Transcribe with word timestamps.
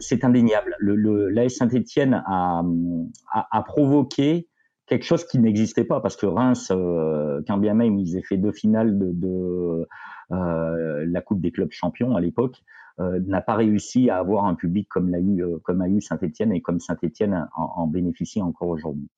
c'est 0.00 0.24
indéniable. 0.24 0.74
Le, 0.78 1.48
Saint-Etienne 1.48 2.22
a, 2.26 3.62
provoqué 3.66 4.48
quelque 4.86 5.04
chose 5.04 5.24
qui 5.24 5.38
n'existait 5.38 5.84
pas 5.84 6.00
parce 6.00 6.16
que 6.16 6.26
Reims, 6.26 6.72
euh, 6.72 7.40
quand 7.46 7.58
bien 7.58 7.74
même 7.74 7.96
ils 7.98 8.16
aient 8.16 8.22
fait 8.22 8.36
deux 8.36 8.52
finales 8.52 8.98
de, 8.98 9.12
de 9.12 9.86
la 10.30 11.20
Coupe 11.20 11.40
des 11.40 11.52
clubs 11.52 11.70
champions 11.70 12.16
à 12.16 12.20
l'époque, 12.20 12.62
n'a 12.98 13.40
pas 13.40 13.54
réussi 13.54 14.10
à 14.10 14.18
avoir 14.18 14.44
un 14.44 14.54
public 14.54 14.86
comme 14.88 15.08
l'a 15.08 15.20
eu 15.20 15.42
comme 15.62 15.80
a 15.80 15.88
eu 15.88 16.00
Saint-Etienne 16.00 16.52
et 16.52 16.60
comme 16.60 16.80
Saint-Etienne 16.80 17.48
en, 17.56 17.62
en 17.76 17.86
bénéficie 17.86 18.42
encore 18.42 18.68
aujourd'hui. 18.68 19.08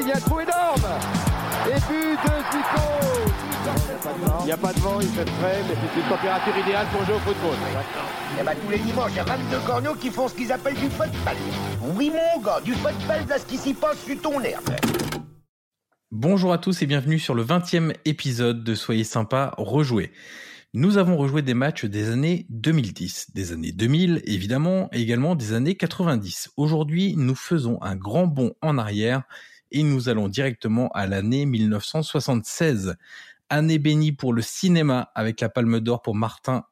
Il 0.00 0.08
y 0.08 0.12
a 0.12 0.16
un 0.16 0.20
trou 0.20 0.40
énorme 0.40 0.88
Et 1.66 1.74
but 1.74 2.16
de 2.24 2.34
Zico 2.50 2.82
Il 4.40 4.46
n'y 4.46 4.52
a 4.52 4.56
pas 4.56 4.72
de 4.72 4.80
vent, 4.80 5.00
il 5.00 5.08
fait 5.08 5.28
frais, 5.28 5.60
mais 5.68 5.74
c'est 5.74 6.00
une 6.00 6.08
température 6.08 6.56
idéale 6.56 6.86
pour 6.92 7.04
jouer 7.04 7.14
au 7.14 7.18
football. 7.18 7.52
Et 7.52 8.40
eh 8.40 8.44
bah, 8.44 8.52
ben, 8.54 8.60
tous 8.64 8.70
les 8.70 8.78
dimanches, 8.78 9.10
il 9.12 9.16
y 9.16 9.20
a 9.20 9.24
22 9.24 9.58
corneaux 9.66 9.94
qui 9.94 10.10
font 10.10 10.28
ce 10.28 10.34
qu'ils 10.34 10.52
appellent 10.52 10.78
du 10.78 10.88
football. 10.88 11.36
Oui 11.96 12.10
mon 12.10 12.42
gars, 12.42 12.60
du 12.60 12.72
football, 12.74 13.26
là 13.28 13.38
ce 13.38 13.46
qui 13.46 13.58
s'y 13.58 13.74
passe 13.74 14.02
sur 14.04 14.20
ton 14.20 14.40
herbe. 14.40 14.70
Bonjour 16.10 16.52
à 16.52 16.58
tous 16.58 16.82
et 16.82 16.86
bienvenue 16.86 17.18
sur 17.18 17.34
le 17.34 17.44
20e 17.44 17.94
épisode 18.04 18.64
de 18.64 18.74
Soyez 18.74 19.04
sympa, 19.04 19.54
rejouer. 19.58 20.12
Nous 20.72 20.98
avons 20.98 21.16
rejoué 21.16 21.42
des 21.42 21.54
matchs 21.54 21.84
des 21.84 22.10
années 22.10 22.46
2010, 22.50 23.32
des 23.34 23.52
années 23.52 23.72
2000 23.72 24.22
évidemment, 24.24 24.88
et 24.92 25.00
également 25.02 25.34
des 25.34 25.52
années 25.52 25.74
90. 25.74 26.50
Aujourd'hui, 26.56 27.14
nous 27.16 27.34
faisons 27.34 27.82
un 27.82 27.96
grand 27.96 28.26
bond 28.26 28.54
en 28.62 28.78
arrière 28.78 29.24
et 29.72 29.82
nous 29.82 30.08
allons 30.08 30.28
directement 30.28 30.88
à 30.88 31.06
l'année 31.06 31.46
1976. 31.46 32.96
Année 33.52 33.78
bénie 33.78 34.12
pour 34.12 34.32
le 34.32 34.42
cinéma 34.42 35.10
avec 35.14 35.40
la 35.40 35.48
Palme 35.48 35.80
d'Or 35.80 36.02
pour 36.02 36.14
Martin, 36.14 36.64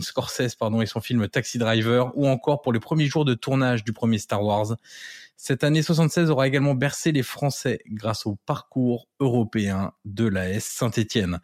Scorsese 0.00 0.54
pardon, 0.54 0.80
et 0.80 0.86
son 0.86 1.00
film 1.00 1.26
Taxi 1.28 1.58
Driver, 1.58 2.12
ou 2.16 2.28
encore 2.28 2.62
pour 2.62 2.72
les 2.72 2.78
premiers 2.78 3.06
jours 3.06 3.24
de 3.24 3.34
tournage 3.34 3.82
du 3.82 3.92
premier 3.92 4.18
Star 4.18 4.42
Wars. 4.44 4.76
Cette 5.42 5.64
année 5.64 5.80
76 5.80 6.30
aura 6.30 6.46
également 6.46 6.74
bercé 6.74 7.12
les 7.12 7.22
Français 7.22 7.80
grâce 7.86 8.26
au 8.26 8.36
parcours 8.44 9.08
européen 9.20 9.92
de 10.04 10.26
l'AS 10.26 10.62
Saint-Étienne. 10.62 11.40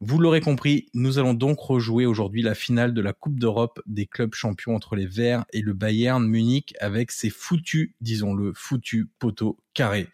Vous 0.00 0.20
l'aurez 0.20 0.40
compris, 0.40 0.86
nous 0.94 1.18
allons 1.18 1.34
donc 1.34 1.58
rejouer 1.58 2.06
aujourd'hui 2.06 2.42
la 2.42 2.54
finale 2.54 2.94
de 2.94 3.00
la 3.00 3.12
Coupe 3.12 3.40
d'Europe 3.40 3.80
des 3.86 4.06
clubs 4.06 4.34
champions 4.34 4.76
entre 4.76 4.94
les 4.94 5.08
Verts 5.08 5.46
et 5.52 5.62
le 5.62 5.72
Bayern 5.72 6.24
Munich 6.24 6.74
avec 6.78 7.10
ses 7.10 7.28
foutus, 7.28 7.90
disons-le, 8.00 8.52
foutus 8.54 9.08
poteaux 9.18 9.58
carrés. 9.74 10.06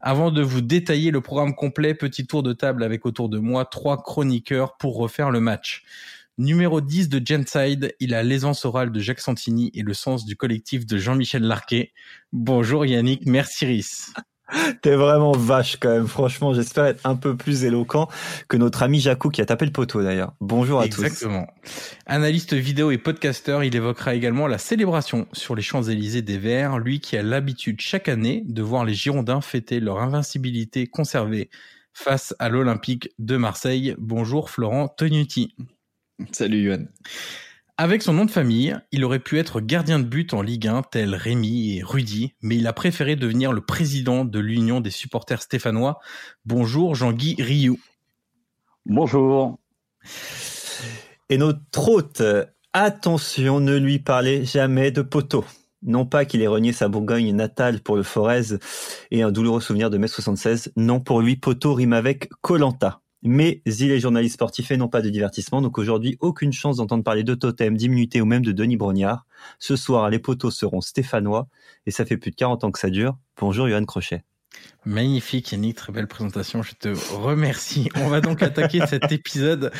Avant 0.00 0.30
de 0.30 0.40
vous 0.40 0.62
détailler 0.62 1.10
le 1.10 1.20
programme 1.20 1.54
complet, 1.54 1.92
petit 1.92 2.26
tour 2.26 2.42
de 2.42 2.54
table 2.54 2.82
avec 2.82 3.04
autour 3.04 3.28
de 3.28 3.38
moi 3.38 3.66
trois 3.66 4.02
chroniqueurs 4.02 4.78
pour 4.78 4.96
refaire 4.96 5.30
le 5.30 5.40
match. 5.40 5.84
Numéro 6.38 6.80
10 6.80 7.08
de 7.08 7.20
Genside, 7.24 7.94
il 8.00 8.14
a 8.14 8.22
l'aisance 8.22 8.64
orale 8.64 8.92
de 8.92 9.00
Jacques 9.00 9.20
Santini 9.20 9.70
et 9.74 9.82
le 9.82 9.92
sens 9.94 10.24
du 10.24 10.36
collectif 10.36 10.86
de 10.86 10.96
Jean-Michel 10.96 11.42
Larquet. 11.42 11.92
Bonjour 12.32 12.86
Yannick, 12.86 13.26
merci 13.26 13.66
Rhys. 13.66 14.12
T'es 14.82 14.96
vraiment 14.96 15.32
vache 15.32 15.76
quand 15.76 15.90
même. 15.90 16.06
Franchement, 16.06 16.54
j'espère 16.54 16.86
être 16.86 17.04
un 17.04 17.16
peu 17.16 17.36
plus 17.36 17.64
éloquent 17.64 18.08
que 18.48 18.56
notre 18.56 18.82
ami 18.82 19.00
Jacou 19.00 19.28
qui 19.28 19.40
a 19.40 19.46
tapé 19.46 19.64
le 19.64 19.72
poteau 19.72 20.02
d'ailleurs. 20.02 20.34
Bonjour 20.40 20.80
à 20.80 20.88
tous. 20.88 21.04
Exactement. 21.04 21.46
Analyste 22.06 22.54
vidéo 22.54 22.90
et 22.90 22.98
podcasteur, 22.98 23.62
il 23.62 23.74
évoquera 23.74 24.14
également 24.14 24.46
la 24.46 24.58
célébration 24.58 25.26
sur 25.32 25.54
les 25.54 25.62
Champs-Élysées 25.62 26.22
des 26.22 26.38
Verts, 26.38 26.78
lui 26.78 27.00
qui 27.00 27.16
a 27.16 27.22
l'habitude 27.22 27.80
chaque 27.80 28.08
année 28.08 28.42
de 28.46 28.62
voir 28.62 28.84
les 28.84 28.94
Girondins 28.94 29.40
fêter 29.40 29.80
leur 29.80 30.00
invincibilité 30.00 30.86
conservée 30.86 31.50
face 31.92 32.34
à 32.38 32.48
l'Olympique 32.48 33.10
de 33.18 33.36
Marseille. 33.36 33.94
Bonjour 33.98 34.50
Florent 34.50 34.88
Tonuti. 34.88 35.54
Salut 36.32 36.62
Yohan. 36.62 36.84
Avec 37.76 38.02
son 38.02 38.12
nom 38.12 38.26
de 38.26 38.30
famille, 38.30 38.76
il 38.92 39.04
aurait 39.04 39.20
pu 39.20 39.38
être 39.38 39.60
gardien 39.60 39.98
de 39.98 40.04
but 40.04 40.34
en 40.34 40.42
Ligue 40.42 40.66
1 40.66 40.82
tel 40.82 41.14
Rémi 41.14 41.78
et 41.78 41.82
Rudy, 41.82 42.34
mais 42.42 42.56
il 42.56 42.66
a 42.66 42.74
préféré 42.74 43.16
devenir 43.16 43.52
le 43.52 43.62
président 43.62 44.26
de 44.26 44.38
l'Union 44.38 44.80
des 44.80 44.90
supporters 44.90 45.40
stéphanois. 45.40 45.98
Bonjour 46.44 46.94
Jean-Guy 46.94 47.36
Rioux. 47.38 47.80
Bonjour. 48.84 49.58
Et 51.30 51.38
notre 51.38 51.88
hôte, 51.88 52.22
attention, 52.74 53.60
ne 53.60 53.76
lui 53.76 53.98
parlez 53.98 54.44
jamais 54.44 54.90
de 54.90 55.00
poteau. 55.00 55.44
Non 55.82 56.04
pas 56.04 56.26
qu'il 56.26 56.42
ait 56.42 56.46
renié 56.46 56.74
sa 56.74 56.88
Bourgogne 56.88 57.34
natale 57.34 57.80
pour 57.80 57.96
le 57.96 58.02
Forez 58.02 58.58
et 59.10 59.22
un 59.22 59.32
douloureux 59.32 59.62
souvenir 59.62 59.88
de 59.88 59.96
mai 59.96 60.08
76, 60.08 60.72
non 60.76 61.00
pour 61.00 61.22
lui, 61.22 61.36
poteau 61.36 61.72
rime 61.72 61.94
avec 61.94 62.28
Colanta. 62.42 63.00
Mais 63.22 63.60
il 63.66 63.90
est 63.90 64.00
journaliste 64.00 64.34
sportif 64.34 64.70
et 64.70 64.76
non 64.76 64.88
pas 64.88 65.02
de 65.02 65.10
divertissement, 65.10 65.60
donc 65.60 65.76
aujourd'hui 65.78 66.16
aucune 66.20 66.52
chance 66.52 66.78
d'entendre 66.78 67.04
parler 67.04 67.22
de 67.22 67.34
Totem, 67.34 67.76
d'immunité 67.76 68.20
ou 68.20 68.24
même 68.24 68.44
de 68.44 68.52
Denis 68.52 68.76
Brognard. 68.76 69.26
Ce 69.58 69.76
soir, 69.76 70.08
les 70.08 70.18
poteaux 70.18 70.50
seront 70.50 70.80
stéphanois 70.80 71.46
et 71.86 71.90
ça 71.90 72.06
fait 72.06 72.16
plus 72.16 72.30
de 72.30 72.36
40 72.36 72.64
ans 72.64 72.70
que 72.70 72.78
ça 72.78 72.88
dure. 72.88 73.18
Bonjour 73.38 73.68
Johan 73.68 73.84
Crochet. 73.84 74.24
Magnifique 74.84 75.52
Yannick, 75.52 75.76
très 75.76 75.92
belle 75.92 76.08
présentation, 76.08 76.62
je 76.62 76.72
te 76.74 76.88
remercie. 77.14 77.88
On 77.96 78.08
va 78.08 78.20
donc 78.20 78.42
attaquer 78.42 78.86
cet 78.86 79.12
épisode 79.12 79.70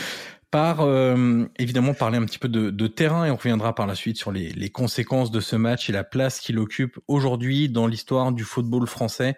par 0.50 0.81
euh, 0.81 1.44
évidemment 1.59 1.94
parler 1.94 2.19
un 2.19 2.25
petit 2.25 2.38
peu 2.38 2.49
de, 2.49 2.87
terrain 2.88 3.25
et 3.25 3.31
on 3.31 3.37
reviendra 3.37 3.75
par 3.75 3.87
la 3.87 3.94
suite 3.94 4.16
sur 4.16 4.33
les, 4.33 4.71
conséquences 4.71 5.31
de 5.31 5.41
ce 5.41 5.55
match 5.55 5.88
et 5.88 5.93
la 5.93 6.03
place 6.03 6.41
qu'il 6.41 6.59
occupe 6.59 6.99
aujourd'hui 7.06 7.69
dans 7.69 7.87
l'histoire 7.87 8.33
du 8.33 8.43
football 8.43 8.87
français. 8.87 9.37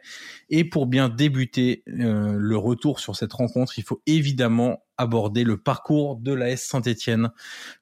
Et 0.49 0.65
pour 0.65 0.87
bien 0.87 1.11
débuter 1.11 1.83
euh, 1.89 2.35
le 2.39 2.57
retour 2.57 2.99
sur 2.99 3.15
cette 3.15 3.33
rencontre, 3.33 3.79
il 3.79 3.85
faut 3.85 4.01
évidemment 4.07 4.83
aborder 4.97 5.45
le 5.45 5.59
parcours 5.59 6.17
de 6.17 6.33
l'AS 6.33 6.63
Saint-Étienne, 6.63 7.31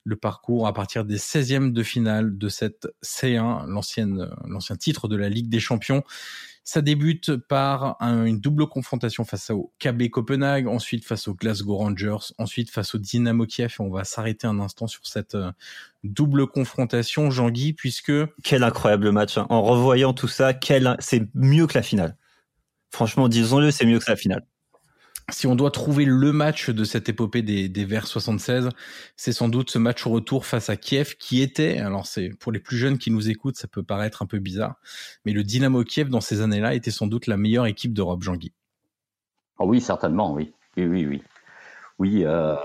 le 0.04 0.16
parcours 0.16 0.66
à 0.66 0.72
partir 0.72 1.04
des 1.04 1.18
16e 1.18 1.72
de 1.72 1.82
finale 1.82 2.36
de 2.36 2.48
cette 2.48 2.88
C1, 3.04 3.66
l'ancienne 3.66 4.30
l'ancien 4.44 4.76
titre 4.76 5.06
de 5.06 5.16
la 5.16 5.28
Ligue 5.28 5.48
des 5.48 5.60
Champions. 5.60 6.02
Ça 6.72 6.82
débute 6.82 7.36
par 7.36 7.96
une 8.00 8.38
double 8.38 8.68
confrontation 8.68 9.24
face 9.24 9.50
au 9.50 9.72
KB 9.80 10.08
Copenhague, 10.08 10.68
ensuite 10.68 11.04
face 11.04 11.26
aux 11.26 11.34
Glasgow 11.34 11.76
Rangers, 11.76 12.32
ensuite 12.38 12.70
face 12.70 12.94
au 12.94 12.98
Dynamo 12.98 13.44
Kiev. 13.44 13.74
on 13.80 13.90
va 13.90 14.04
s'arrêter 14.04 14.46
un 14.46 14.60
instant 14.60 14.86
sur 14.86 15.04
cette 15.04 15.34
euh, 15.34 15.50
double 16.04 16.46
confrontation, 16.46 17.28
Jean-Guy, 17.28 17.72
puisque... 17.72 18.12
Quel 18.44 18.62
incroyable 18.62 19.10
match. 19.10 19.36
Hein. 19.36 19.48
En 19.50 19.62
revoyant 19.62 20.12
tout 20.12 20.28
ça, 20.28 20.54
quel... 20.54 20.94
c'est 21.00 21.26
mieux 21.34 21.66
que 21.66 21.74
la 21.74 21.82
finale. 21.82 22.16
Franchement, 22.92 23.28
disons-le, 23.28 23.72
c'est 23.72 23.84
mieux 23.84 23.98
que 23.98 24.08
la 24.08 24.14
finale 24.14 24.46
si 25.30 25.46
on 25.46 25.54
doit 25.54 25.70
trouver 25.70 26.04
le 26.04 26.32
match 26.32 26.70
de 26.70 26.84
cette 26.84 27.08
épopée 27.08 27.42
des, 27.42 27.68
des 27.68 27.84
Verts 27.84 28.06
76, 28.06 28.68
c'est 29.16 29.32
sans 29.32 29.48
doute 29.48 29.70
ce 29.70 29.78
match 29.78 30.06
au 30.06 30.10
retour 30.10 30.46
face 30.46 30.70
à 30.70 30.76
Kiev 30.76 31.16
qui 31.18 31.42
était, 31.42 31.78
alors 31.78 32.06
c'est 32.06 32.30
pour 32.38 32.52
les 32.52 32.60
plus 32.60 32.76
jeunes 32.76 32.98
qui 32.98 33.10
nous 33.10 33.30
écoutent, 33.30 33.56
ça 33.56 33.68
peut 33.68 33.82
paraître 33.82 34.22
un 34.22 34.26
peu 34.26 34.38
bizarre, 34.38 34.76
mais 35.24 35.32
le 35.32 35.42
Dynamo 35.42 35.84
Kiev 35.84 36.08
dans 36.08 36.20
ces 36.20 36.40
années-là 36.40 36.74
était 36.74 36.90
sans 36.90 37.06
doute 37.06 37.26
la 37.26 37.36
meilleure 37.36 37.66
équipe 37.66 37.92
d'Europe, 37.92 38.22
Jean-Guy. 38.22 38.52
Oh 39.58 39.66
oui, 39.66 39.80
certainement, 39.80 40.32
oui. 40.32 40.52
Oui, 40.76 40.86
oui, 40.86 41.06
oui. 41.06 41.22
Oui, 41.98 42.22
euh, 42.24 42.56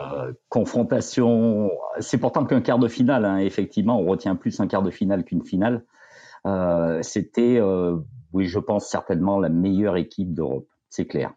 confrontation, 0.47 1.69
c'est 1.99 2.17
pourtant 2.17 2.45
qu'un 2.45 2.61
quart 2.61 2.79
de 2.79 2.87
finale, 2.87 3.25
hein. 3.25 3.37
effectivement, 3.39 3.99
on 3.99 4.05
retient 4.05 4.37
plus 4.37 4.59
un 4.61 4.67
quart 4.67 4.81
de 4.81 4.91
finale 4.91 5.25
qu'une 5.25 5.43
finale. 5.43 5.83
Euh, 6.47 7.01
C'était, 7.01 7.57
euh, 7.59 7.97
oui, 8.31 8.45
je 8.45 8.59
pense 8.59 8.87
certainement 8.87 9.39
la 9.39 9.49
meilleure 9.49 9.97
équipe 9.97 10.33
d'Europe, 10.33 10.67
c'est 10.89 11.05
clair. 11.05 11.33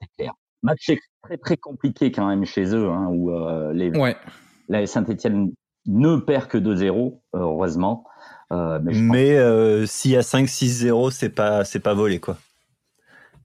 C'est 0.00 0.08
clair. 0.16 0.34
Match 0.64 0.90
très 1.22 1.36
très 1.36 1.56
compliqué 1.58 2.10
quand 2.10 2.26
même 2.26 2.44
chez 2.46 2.74
eux, 2.74 2.88
hein, 2.88 3.08
où 3.10 3.30
euh, 3.30 3.72
les, 3.74 3.92
la 4.68 4.86
Saint-Etienne 4.86 5.52
ne 5.86 6.16
perd 6.16 6.48
que 6.48 6.56
2-0, 6.56 7.20
heureusement. 7.34 8.04
Euh, 8.50 8.80
mais, 8.82 8.92
mais 8.94 9.36
euh, 9.36 9.84
s'il 9.84 10.12
y 10.12 10.16
a 10.16 10.22
5-6-0, 10.22 11.10
c'est 11.10 11.28
pas 11.28 11.64
c'est 11.64 11.80
pas 11.80 11.92
volé 11.92 12.18
quoi. 12.18 12.38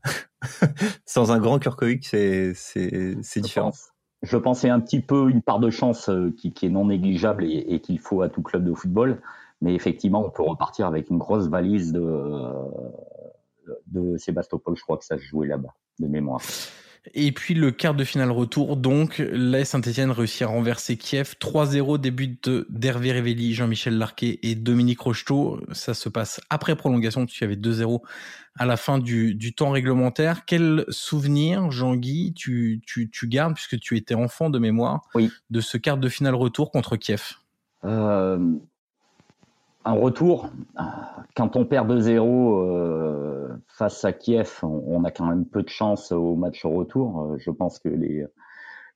Sans 1.06 1.31
un 1.31 1.39
grand 1.39 1.60
Kurkovic, 1.60 2.06
c'est 2.06 2.54
c'est 2.54 3.42
différent. 3.42 3.74
je 4.22 4.38
pense 4.38 4.62
c'est 4.62 4.69
un 4.69 4.80
petit 4.80 5.01
peu 5.01 5.30
une 5.30 5.42
part 5.42 5.60
de 5.60 5.69
chance 5.69 6.10
qui, 6.38 6.54
qui 6.54 6.68
est 6.68 6.69
non 6.69 6.86
négligeable 6.86 7.44
et, 7.44 7.65
et 7.68 7.81
qu'il 7.81 8.00
faut 8.00 8.22
à 8.22 8.30
tout 8.30 8.42
club 8.42 8.63
de 8.63 8.74
football. 8.74 9.22
Mais 9.62 9.75
effectivement, 9.75 10.25
on 10.25 10.30
peut 10.30 10.44
repartir 10.44 10.88
avec 10.88 11.10
une 11.10 11.18
grosse 11.18 11.50
valise 11.50 11.92
de 11.92 12.01
de 13.88 14.18
Sébastopol. 14.18 14.77
Je 14.77 14.83
crois 14.83 14.98
que 14.98 15.04
ça 15.04 15.18
se 15.18 15.24
jouait 15.24 15.48
là-bas 15.48 15.74
de 16.00 16.07
mémoire. 16.07 16.42
Et 17.13 17.31
puis 17.31 17.54
le 17.54 17.72
quart 17.72 17.94
de 17.94 18.04
finale 18.04 18.31
retour, 18.31 18.78
donc 18.78 19.24
l'AS 19.31 19.69
Saint-Etienne 19.69 20.12
réussit 20.12 20.42
à 20.44 20.48
renverser 20.48 20.98
Kiev 20.98 21.36
3-0, 21.40 21.98
début 21.98 22.38
d'Hervé 22.69 23.12
Révelli, 23.12 23.54
Jean-Michel 23.54 23.98
Larquet 23.98 24.40
et 24.44 24.56
Dominique 24.56 25.00
Rocheteau. 25.00 25.62
Ça 25.72 25.94
se 25.94 26.10
passe 26.10 26.42
après 26.50 26.75
prolongation, 26.75 27.25
tu 27.25 27.44
avais 27.44 27.56
2-0 27.56 28.01
à 28.56 28.66
la 28.66 28.78
fin 28.78 29.00
du, 29.00 29.36
du, 29.36 29.54
temps 29.54 29.72
réglementaire. 29.72 30.46
Quel 30.46 30.86
souvenir, 30.90 31.72
Jean-Guy, 31.72 32.34
tu, 32.34 32.81
tu, 32.86 33.10
tu, 33.10 33.28
gardes, 33.28 33.54
puisque 33.54 33.80
tu 33.80 33.96
étais 33.96 34.16
enfant 34.16 34.50
de 34.50 34.60
mémoire, 34.60 35.07
oui. 35.16 35.31
de 35.50 35.62
ce 35.62 35.78
quart 35.78 35.98
de 35.98 36.10
finale 36.10 36.36
retour 36.36 36.72
contre 36.72 36.98
Kiev? 36.98 37.36
Euh, 37.86 38.38
Un 39.85 39.93
retour, 39.93 40.49
quand 41.35 41.55
on 41.55 41.65
perd 41.65 41.89
2-0 41.89 42.19
euh, 42.19 43.47
face 43.67 44.03
à 44.03 44.11
Kiev, 44.11 44.59
on, 44.63 45.03
a 45.05 45.11
quand 45.11 45.25
même 45.25 45.45
peu 45.45 45.63
de 45.63 45.69
chance 45.69 46.11
au 46.11 46.35
match 46.35 46.65
retour. 46.65 47.21
Euh, 47.21 47.37
je 47.37 47.49
pense 47.49 47.79
que 47.79 47.87
les, 47.89 48.25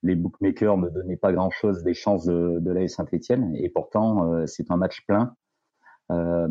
les 0.03 0.15
bookmakers 0.15 0.77
ne 0.77 0.89
donnaient 0.89 1.17
pas 1.17 1.31
grand-chose 1.31 1.83
des 1.83 1.93
chances 1.93 2.25
de, 2.25 2.59
de 2.59 2.71
l'AS 2.71 2.89
Saint-Etienne, 2.89 3.55
et 3.55 3.69
pourtant 3.69 4.33
euh, 4.33 4.45
c'est 4.45 4.69
un 4.69 4.77
match 4.77 5.05
plein. 5.07 5.35
Euh, 6.11 6.47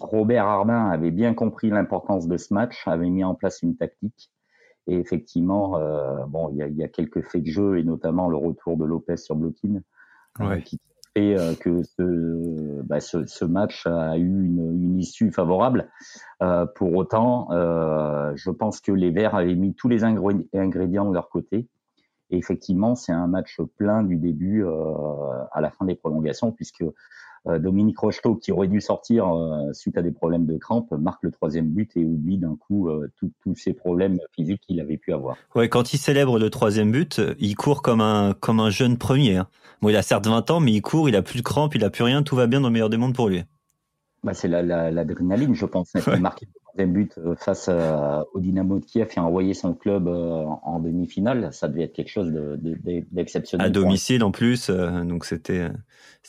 Robert 0.00 0.46
Arbin 0.46 0.88
avait 0.90 1.10
bien 1.10 1.34
compris 1.34 1.70
l'importance 1.70 2.26
de 2.26 2.36
ce 2.36 2.52
match, 2.52 2.86
avait 2.88 3.10
mis 3.10 3.24
en 3.24 3.34
place 3.34 3.62
une 3.62 3.76
tactique. 3.76 4.30
Et 4.86 4.98
effectivement, 4.98 5.78
euh, 5.78 6.24
bon, 6.26 6.50
il 6.50 6.56
y 6.56 6.62
a, 6.62 6.68
y 6.68 6.84
a, 6.84 6.88
quelques 6.88 7.22
faits 7.22 7.42
de 7.42 7.50
jeu 7.50 7.78
et 7.78 7.84
notamment 7.84 8.28
le 8.28 8.36
retour 8.36 8.76
de 8.76 8.84
Lopez 8.84 9.16
sur 9.16 9.34
Blokin 9.34 9.80
ouais. 10.38 10.46
euh, 10.46 10.60
qui 10.60 10.78
euh, 11.18 11.54
que 11.54 11.82
ce, 11.82 12.82
bah, 12.82 13.00
ce, 13.00 13.44
match 13.44 13.86
a 13.86 14.16
eu 14.18 14.44
une, 14.44 14.82
une 14.82 14.98
issue 14.98 15.32
favorable. 15.32 15.88
Euh, 16.42 16.66
pour 16.66 16.94
autant, 16.94 17.48
euh, 17.52 18.32
je 18.36 18.50
pense 18.50 18.80
que 18.80 18.92
les 18.92 19.10
Verts 19.10 19.34
avaient 19.34 19.54
mis 19.54 19.74
tous 19.74 19.88
les 19.88 20.04
ingrédients 20.04 21.08
de 21.08 21.14
leur 21.14 21.28
côté. 21.28 21.68
Et 22.30 22.38
effectivement, 22.38 22.94
c'est 22.94 23.12
un 23.12 23.28
match 23.28 23.60
plein 23.76 24.02
du 24.02 24.16
début 24.16 24.64
à 25.52 25.60
la 25.60 25.70
fin 25.70 25.84
des 25.84 25.94
prolongations, 25.94 26.50
puisque 26.50 26.84
Dominique 27.58 27.98
Rocheteau, 27.98 28.34
qui 28.34 28.52
aurait 28.52 28.68
dû 28.68 28.80
sortir 28.80 29.28
euh, 29.28 29.72
suite 29.72 29.96
à 29.96 30.02
des 30.02 30.10
problèmes 30.10 30.46
de 30.46 30.56
crampes, 30.56 30.92
marque 30.92 31.22
le 31.22 31.30
troisième 31.30 31.68
but 31.68 31.96
et 31.96 32.04
oublie 32.04 32.38
d'un 32.38 32.56
coup 32.56 32.88
euh, 32.88 33.10
tous 33.18 33.54
ces 33.54 33.72
problèmes 33.72 34.18
physiques 34.34 34.60
qu'il 34.66 34.80
avait 34.80 34.96
pu 34.96 35.12
avoir. 35.12 35.36
Ouais, 35.54 35.68
quand 35.68 35.92
il 35.92 35.98
célèbre 35.98 36.38
le 36.38 36.50
troisième 36.50 36.90
but, 36.90 37.20
il 37.38 37.54
court 37.54 37.82
comme 37.82 38.00
un 38.00 38.34
comme 38.34 38.60
un 38.60 38.70
jeune 38.70 38.98
premier. 38.98 39.36
Hein. 39.36 39.48
Bon, 39.80 39.88
il 39.90 39.96
a 39.96 40.02
certes 40.02 40.26
20 40.26 40.50
ans, 40.50 40.60
mais 40.60 40.72
il 40.72 40.82
court, 40.82 41.08
il 41.08 41.16
a 41.16 41.22
plus 41.22 41.38
de 41.38 41.44
crampes, 41.44 41.74
il 41.74 41.84
a 41.84 41.90
plus 41.90 42.04
rien, 42.04 42.22
tout 42.22 42.36
va 42.36 42.46
bien 42.46 42.60
dans 42.60 42.68
le 42.68 42.72
meilleur 42.72 42.90
des 42.90 42.96
mondes 42.96 43.14
pour 43.14 43.28
lui. 43.28 43.42
Bah, 44.24 44.34
c'est 44.34 44.48
l'adrénaline, 44.48 45.28
la, 45.28 45.52
la, 45.52 45.54
je 45.54 45.66
pense. 45.66 45.94
A 45.94 46.16
marqué 46.16 46.46
le 46.46 46.65
troisième 46.76 46.92
but 46.92 47.18
face 47.38 47.68
à, 47.68 48.24
au 48.34 48.40
Dynamo 48.40 48.78
de 48.78 48.84
Kiev 48.84 49.08
et 49.16 49.18
a 49.18 49.22
envoyé 49.22 49.54
son 49.54 49.72
club 49.74 50.08
en 50.08 50.78
demi-finale. 50.80 51.48
Ça 51.52 51.68
devait 51.68 51.84
être 51.84 51.94
quelque 51.94 52.10
chose 52.10 52.30
d'exceptionnel. 53.12 53.68
De, 53.68 53.72
de, 53.72 53.78
à 53.78 53.82
domicile 53.82 54.22
en 54.22 54.30
plus, 54.30 54.70
donc 54.70 55.24
c'était 55.24 55.68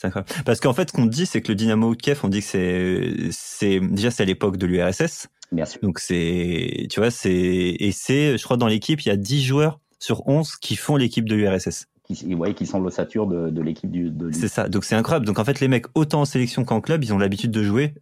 incroyable. 0.03 0.29
Parce 0.45 0.59
qu'en 0.59 0.73
fait, 0.73 0.89
ce 0.89 0.93
qu'on 0.93 1.05
dit, 1.05 1.25
c'est 1.25 1.41
que 1.41 1.49
le 1.49 1.55
Dynamo 1.55 1.95
de 1.95 2.01
Kiev, 2.01 2.19
on 2.23 2.29
dit 2.29 2.39
que 2.39 3.29
c'est, 3.31 3.79
déjà 3.79 4.11
c'est 4.11 4.23
à 4.23 4.25
l'époque 4.25 4.57
de 4.57 4.65
l'URSS. 4.65 5.27
Bien 5.51 5.65
sûr. 5.65 5.79
Donc 5.81 5.99
c'est, 5.99 6.87
tu 6.89 6.99
vois, 6.99 7.11
c'est 7.11 7.31
et 7.31 7.91
c'est, 7.91 8.37
je 8.37 8.43
crois, 8.43 8.57
dans 8.57 8.67
l'équipe, 8.67 9.01
il 9.01 9.09
y 9.09 9.11
a 9.11 9.17
10 9.17 9.43
joueurs 9.43 9.79
sur 9.99 10.27
11 10.27 10.55
qui 10.57 10.75
font 10.75 10.95
l'équipe 10.95 11.27
de 11.27 11.35
l'URSS. 11.35 11.87
Qui, 12.03 12.35
ouais, 12.35 12.53
qui 12.53 12.65
sont 12.65 12.79
l'ossature 12.79 13.27
de, 13.27 13.49
de 13.49 13.61
l'équipe 13.61 13.91
du. 13.91 14.13
C'est 14.31 14.47
ça. 14.47 14.69
Donc 14.69 14.85
c'est 14.85 14.95
incroyable. 14.95 15.25
Donc 15.25 15.39
en 15.39 15.45
fait, 15.45 15.59
les 15.59 15.67
mecs, 15.67 15.85
autant 15.93 16.21
en 16.21 16.25
sélection 16.25 16.63
qu'en 16.63 16.79
club, 16.79 17.03
ils 17.03 17.13
ont 17.13 17.17
l'habitude 17.17 17.51
de 17.51 17.63
jouer 17.63 17.93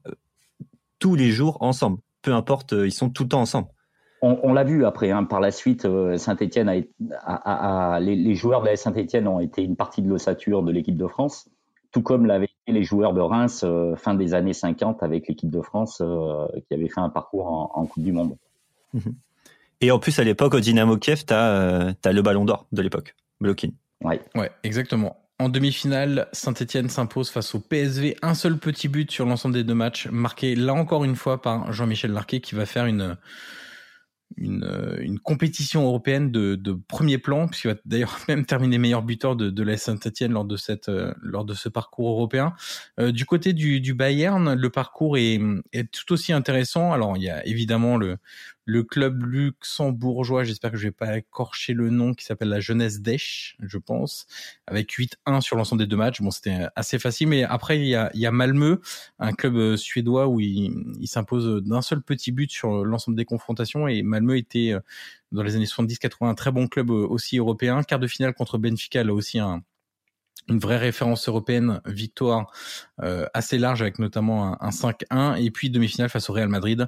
tous 0.99 1.15
les 1.15 1.31
jours 1.31 1.57
ensemble. 1.61 1.97
Peu 2.25 2.33
importe, 2.33 2.73
ils 2.73 2.91
sont 2.91 3.09
tout 3.09 3.23
le 3.23 3.29
temps 3.29 3.41
ensemble. 3.41 3.67
On, 4.21 4.39
on 4.41 4.53
l'a 4.53 4.63
vu 4.63 4.85
après, 4.85 5.11
hein, 5.11 5.23
par 5.23 5.39
la 5.39 5.51
suite, 5.51 5.85
euh, 5.85 6.17
Saint-Etienne 6.17 6.67
a, 6.69 6.73
a, 7.21 7.35
a, 7.35 7.95
a, 7.95 7.99
les, 7.99 8.15
les 8.15 8.33
joueurs 8.33 8.61
de 8.61 8.65
la 8.65 8.75
Saint-Etienne 8.75 9.27
ont 9.27 9.39
été 9.39 9.61
une 9.61 9.75
partie 9.75 10.01
de 10.01 10.09
l'ossature 10.09 10.63
de 10.63 10.71
l'équipe 10.71 10.97
de 10.97 11.07
France 11.07 11.47
tout 11.95 12.01
comme 12.01 12.25
l'avaient 12.25 12.49
été 12.67 12.77
les 12.77 12.83
joueurs 12.83 13.13
de 13.13 13.21
Reims 13.21 13.61
euh, 13.63 13.95
fin 13.95 14.15
des 14.15 14.33
années 14.33 14.51
50 14.51 15.01
avec 15.01 15.29
l'équipe 15.29 15.49
de 15.49 15.61
France 15.61 16.01
euh, 16.01 16.45
qui 16.67 16.73
avait 16.73 16.89
fait 16.89 16.99
un 16.99 17.07
parcours 17.07 17.47
en, 17.47 17.71
en 17.73 17.85
Coupe 17.85 18.03
du 18.03 18.11
Monde. 18.11 18.35
Mmh. 18.93 18.99
Et 19.79 19.91
en 19.91 19.99
plus, 19.99 20.19
à 20.19 20.25
l'époque, 20.25 20.55
au 20.55 20.59
Dynamo 20.59 20.97
Kiev, 20.97 21.23
tu 21.25 21.33
as, 21.33 21.93
as, 22.03 22.11
le 22.11 22.21
ballon 22.21 22.43
d'or 22.43 22.67
de 22.73 22.81
l'époque, 22.81 23.15
Blokin. 23.39 23.69
Ouais. 24.03 24.19
ouais, 24.35 24.51
exactement. 24.63 25.24
En 25.37 25.49
demi-finale, 25.49 26.29
Saint-Etienne 26.31 26.87
s'impose 26.87 27.29
face 27.29 27.55
au 27.55 27.59
PSV. 27.59 28.15
Un 28.21 28.35
seul 28.35 28.57
petit 28.57 28.87
but 28.87 29.11
sur 29.11 29.25
l'ensemble 29.25 29.53
des 29.53 29.65
deux 29.65 29.73
matchs, 29.73 30.07
marqué 30.07 30.55
là 30.55 30.73
encore 30.73 31.03
une 31.03 31.17
fois 31.17 31.41
par 31.41 31.73
Jean-Michel 31.73 32.11
Larquet 32.11 32.39
qui 32.39 32.55
va 32.55 32.65
faire 32.65 32.85
une, 32.85 33.17
une, 34.37 35.19
compétition 35.23 35.85
européenne 35.85 36.31
de, 36.31 36.79
premier 36.87 37.17
plan, 37.17 37.47
puisqu'il 37.47 37.69
va 37.69 37.75
d'ailleurs 37.85 38.17
même 38.27 38.45
terminer 38.45 38.77
meilleur 38.77 39.03
buteur 39.03 39.35
de, 39.35 39.63
la 39.63 39.77
Saint-Etienne 39.77 40.31
lors 40.31 40.45
de 40.45 40.57
euh, 40.89 41.13
lors 41.21 41.45
de 41.45 41.53
ce 41.53 41.69
parcours 41.69 42.09
européen. 42.09 42.53
Euh, 42.99 43.11
du 43.11 43.25
côté 43.25 43.53
du, 43.53 43.93
Bayern, 43.93 44.53
le 44.53 44.69
parcours 44.69 45.17
est, 45.17 45.39
tout 45.91 46.13
aussi 46.13 46.33
intéressant. 46.33 46.91
Alors 46.91 47.17
il 47.17 47.23
y 47.23 47.29
a 47.29 47.45
évidemment 47.45 47.97
le 47.97 48.17
le 48.65 48.83
club 48.83 49.23
luxembourgeois, 49.23 50.43
j'espère 50.43 50.71
que 50.71 50.77
je 50.77 50.87
vais 50.87 50.91
pas 50.91 51.17
écorcher 51.17 51.73
le 51.73 51.89
nom, 51.89 52.13
qui 52.13 52.25
s'appelle 52.25 52.49
la 52.49 52.59
Jeunesse 52.59 53.01
d'Esch, 53.01 53.55
je 53.61 53.77
pense, 53.77 54.25
avec 54.67 54.91
8-1 54.91 55.41
sur 55.41 55.55
l'ensemble 55.55 55.81
des 55.83 55.87
deux 55.87 55.97
matchs. 55.97 56.21
Bon, 56.21 56.31
c'était 56.31 56.65
assez 56.75 56.97
facile, 56.99 57.27
mais 57.27 57.43
après 57.43 57.79
il 57.79 57.87
y 57.87 57.95
a, 57.95 58.31
Malmö, 58.31 58.81
un 59.19 59.33
club 59.33 59.55
euh, 59.55 59.77
suédois 59.77 60.27
où 60.27 60.39
il, 60.39 60.95
il 60.99 61.07
s'impose 61.07 61.63
d'un 61.63 61.81
seul 61.81 62.01
petit 62.01 62.31
but 62.31 62.51
sur 62.51 62.83
l'ensemble 62.83 63.15
des 63.15 63.25
confrontations 63.25 63.87
et 63.87 64.01
Malmö 64.01 64.35
était 64.37 64.73
dans 65.31 65.43
les 65.43 65.55
années 65.55 65.65
70-80 65.65 66.27
un 66.27 66.35
très 66.35 66.51
bon 66.51 66.67
club 66.67 66.89
aussi 66.89 67.37
européen. 67.37 67.83
Quart 67.83 67.99
de 67.99 68.07
finale 68.07 68.33
contre 68.33 68.57
Benfica, 68.57 69.03
là 69.03 69.13
aussi 69.13 69.39
un 69.39 69.63
une 70.47 70.59
vraie 70.59 70.77
référence 70.77 71.27
européenne, 71.27 71.81
victoire 71.85 72.51
euh, 73.01 73.25
assez 73.33 73.57
large 73.57 73.81
avec 73.81 73.99
notamment 73.99 74.53
un, 74.53 74.57
un 74.59 74.69
5-1 74.69 75.43
et 75.43 75.49
puis 75.51 75.69
demi-finale 75.69 76.09
face 76.09 76.29
au 76.29 76.33
Real 76.33 76.49
Madrid, 76.49 76.87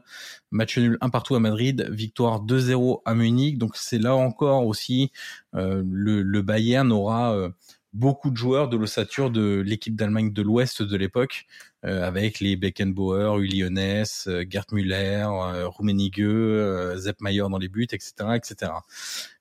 match 0.52 0.78
nul 0.78 0.98
un 1.02 1.10
partout 1.10 1.36
à 1.36 1.40
Madrid, 1.40 1.88
victoire 1.90 2.44
2-0 2.46 3.02
à 3.06 3.16
Munich. 3.16 3.58
Donc 3.58 3.76
c'est 3.76 4.00
là 4.00 4.16
encore 4.16 4.66
aussi 4.66 5.12
euh, 5.56 5.84
le, 5.90 6.22
le, 6.22 6.42
Bayern 6.42 6.92
aura 6.92 7.34
euh, 7.36 7.50
beaucoup 7.98 8.30
de 8.30 8.38
joueurs 8.38 8.70
de 8.70 8.78
l'ossature 8.78 9.32
de 9.32 9.64
l'équipe 9.66 9.96
d'Allemagne 9.96 10.32
de 10.32 10.42
l'Ouest 10.44 10.84
de 10.84 10.98
l'époque, 10.98 11.46
euh, 11.84 12.06
avec 12.06 12.40
les 12.40 12.56
Beckenbauer, 12.56 13.40
Uli 13.40 13.64
Hoeneß, 13.64 14.28
euh, 14.28 14.46
Gerd 14.48 14.72
Müller, 14.72 15.26
euh, 15.28 15.68
Rummenigge, 15.68 17.00
Sepp 17.02 17.22
Maier 17.22 17.50
dans 17.50 17.58
les 17.58 17.70
buts, 17.70 17.88
etc., 17.92 18.14
etc. 18.36 18.72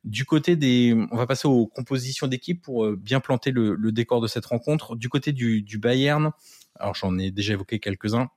Du 0.05 0.25
côté 0.25 0.57
des, 0.57 0.97
on 1.11 1.17
va 1.17 1.27
passer 1.27 1.47
aux 1.47 1.67
compositions 1.67 2.29
d'équipe 2.29 2.63
pour 2.63 2.91
bien 2.97 3.21
planter 3.21 3.51
le, 3.51 3.75
le, 3.75 3.93
décor 3.93 4.23
de 4.23 4.27
cette 4.27 4.47
rencontre. 4.47 4.97
Du 4.97 5.11
côté 5.11 5.33
du, 5.33 5.61
du 5.63 5.79
Bayern, 5.79 6.31
alors 6.77 6.95
j'en 6.95 7.19
ai 7.19 7.31
déjà 7.31 7.53
évoqué 7.53 7.79
quelques-uns. 7.79 8.31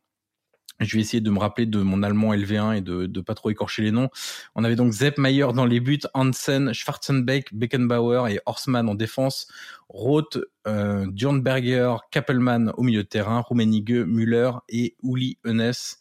Je 0.79 0.95
vais 0.95 1.01
essayer 1.01 1.21
de 1.21 1.29
me 1.29 1.39
rappeler 1.39 1.65
de 1.65 1.81
mon 1.81 2.03
allemand 2.03 2.33
LV1 2.33 2.77
et 2.77 2.81
de 2.81 3.05
de 3.05 3.21
pas 3.21 3.35
trop 3.35 3.49
écorcher 3.49 3.81
les 3.83 3.91
noms. 3.91 4.09
On 4.55 4.63
avait 4.63 4.75
donc 4.75 4.93
Sepp 4.93 5.17
Maier 5.17 5.47
dans 5.53 5.65
les 5.65 5.79
buts, 5.79 5.99
Hansen, 6.13 6.73
Schwarzenbeck, 6.73 7.53
Beckenbauer 7.53 8.29
et 8.29 8.39
Horstmann 8.45 8.87
en 8.87 8.95
défense, 8.95 9.47
Roth, 9.89 10.37
euh, 10.67 11.05
Dürnberger, 11.07 11.95
Kappelmann 12.11 12.71
au 12.77 12.83
milieu 12.83 13.03
de 13.03 13.07
terrain, 13.07 13.41
Rummenigge, 13.41 14.05
Müller 14.05 14.51
et 14.69 14.95
Uli 15.03 15.37
Hoeneß 15.45 15.97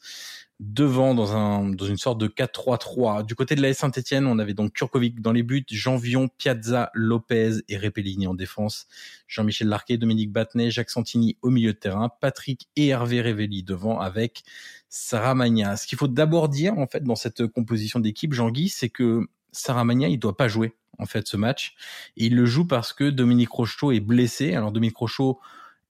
devant 0.60 1.14
dans 1.14 1.36
un 1.36 1.70
dans 1.70 1.86
une 1.86 1.96
sorte 1.96 2.18
de 2.18 2.26
4-3-3. 2.26 3.24
Du 3.24 3.34
côté 3.34 3.54
de 3.54 3.62
la 3.62 3.72
Saint-Etienne, 3.72 4.26
on 4.26 4.38
avait 4.38 4.54
donc 4.54 4.72
Kurkovic 4.72 5.20
dans 5.20 5.32
les 5.32 5.42
buts, 5.42 5.64
Janvion, 5.70 6.28
Piazza, 6.28 6.90
Lopez 6.94 7.58
et 7.68 7.76
Repellini 7.76 8.26
en 8.26 8.34
défense, 8.34 8.86
Jean-Michel 9.28 9.68
Larquet, 9.68 9.98
Dominique 9.98 10.32
Battenet, 10.32 10.70
Jacques 10.70 10.90
Santini 10.90 11.36
au 11.42 11.50
milieu 11.50 11.72
de 11.72 11.78
terrain, 11.78 12.10
Patrick 12.20 12.68
et 12.76 12.88
Hervé 12.88 13.20
Révelli 13.20 13.62
devant 13.62 14.00
avec 14.00 14.42
Sarah 14.88 15.34
Magna. 15.34 15.76
Ce 15.76 15.86
qu'il 15.86 15.98
faut 15.98 16.08
d'abord 16.08 16.48
dire 16.48 16.76
en 16.78 16.86
fait 16.86 17.04
dans 17.04 17.16
cette 17.16 17.46
composition 17.46 18.00
d'équipe, 18.00 18.32
Jean-Guy, 18.32 18.68
c'est 18.68 18.88
que 18.88 19.28
Sarah 19.52 19.84
Magna, 19.84 20.08
il 20.08 20.18
doit 20.18 20.36
pas 20.36 20.48
jouer 20.48 20.74
en 20.98 21.06
fait 21.06 21.26
ce 21.26 21.36
match. 21.36 21.74
Et 22.16 22.26
il 22.26 22.34
le 22.34 22.46
joue 22.46 22.66
parce 22.66 22.92
que 22.92 23.08
Dominique 23.08 23.50
Rocheteau 23.50 23.92
est 23.92 24.00
blessé. 24.00 24.54
Alors 24.54 24.72
Dominique 24.72 24.96
Rocheteau 24.96 25.38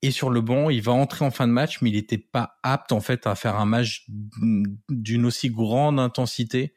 et 0.02 0.10
sur 0.10 0.30
le 0.30 0.40
banc, 0.40 0.70
il 0.70 0.82
va 0.82 0.92
entrer 0.92 1.24
en 1.24 1.30
fin 1.30 1.46
de 1.48 1.52
match, 1.52 1.82
mais 1.82 1.90
il 1.90 1.96
n'était 1.96 2.18
pas 2.18 2.58
apte 2.62 2.92
en 2.92 3.00
fait 3.00 3.26
à 3.26 3.34
faire 3.34 3.56
un 3.56 3.66
match 3.66 4.06
d'une 4.88 5.26
aussi 5.26 5.50
grande 5.50 5.98
intensité, 5.98 6.72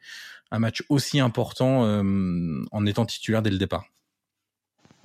un 0.50 0.58
match 0.58 0.84
aussi 0.88 1.20
important 1.20 1.84
euh, 1.84 2.02
en 2.72 2.84
étant 2.84 3.06
titulaire 3.06 3.42
dès 3.42 3.50
le 3.50 3.58
départ. 3.58 3.84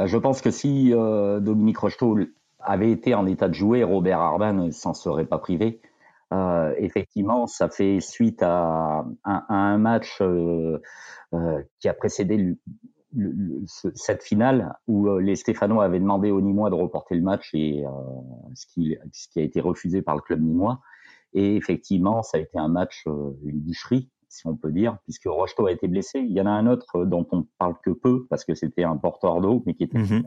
Je 0.03 0.17
pense 0.17 0.41
que 0.41 0.51
si 0.51 0.93
euh, 0.93 1.39
Dominique 1.39 1.77
Rocheteau 1.77 2.17
avait 2.59 2.91
été 2.91 3.13
en 3.13 3.25
état 3.27 3.47
de 3.47 3.53
jouer, 3.53 3.83
Robert 3.83 4.19
Arban 4.19 4.53
ne 4.53 4.71
s'en 4.71 4.93
serait 4.93 5.25
pas 5.25 5.37
privé. 5.37 5.79
Euh, 6.33 6.73
effectivement, 6.77 7.47
ça 7.47 7.69
fait 7.69 7.99
suite 7.99 8.41
à, 8.43 9.05
à, 9.23 9.45
un 9.53 9.77
match 9.77 10.21
qui 11.79 11.87
a 11.87 11.93
précédé 11.93 12.57
le, 13.15 13.31
le, 13.31 13.63
cette 13.65 14.23
finale 14.23 14.73
où 14.87 15.07
euh, 15.07 15.21
les 15.21 15.35
Stéphanois 15.35 15.85
avaient 15.85 15.99
demandé 15.99 16.31
aux 16.31 16.41
Nîmois 16.41 16.69
de 16.69 16.75
reporter 16.75 17.15
le 17.15 17.21
match 17.21 17.49
et 17.53 17.85
euh, 17.85 17.89
ce, 18.53 18.65
qui, 18.67 18.97
ce 19.11 19.27
qui 19.29 19.39
a 19.39 19.43
été 19.43 19.61
refusé 19.61 20.01
par 20.01 20.15
le 20.15 20.21
club 20.21 20.41
nîmois. 20.41 20.81
Et 21.33 21.55
effectivement, 21.55 22.23
ça 22.23 22.37
a 22.37 22.41
été 22.41 22.57
un 22.57 22.67
match, 22.67 23.03
euh, 23.07 23.31
une 23.45 23.59
boucherie. 23.59 24.09
si 24.29 24.47
on 24.47 24.55
peut 24.55 24.71
dire, 24.71 24.97
puisque 25.03 25.25
Rocheteau 25.25 25.67
a 25.67 25.71
été 25.71 25.87
blessé. 25.87 26.19
Il 26.19 26.31
y 26.31 26.41
en 26.41 26.45
a 26.45 26.51
un 26.51 26.67
autre 26.67 27.05
dont 27.05 27.27
on 27.31 27.45
parle 27.59 27.75
que 27.83 27.91
peu, 27.91 28.25
parce 28.29 28.43
que 28.43 28.55
c'était 28.55 28.83
un 28.83 28.97
porteur 28.97 29.41
d'eau, 29.41 29.63
mais 29.65 29.73
qui 29.73 29.83
était 29.83 29.97
mhm. 29.97 30.23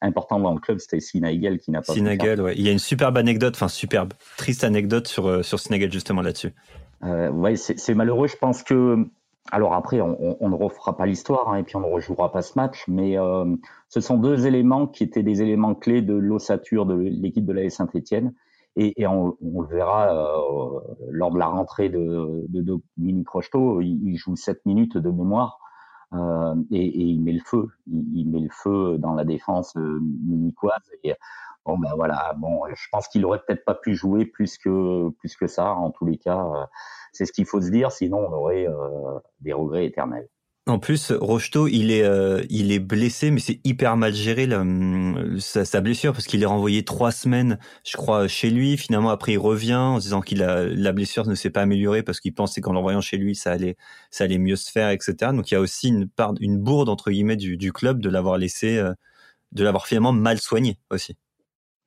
important 0.00 0.38
dans 0.40 0.54
le 0.54 0.60
club, 0.60 0.78
c'était 0.78 1.00
Sinagel 1.00 1.58
qui 1.58 1.70
n'a 1.70 1.82
pas 1.82 1.92
Sinagel, 1.92 2.40
ouais. 2.40 2.54
Il 2.56 2.62
y 2.62 2.68
a 2.68 2.72
une 2.72 2.78
superbe 2.78 3.16
anecdote, 3.16 3.54
enfin 3.54 3.68
superbe, 3.68 4.12
triste 4.36 4.64
anecdote 4.64 5.08
sur, 5.08 5.44
sur 5.44 5.58
Sinagel 5.58 5.92
justement 5.92 6.22
là-dessus. 6.22 6.52
Euh, 7.04 7.30
ouais, 7.30 7.56
c'est 7.56 7.94
malheureux. 7.94 8.26
Je 8.26 8.36
pense 8.36 8.62
que 8.62 9.08
alors 9.50 9.74
après, 9.74 10.00
on, 10.00 10.48
ne 10.48 10.54
refera 10.54 10.96
pas 10.96 11.06
l'histoire 11.06 11.48
hein, 11.48 11.56
et 11.56 11.62
puis 11.62 11.76
on 11.76 11.80
ne 11.80 11.86
rejouera 11.86 12.32
pas 12.32 12.42
ce 12.42 12.58
match, 12.58 12.84
mais 12.86 13.18
euh, 13.18 13.56
ce 13.88 14.00
sont 14.00 14.18
deux 14.18 14.46
éléments 14.46 14.86
qui 14.86 15.04
étaient 15.04 15.22
des 15.22 15.40
éléments 15.42 15.74
clés 15.74 16.02
de 16.02 16.14
l'ossature 16.14 16.84
de 16.84 16.94
l'équipe 16.94 17.46
de 17.46 17.52
la 17.52 17.68
Saint-Etienne. 17.70 18.34
Et, 18.76 19.06
on, 19.06 19.36
le 19.40 19.66
verra 19.66 20.14
euh, 20.14 20.80
lors 21.10 21.32
de 21.32 21.38
la 21.38 21.46
rentrée 21.46 21.88
de, 21.88 22.46
de 22.48 22.78
Dominique 22.96 23.28
Rocheteau, 23.28 23.80
il, 23.80 24.16
joue 24.16 24.36
7 24.36 24.64
minutes 24.66 24.96
de 24.96 25.10
mémoire 25.10 25.58
euh, 26.12 26.54
et, 26.70 26.86
il 26.86 27.20
met 27.22 27.32
le 27.32 27.40
feu. 27.44 27.70
Il, 27.88 28.30
met 28.30 28.40
le 28.40 28.50
feu 28.52 28.98
dans 28.98 29.14
la 29.14 29.24
défense 29.24 29.74
munichoise. 29.74 30.92
Et 31.02 31.14
bon, 31.66 31.76
ben 31.78 31.90
voilà, 31.96 32.34
bon, 32.36 32.60
je 32.72 32.88
pense 32.92 33.08
qu'il 33.08 33.24
aurait 33.24 33.40
peut-être 33.44 33.64
pas 33.64 33.74
pu 33.74 33.96
jouer 33.96 34.26
plus 34.26 34.58
que, 34.58 35.08
plus 35.18 35.34
que 35.34 35.48
ça. 35.48 35.74
En 35.74 35.90
tous 35.90 36.04
les 36.04 36.18
cas, 36.18 36.46
c'est 37.18 37.26
ce 37.26 37.32
qu'il 37.32 37.46
faut 37.46 37.60
se 37.60 37.68
dire, 37.68 37.90
sinon 37.90 38.18
on 38.18 38.32
aurait 38.32 38.68
euh, 38.68 39.18
des 39.40 39.52
regrets 39.52 39.86
éternels. 39.86 40.28
En 40.68 40.78
plus, 40.78 41.10
Rocheteau, 41.10 41.66
il 41.66 41.90
est, 41.90 42.04
euh, 42.04 42.44
il 42.48 42.70
est 42.70 42.78
blessé, 42.78 43.32
mais 43.32 43.40
c'est 43.40 43.58
hyper 43.64 43.96
mal 43.96 44.14
géré 44.14 44.46
sa, 45.40 45.80
blessure 45.80 46.12
parce 46.12 46.26
qu'il 46.26 46.42
est 46.42 46.46
renvoyé 46.46 46.84
trois 46.84 47.10
semaines, 47.10 47.58
je 47.84 47.96
crois, 47.96 48.28
chez 48.28 48.50
lui. 48.50 48.76
Finalement, 48.76 49.08
après, 49.08 49.32
il 49.32 49.38
revient 49.38 49.74
en 49.74 49.98
disant 49.98 50.20
qu'il 50.20 50.42
a 50.42 50.64
la 50.64 50.92
blessure 50.92 51.26
ne 51.26 51.34
s'est 51.34 51.50
pas 51.50 51.62
améliorée 51.62 52.02
parce 52.04 52.20
qu'il 52.20 52.34
pensait 52.34 52.60
qu'en 52.60 52.74
l'envoyant 52.74 53.00
chez 53.00 53.16
lui, 53.16 53.34
ça 53.34 53.50
allait, 53.50 53.76
ça 54.10 54.24
allait 54.24 54.38
mieux 54.38 54.56
se 54.56 54.70
faire, 54.70 54.90
etc. 54.90 55.32
Donc, 55.32 55.50
il 55.50 55.54
y 55.54 55.56
a 55.56 55.60
aussi 55.60 55.88
une 55.88 56.06
part, 56.06 56.34
une 56.38 56.58
bourde 56.58 56.88
entre 56.88 57.10
guillemets 57.10 57.36
du, 57.36 57.56
du 57.56 57.72
club 57.72 58.00
de 58.00 58.10
l'avoir 58.10 58.38
laissé, 58.38 58.78
euh, 58.78 58.92
de 59.52 59.64
l'avoir 59.64 59.86
finalement 59.88 60.12
mal 60.12 60.38
soigné 60.38 60.78
aussi. 60.90 61.16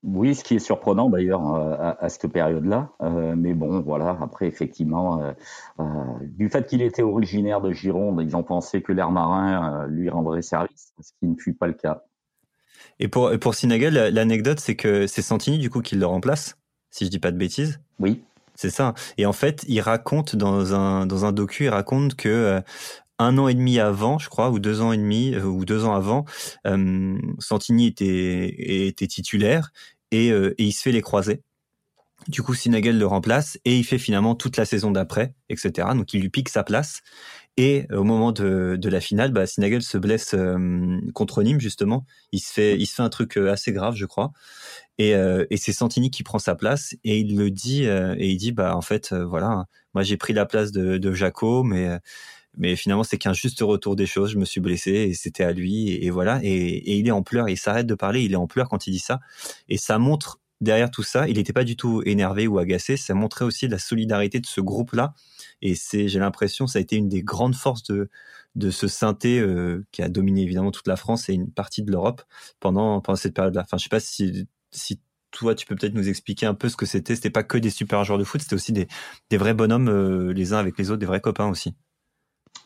Oui, 0.04 0.34
ce 0.34 0.44
qui 0.44 0.56
est 0.56 0.60
surprenant 0.60 1.10
d'ailleurs 1.10 1.54
euh, 1.54 1.94
à, 2.00 2.10
cette 2.10 2.28
période-là. 2.28 2.90
Euh, 3.04 3.36
mais 3.38 3.54
bon, 3.54 3.82
voilà, 3.82 4.18
après, 4.22 4.48
effectivement, 4.48 5.22
euh, 5.80 5.84
du 6.22 6.50
fait 6.50 6.68
qu'il 6.68 6.82
était 6.82 7.04
originaire 7.04 7.62
de 7.62 7.72
Gironde, 7.72 8.20
ils 8.24 8.36
ont 8.36 8.42
pensé 8.42 8.82
que 8.82 8.92
l'air 8.94 9.12
marin 9.12 9.86
lui 9.88 10.10
rendrait 10.10 10.42
service, 10.42 10.94
ce 11.00 11.12
qui 11.20 11.28
ne 11.28 11.36
fut 11.36 11.54
pas 11.54 11.68
le 11.68 11.74
cas. 11.74 12.04
Et 13.00 13.08
pour, 13.08 13.32
pour 13.40 13.54
Sinagel, 13.54 14.14
l'anecdote, 14.14 14.60
c'est 14.60 14.76
que 14.76 15.06
c'est 15.06 15.22
Santini, 15.22 15.60
du 15.60 15.70
coup, 15.70 15.82
qui 15.82 15.96
le 15.96 16.06
remplace, 16.06 16.58
si 16.90 17.06
je 17.06 17.12
dis 17.12 17.20
pas 17.20 17.32
de 17.32 17.38
bêtises. 17.38 17.80
Oui. 18.00 18.24
C'est 18.56 18.72
ça. 18.72 18.96
Et 19.18 19.28
en 19.28 19.34
fait, 19.34 19.64
il 19.68 19.82
raconte 19.82 20.36
dans 20.36 20.74
un, 20.74 21.06
dans 21.06 21.26
un 21.26 21.32
docu, 21.32 21.66
il 21.66 21.70
raconte 21.70 22.16
que 22.16 22.62
un 23.22 23.38
an 23.38 23.48
et 23.48 23.54
demi 23.54 23.80
avant, 23.80 24.18
je 24.18 24.30
crois, 24.30 24.50
ou 24.50 24.60
deux 24.60 24.82
ans 24.82 24.92
et 24.92 24.98
demi, 24.98 25.34
euh, 25.34 25.44
ou 25.44 25.64
deux 25.64 25.86
ans 25.86 25.94
avant, 25.94 26.26
euh, 26.66 27.18
Santini 27.40 27.88
était, 27.88 28.88
était 28.88 29.08
titulaire 29.08 29.72
et, 30.12 30.32
euh, 30.32 30.56
et, 30.58 30.66
il 30.66 30.72
se 30.72 30.82
fait 30.82 30.92
les 30.92 31.02
croisés. 31.02 31.42
Du 32.28 32.44
coup, 32.44 32.54
Sinagel 32.54 33.00
le 33.00 33.08
remplace 33.08 33.58
et 33.66 33.78
il 33.78 33.84
fait 33.84 33.98
finalement 33.98 34.36
toute 34.36 34.58
la 34.58 34.66
saison 34.66 34.92
d'après, 34.92 35.34
etc. 35.50 35.90
Donc, 35.96 36.14
il 36.14 36.22
lui 36.22 36.30
pique 36.30 36.50
sa 36.50 36.64
place. 36.64 37.02
Et 37.58 37.86
au 37.92 38.04
moment 38.04 38.32
de, 38.32 38.78
de 38.80 38.90
la 38.90 39.02
finale, 39.02 39.32
bah, 39.32 39.46
Sinagel 39.46 39.82
se 39.82 39.98
blesse 39.98 40.36
contre 41.14 41.44
Nîmes 41.44 41.60
justement. 41.60 42.06
Il 42.32 42.40
se 42.40 42.54
fait, 42.54 42.78
il 42.78 42.86
se 42.86 42.96
fait 42.96 43.02
un 43.02 43.10
truc 43.10 43.38
assez 43.38 43.74
grave, 43.74 43.96
je 43.96 44.06
crois. 44.06 44.32
Et, 45.00 45.14
c'est 45.58 45.74
Santini 45.74 46.12
qui 46.12 46.24
prend 46.24 46.40
sa 46.40 46.56
place 46.56 46.96
et 47.04 47.20
il 47.20 47.36
le 47.36 47.52
dit 47.52 47.84
et 47.86 48.30
il 48.30 48.38
dit 48.38 48.52
bah 48.52 48.78
en 48.78 48.82
fait 48.82 49.14
voilà, 49.14 49.66
moi 49.94 50.04
j'ai 50.04 50.16
pris 50.16 50.32
la 50.32 50.46
place 50.46 50.72
de, 50.72 50.98
de 50.98 51.14
Jaco, 51.14 51.64
mais 51.64 52.00
mais 52.58 52.76
finalement 52.76 53.04
c'est 53.04 53.18
qu'un 53.18 53.34
juste 53.34 53.62
retour 53.62 53.96
des 53.96 54.06
choses. 54.06 54.32
Je 54.32 54.38
me 54.38 54.46
suis 54.46 54.62
blessé 54.62 54.92
et 54.92 55.14
c'était 55.14 55.44
à 55.44 55.52
lui 55.52 55.92
et, 55.92 56.10
voilà. 56.10 56.40
Et, 56.44 56.98
il 56.98 57.08
est 57.08 57.12
en 57.12 57.24
pleurs, 57.24 57.50
il 57.50 57.58
s'arrête 57.58 57.88
de 57.88 57.96
parler, 57.96 58.24
il 58.24 58.34
est 58.34 58.38
en 58.38 58.48
pleurs 58.48 58.70
quand 58.70 58.88
il 58.88 58.92
dit 58.92 59.00
ça. 59.00 59.20
Et 59.70 59.78
ça 59.78 59.98
montre 60.00 60.40
derrière 60.62 60.92
tout 60.92 61.04
ça, 61.04 61.28
il 61.28 61.38
n'était 61.38 61.54
pas 61.54 61.64
du 61.64 61.76
tout 61.76 62.04
énervé 62.06 62.48
ou 62.48 62.60
agacé. 62.60 62.98
Ça 62.98 63.14
montrait 63.14 63.46
aussi 63.46 63.68
la 63.68 63.80
solidarité 63.80 64.40
de 64.40 64.46
ce 64.46 64.62
groupe-là. 64.62 65.14
Et 65.62 65.76
c'est, 65.76 66.08
j'ai 66.08 66.20
l'impression, 66.20 66.68
ça 66.68 66.80
a 66.80 66.82
été 66.82 66.96
une 66.98 67.10
des 67.10 67.24
grandes 67.24 67.56
forces 67.56 67.84
de 67.84 68.10
de 68.56 68.70
ce 68.70 68.88
synthé 68.90 69.40
euh, 69.40 69.86
qui 69.94 70.02
a 70.02 70.10
dominé 70.10 70.42
évidemment 70.42 70.72
toute 70.72 70.88
la 70.88 70.98
France 70.98 71.30
et 71.30 71.34
une 71.34 71.50
partie 71.50 71.84
de 71.84 71.92
l'Europe 71.92 72.22
pendant 72.60 73.00
pendant 73.02 73.16
cette 73.16 73.34
période-là. 73.34 73.62
Enfin, 73.64 73.78
je 73.78 73.84
sais 73.84 73.90
pas 73.90 74.02
si 74.02 74.48
si 74.72 75.00
toi, 75.32 75.56
tu 75.56 75.66
peux 75.66 75.76
peut-être 75.76 75.94
nous 75.94 76.10
expliquer 76.10 76.46
un 76.46 76.54
peu 76.54 76.70
ce 76.70 76.76
que 76.78 76.86
c'était. 76.86 77.16
C'était 77.16 77.30
pas 77.30 77.44
que 77.44 77.58
des 77.58 77.70
super 77.70 78.04
joueurs 78.04 78.20
de 78.20 78.24
foot, 78.24 78.42
c'était 78.42 78.56
aussi 78.56 78.74
des, 78.74 78.88
des 79.30 79.38
vrais 79.38 79.54
bonhommes 79.54 79.90
euh, 79.90 80.34
les 80.34 80.54
uns 80.54 80.58
avec 80.58 80.78
les 80.78 80.92
autres, 80.92 81.00
des 81.00 81.06
vrais 81.06 81.22
copains 81.22 81.48
aussi. 81.48 81.74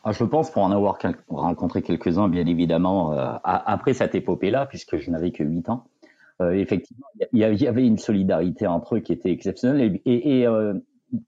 Ah, 0.08 0.12
je 0.12 0.24
pense 0.24 0.52
pour 0.52 0.62
en 0.62 0.72
avoir 0.72 1.00
rencontré 1.30 1.82
quelques-uns, 1.82 2.30
bien 2.30 2.46
évidemment, 2.46 3.14
euh, 3.14 3.34
après 3.44 3.94
cette 3.94 4.14
épopée-là, 4.14 4.68
puisque 4.68 4.98
je 4.98 5.10
n'avais 5.10 5.32
que 5.32 5.44
8 5.44 5.70
ans, 5.70 5.88
euh, 6.42 6.52
effectivement, 6.52 7.08
il 7.34 7.40
y, 7.40 7.68
avait 7.68 7.88
une 7.88 7.98
solidarité 7.98 8.68
entre 8.68 8.98
eux 8.98 9.00
qui 9.00 9.14
était 9.14 9.32
exceptionnelle 9.32 10.00
et, 10.06 10.46
euh, 10.46 10.76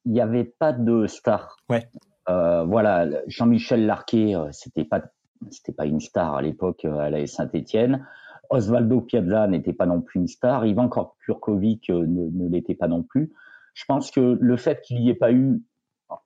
il 0.06 0.12
n'y 0.12 0.22
avait 0.22 0.44
pas 0.44 0.74
de 0.74 1.08
star. 1.08 1.58
Ouais. 1.70 1.90
voilà, 2.28 3.08
Jean-Michel 3.26 3.88
Larquet, 3.88 4.36
c'était 4.52 4.84
pas 4.84 5.02
c'était 5.50 5.72
pas 5.72 5.86
une 5.86 6.00
star 6.00 6.36
à 6.36 6.42
l'époque 6.42 6.86
à 6.86 7.10
la 7.10 7.26
Saint-Étienne. 7.26 8.06
Osvaldo 8.50 9.02
Piazza 9.02 9.48
n'était 9.48 9.74
pas 9.74 9.86
non 9.86 10.02
plus 10.02 10.20
une 10.20 10.28
star. 10.28 10.66
Ivan 10.66 10.90
Kurkovic 10.90 11.90
ne, 11.90 12.04
ne 12.04 12.50
l'était 12.50 12.76
pas 12.76 12.88
non 12.88 13.04
plus. 13.04 13.32
Je 13.74 13.86
pense 13.86 14.12
que 14.12 14.38
le 14.40 14.58
fait 14.58 14.82
qu'il 14.82 15.00
n'y 15.00 15.10
ait 15.10 15.16
pas 15.16 15.32
eu 15.32 15.62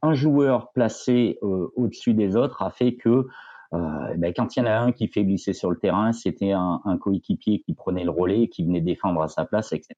un 0.01 0.13
joueur 0.13 0.71
placé 0.71 1.37
euh, 1.43 1.71
au-dessus 1.75 2.13
des 2.13 2.35
autres 2.35 2.61
a 2.61 2.71
fait 2.71 2.95
que 2.95 3.27
euh, 3.73 4.15
ben, 4.17 4.33
quand 4.35 4.55
il 4.55 4.59
y 4.59 4.63
en 4.63 4.65
a 4.65 4.77
un 4.77 4.91
qui 4.91 5.07
fait 5.07 5.23
glisser 5.23 5.53
sur 5.53 5.71
le 5.71 5.77
terrain, 5.77 6.11
c'était 6.11 6.51
un, 6.51 6.81
un 6.83 6.97
coéquipier 6.97 7.61
qui 7.61 7.73
prenait 7.73 8.03
le 8.03 8.11
relais, 8.11 8.49
qui 8.49 8.65
venait 8.65 8.81
défendre 8.81 9.21
à 9.21 9.29
sa 9.29 9.45
place, 9.45 9.71
etc. 9.71 9.95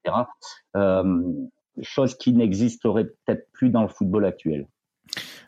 Euh, 0.75 1.33
chose 1.81 2.15
qui 2.15 2.33
n'existerait 2.33 3.05
peut-être 3.05 3.47
plus 3.51 3.69
dans 3.69 3.81
le 3.81 3.87
football 3.87 4.25
actuel. 4.25 4.67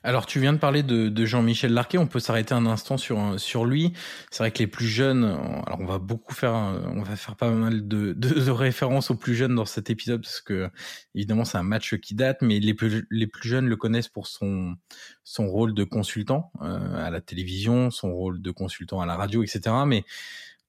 Alors, 0.05 0.27
tu 0.27 0.39
viens 0.39 0.53
de 0.53 0.59
parler 0.59 0.83
de, 0.83 1.25
Jean-Michel 1.25 1.73
Larquet. 1.73 1.97
On 1.97 2.05
peut 2.05 2.19
s'arrêter 2.19 2.53
un 2.53 2.67
instant 2.67 2.95
sur 2.95 3.39
sur 3.39 3.65
lui. 3.65 3.91
C'est 4.29 4.43
vrai 4.43 4.51
que 4.51 4.59
les 4.59 4.67
plus 4.67 4.85
jeunes. 4.85 5.23
Alors, 5.23 5.79
on 5.79 5.85
va 5.87 5.97
beaucoup 5.97 6.35
faire. 6.35 6.53
On 6.53 7.01
va 7.01 7.15
faire 7.15 7.35
pas 7.35 7.49
mal 7.49 7.87
de, 7.87 8.13
de, 8.13 8.51
références 8.51 9.09
aux 9.09 9.15
plus 9.15 9.33
jeunes 9.33 9.55
dans 9.55 9.65
cet 9.65 9.89
épisode 9.89 10.21
parce 10.21 10.41
que 10.41 10.69
évidemment 11.15 11.43
c'est 11.43 11.57
un 11.57 11.63
match 11.63 11.95
qui 11.95 12.13
date, 12.13 12.43
mais 12.43 12.59
les 12.59 12.75
plus 12.75 13.07
les 13.09 13.25
plus 13.25 13.49
jeunes 13.49 13.65
le 13.65 13.75
connaissent 13.77 14.07
pour 14.07 14.27
son 14.27 14.75
son 15.23 15.47
rôle 15.47 15.73
de 15.73 15.83
consultant 15.83 16.51
euh, 16.61 17.03
à 17.03 17.09
la 17.09 17.19
télévision, 17.19 17.89
son 17.89 18.13
rôle 18.13 18.43
de 18.43 18.51
consultant 18.51 19.01
à 19.01 19.07
la 19.07 19.15
radio, 19.15 19.41
etc. 19.41 19.75
Mais 19.87 20.03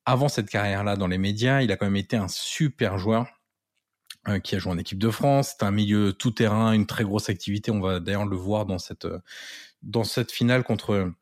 avant 0.06 0.28
cette 0.28 0.48
carrière-là 0.48 0.96
dans 0.96 1.08
les 1.08 1.18
médias, 1.18 1.60
il 1.60 1.70
a 1.72 1.76
quand 1.76 1.86
même 1.86 1.96
été 1.96 2.16
un 2.16 2.28
super 2.28 2.96
joueur 2.96 3.35
qui 4.42 4.54
a 4.56 4.58
joué 4.58 4.72
en 4.72 4.78
équipe 4.78 4.98
de 4.98 5.10
France. 5.10 5.54
C'est 5.58 5.64
un 5.64 5.70
milieu 5.70 6.12
tout 6.12 6.30
terrain, 6.30 6.72
une 6.72 6.86
très 6.86 7.04
grosse 7.04 7.28
activité. 7.28 7.70
On 7.70 7.80
va 7.80 8.00
d'ailleurs 8.00 8.26
le 8.26 8.36
voir 8.36 8.66
dans 8.66 8.78
cette 8.78 9.04
euh, 9.04 9.18
dans 9.82 10.04
cette 10.04 10.32
finale 10.32 10.64
contre 10.64 11.12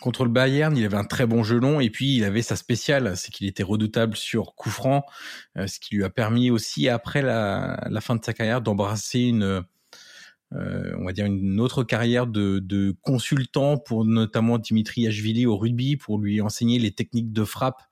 contre 0.00 0.24
le 0.24 0.30
Bayern. 0.30 0.76
Il 0.76 0.84
avait 0.84 0.96
un 0.96 1.04
très 1.04 1.26
bon 1.26 1.42
gelon 1.42 1.80
et 1.80 1.90
puis 1.90 2.16
il 2.16 2.24
avait 2.24 2.42
sa 2.42 2.56
spéciale, 2.56 3.16
c'est 3.16 3.30
qu'il 3.30 3.46
était 3.46 3.62
redoutable 3.62 4.16
sur 4.16 4.54
coup 4.54 4.70
franc, 4.70 5.04
euh, 5.56 5.66
ce 5.66 5.78
qui 5.80 5.96
lui 5.96 6.04
a 6.04 6.10
permis 6.10 6.50
aussi 6.50 6.88
après 6.88 7.22
la, 7.22 7.86
la 7.88 8.00
fin 8.00 8.16
de 8.16 8.24
sa 8.24 8.32
carrière 8.32 8.60
d'embrasser 8.60 9.20
une 9.20 9.64
on 10.52 11.04
va 11.04 11.12
dire 11.12 11.26
une 11.26 11.60
autre 11.60 11.82
carrière 11.82 12.26
de, 12.26 12.60
de 12.60 12.94
consultant 13.02 13.76
pour 13.76 14.04
notamment 14.06 14.58
Dimitri 14.58 15.06
Ashvili 15.06 15.44
au 15.44 15.58
rugby 15.58 15.96
pour 15.96 16.18
lui 16.18 16.40
enseigner 16.40 16.78
les 16.78 16.92
techniques 16.92 17.32
de 17.32 17.44
frappe 17.44 17.82
euh, 17.82 17.86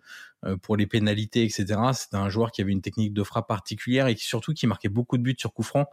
pour 0.63 0.77
les 0.77 0.87
pénalités, 0.87 1.43
etc. 1.45 1.81
C'était 1.93 2.17
un 2.17 2.29
joueur 2.29 2.51
qui 2.51 2.61
avait 2.61 2.73
une 2.73 2.83
technique 2.83 3.13
de 3.13 3.23
frappe 3.23 3.49
particulière 3.49 4.07
et 4.07 4.15
qui 4.15 4.25
surtout 4.25 4.53
qui 4.53 4.67
marquait 4.67 4.89
beaucoup 4.89 5.17
de 5.17 5.23
buts 5.23 5.37
sur 5.39 5.53
coup 5.53 5.63
franc. 5.63 5.87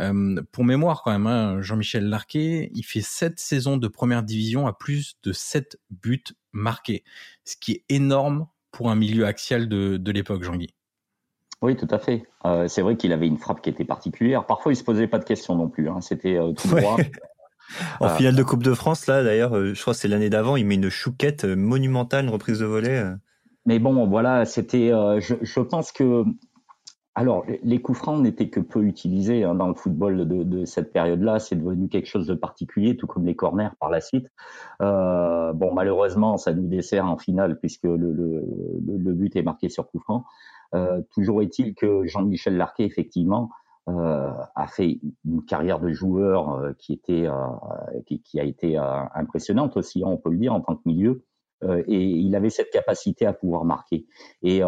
Euh, 0.00 0.42
pour 0.52 0.64
mémoire 0.64 1.02
quand 1.02 1.12
même, 1.12 1.26
hein, 1.26 1.60
Jean-Michel 1.62 2.08
Larquet, 2.08 2.70
il 2.74 2.82
fait 2.82 3.00
sept 3.00 3.38
saisons 3.40 3.76
de 3.76 3.88
première 3.88 4.22
division 4.22 4.66
à 4.66 4.72
plus 4.72 5.16
de 5.22 5.32
7 5.32 5.78
buts 5.90 6.24
marqués, 6.52 7.04
ce 7.44 7.56
qui 7.56 7.72
est 7.72 7.84
énorme 7.88 8.46
pour 8.70 8.90
un 8.90 8.94
milieu 8.94 9.26
axial 9.26 9.68
de, 9.68 9.96
de 9.96 10.12
l'époque, 10.12 10.42
Jean-Guy. 10.42 10.74
Oui, 11.62 11.76
tout 11.76 11.88
à 11.90 11.98
fait. 11.98 12.24
Euh, 12.44 12.68
c'est 12.68 12.82
vrai 12.82 12.96
qu'il 12.96 13.12
avait 13.12 13.26
une 13.26 13.38
frappe 13.38 13.62
qui 13.62 13.70
était 13.70 13.84
particulière. 13.84 14.44
Parfois, 14.44 14.72
il 14.72 14.76
se 14.76 14.84
posait 14.84 15.06
pas 15.06 15.18
de 15.18 15.24
questions 15.24 15.54
non 15.54 15.68
plus. 15.68 15.88
Hein. 15.88 16.00
C'était 16.00 16.38
tout 16.56 16.68
droit. 16.68 16.96
En 17.98 18.10
finale 18.10 18.36
de 18.36 18.44
Coupe 18.44 18.62
de 18.62 18.74
France, 18.74 19.08
là, 19.08 19.24
d'ailleurs, 19.24 19.52
je 19.52 19.80
crois 19.80 19.92
que 19.92 19.98
c'est 19.98 20.06
l'année 20.06 20.30
d'avant, 20.30 20.54
il 20.54 20.64
met 20.64 20.76
une 20.76 20.88
chouquette 20.88 21.44
monumentale, 21.44 22.26
une 22.26 22.30
reprise 22.30 22.60
de 22.60 22.64
volée 22.64 23.12
mais 23.66 23.80
bon, 23.80 24.06
voilà, 24.06 24.44
c'était. 24.44 24.92
Euh, 24.92 25.20
je, 25.20 25.60
pense 25.60 25.90
que. 25.90 26.24
Alors, 27.16 27.44
les 27.62 27.80
coups 27.80 27.98
francs 27.98 28.20
n'étaient 28.20 28.48
que 28.48 28.60
peu 28.60 28.84
utilisés 28.84 29.42
hein, 29.42 29.54
dans 29.54 29.68
le 29.68 29.74
football 29.74 30.28
de, 30.28 30.64
cette 30.64 30.92
période-là. 30.92 31.40
C'est 31.40 31.56
devenu 31.56 31.88
quelque 31.88 32.06
chose 32.06 32.26
de 32.26 32.34
particulier, 32.34 32.96
tout 32.96 33.06
comme 33.06 33.26
les 33.26 33.34
corners 33.34 33.70
par 33.80 33.90
la 33.90 34.00
suite. 34.00 34.28
Euh, 34.82 35.52
bon, 35.52 35.74
malheureusement, 35.74 36.36
ça 36.36 36.52
nous 36.52 36.68
dessert 36.68 37.06
en 37.06 37.16
finale 37.16 37.58
puisque 37.58 37.84
le, 37.84 39.12
but 39.14 39.34
est 39.34 39.42
marqué 39.42 39.68
sur 39.68 39.88
coup 39.90 39.98
franc. 39.98 40.24
Euh, 40.74 41.00
toujours 41.12 41.42
est-il 41.42 41.74
que 41.74 42.06
Jean-Michel 42.06 42.56
Larquet, 42.56 42.84
effectivement, 42.84 43.50
a 43.88 44.66
fait 44.68 45.00
une 45.24 45.44
carrière 45.44 45.78
de 45.78 45.90
joueur 45.90 46.74
qui 46.76 46.92
était 46.92 47.28
qui, 48.04 48.40
a 48.40 48.44
été 48.44 48.76
impressionnante 48.76 49.76
aussi, 49.76 50.02
on 50.04 50.16
peut 50.16 50.30
le 50.30 50.38
dire 50.38 50.52
en 50.52 50.60
tant 50.60 50.74
que 50.74 50.82
milieu. 50.84 51.24
Et 51.62 52.00
il 52.00 52.34
avait 52.36 52.50
cette 52.50 52.70
capacité 52.70 53.26
à 53.26 53.32
pouvoir 53.32 53.64
marquer. 53.64 54.06
Et 54.42 54.60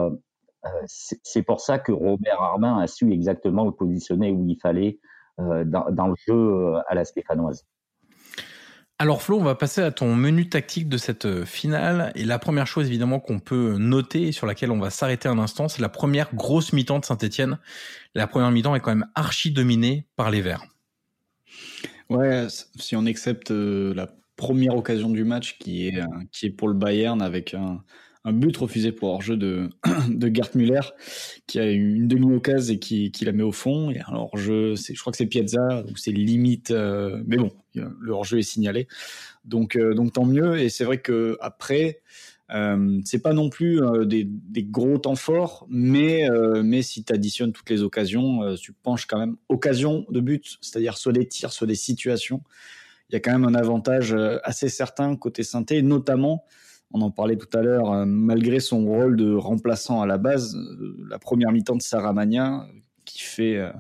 c'est 0.86 1.42
pour 1.42 1.60
ça 1.60 1.78
que 1.78 1.92
Robert 1.92 2.40
Armin 2.40 2.78
a 2.78 2.86
su 2.86 3.12
exactement 3.12 3.64
le 3.64 3.72
positionner 3.72 4.30
où 4.32 4.46
il 4.48 4.58
fallait 4.60 4.98
dans, 5.38 5.90
dans, 5.90 6.08
le 6.08 6.14
jeu 6.26 6.74
à 6.88 6.94
la 6.94 7.04
stéphanoise. 7.04 7.64
Alors 9.00 9.22
Flo, 9.22 9.38
on 9.38 9.44
va 9.44 9.54
passer 9.54 9.80
à 9.80 9.92
ton 9.92 10.16
menu 10.16 10.48
tactique 10.48 10.88
de 10.88 10.96
cette 10.96 11.24
euh, 11.24 11.44
finale. 11.44 12.10
Et 12.16 12.24
la 12.24 12.40
première 12.40 12.66
chose 12.66 12.88
évidemment 12.88 13.20
qu'on 13.20 13.38
peut 13.38 13.76
noter 13.78 14.22
et 14.22 14.32
sur 14.32 14.44
laquelle 14.44 14.72
on 14.72 14.80
va 14.80 14.90
s'arrêter 14.90 15.28
un 15.28 15.38
instant, 15.38 15.68
c'est 15.68 15.80
la 15.80 15.88
première 15.88 16.34
grosse 16.34 16.72
mi-temps 16.72 16.98
de 16.98 17.04
Saint-Etienne. 17.04 17.60
La 18.16 18.26
première 18.26 18.50
mi-temps 18.50 18.74
est 18.74 18.80
quand 18.80 18.90
même 18.90 19.06
archi 19.14 19.52
dominée 19.52 20.08
par 20.16 20.32
les 20.32 20.40
Verts. 20.40 20.64
Ouais, 22.10 22.48
si 22.48 22.96
on 22.96 23.06
accepte 23.06 23.52
euh, 23.52 23.94
la 23.94 24.08
première 24.38 24.74
occasion 24.74 25.10
du 25.10 25.24
match 25.24 25.58
qui 25.58 25.88
est, 25.88 26.00
euh, 26.00 26.06
qui 26.32 26.46
est 26.46 26.50
pour 26.50 26.68
le 26.68 26.74
Bayern 26.74 27.20
avec 27.20 27.52
un, 27.52 27.82
un 28.24 28.32
but 28.32 28.56
refusé 28.56 28.92
pour 28.92 29.10
hors-jeu 29.10 29.36
de, 29.36 29.70
de 30.08 30.34
Gert 30.34 30.50
Müller, 30.54 30.80
qui 31.46 31.58
a 31.58 31.70
eu 31.70 31.94
une 31.94 32.08
demi-occasion 32.08 32.74
et 32.74 32.78
qui, 32.78 33.10
qui, 33.10 33.24
la 33.24 33.32
met 33.32 33.42
au 33.42 33.52
fond. 33.52 33.90
Et 33.90 34.00
alors, 34.00 34.36
jeu 34.36 34.74
je 34.76 35.00
crois 35.00 35.10
que 35.12 35.16
c'est 35.16 35.26
Piazza, 35.26 35.82
donc 35.82 35.98
c'est 35.98 36.12
limite, 36.12 36.70
euh, 36.70 37.22
mais 37.26 37.36
bon, 37.36 37.50
le 37.74 38.12
hors-jeu 38.12 38.38
est 38.38 38.42
signalé. 38.42 38.86
Donc, 39.44 39.76
euh, 39.76 39.94
donc 39.94 40.12
tant 40.12 40.24
mieux. 40.24 40.58
Et 40.58 40.68
c'est 40.68 40.84
vrai 40.84 40.98
que 40.98 41.36
après, 41.40 42.00
euh, 42.50 43.00
c'est 43.04 43.22
pas 43.22 43.32
non 43.32 43.50
plus 43.50 43.80
des, 44.06 44.24
des, 44.24 44.62
gros 44.62 44.98
temps 44.98 45.16
forts, 45.16 45.66
mais, 45.70 46.28
mais 46.62 46.82
si 46.82 47.04
tu 47.04 47.12
additionnes 47.12 47.52
toutes 47.52 47.70
les 47.70 47.82
occasions, 47.82 48.56
tu 48.56 48.72
penches 48.72 49.06
quand 49.06 49.18
même 49.18 49.36
occasion 49.48 50.06
de 50.10 50.20
but, 50.20 50.58
c'est-à-dire 50.60 50.96
soit 50.96 51.12
des 51.12 51.26
tirs, 51.26 51.52
soit 51.52 51.66
des 51.66 51.74
situations. 51.74 52.42
Il 53.10 53.14
y 53.14 53.16
a 53.16 53.20
quand 53.20 53.32
même 53.32 53.46
un 53.46 53.54
avantage 53.54 54.14
assez 54.44 54.68
certain 54.68 55.16
côté 55.16 55.42
synthé, 55.42 55.82
notamment 55.82 56.44
on 56.92 57.02
en 57.02 57.10
parlait 57.10 57.36
tout 57.36 57.56
à 57.56 57.62
l'heure, 57.62 57.92
euh, 57.92 58.04
malgré 58.06 58.60
son 58.60 58.84
rôle 58.86 59.16
de 59.16 59.34
remplaçant 59.34 60.00
à 60.00 60.06
la 60.06 60.18
base, 60.18 60.56
euh, 60.56 60.96
la 61.08 61.18
première 61.18 61.52
mi-temps 61.52 61.76
de 61.76 61.82
Saramagna, 61.82 62.66
qui 63.04 63.20
fait, 63.20 63.56
euh, 63.56 63.72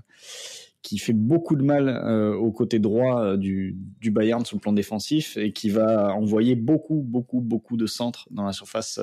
qui 0.82 0.98
fait 0.98 1.12
beaucoup 1.12 1.56
de 1.56 1.62
mal 1.62 1.88
au 2.36 2.50
côté 2.50 2.78
droit 2.78 3.36
du, 3.36 3.76
du, 4.00 4.10
Bayern 4.10 4.44
sur 4.46 4.56
le 4.56 4.60
plan 4.60 4.72
défensif 4.72 5.36
et 5.36 5.52
qui 5.52 5.68
va 5.68 6.14
envoyer 6.14 6.54
beaucoup, 6.54 7.02
beaucoup, 7.04 7.40
beaucoup 7.40 7.76
de 7.76 7.86
centres 7.86 8.26
dans 8.30 8.44
la 8.44 8.52
surface, 8.52 8.98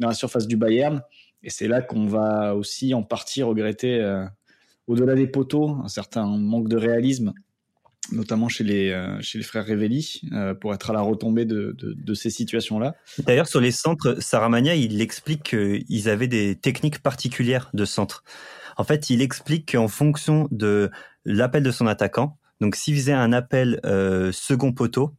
dans 0.00 0.08
la 0.08 0.14
surface 0.14 0.48
du 0.48 0.56
Bayern. 0.56 1.02
Et 1.44 1.50
c'est 1.50 1.68
là 1.68 1.80
qu'on 1.80 2.06
va 2.06 2.56
aussi 2.56 2.92
en 2.92 3.04
partie 3.04 3.44
regretter, 3.44 4.02
au-delà 4.88 5.14
des 5.14 5.28
poteaux, 5.28 5.76
un 5.84 5.88
certain 5.88 6.26
manque 6.26 6.68
de 6.68 6.76
réalisme 6.76 7.34
notamment 8.12 8.48
chez 8.48 8.64
les, 8.64 8.90
euh, 8.90 9.20
chez 9.20 9.38
les 9.38 9.44
frères 9.44 9.66
Revelli, 9.66 10.20
euh, 10.32 10.54
pour 10.54 10.74
être 10.74 10.90
à 10.90 10.92
la 10.92 11.00
retombée 11.00 11.44
de, 11.44 11.74
de, 11.78 11.92
de 11.92 12.14
ces 12.14 12.30
situations-là. 12.30 12.94
D'ailleurs, 13.18 13.48
sur 13.48 13.60
les 13.60 13.70
centres, 13.70 14.16
Saramania, 14.20 14.74
il 14.74 15.00
explique 15.00 15.42
qu'ils 15.42 16.08
avaient 16.08 16.28
des 16.28 16.56
techniques 16.56 17.00
particulières 17.00 17.70
de 17.74 17.84
centre. 17.84 18.24
En 18.76 18.84
fait, 18.84 19.10
il 19.10 19.22
explique 19.22 19.72
qu'en 19.72 19.88
fonction 19.88 20.48
de 20.50 20.90
l'appel 21.24 21.62
de 21.62 21.70
son 21.70 21.86
attaquant, 21.86 22.38
donc 22.60 22.76
s'il 22.76 22.94
faisait 22.96 23.12
un 23.12 23.32
appel 23.32 23.80
euh, 23.84 24.32
second 24.32 24.72
poteau, 24.72 25.14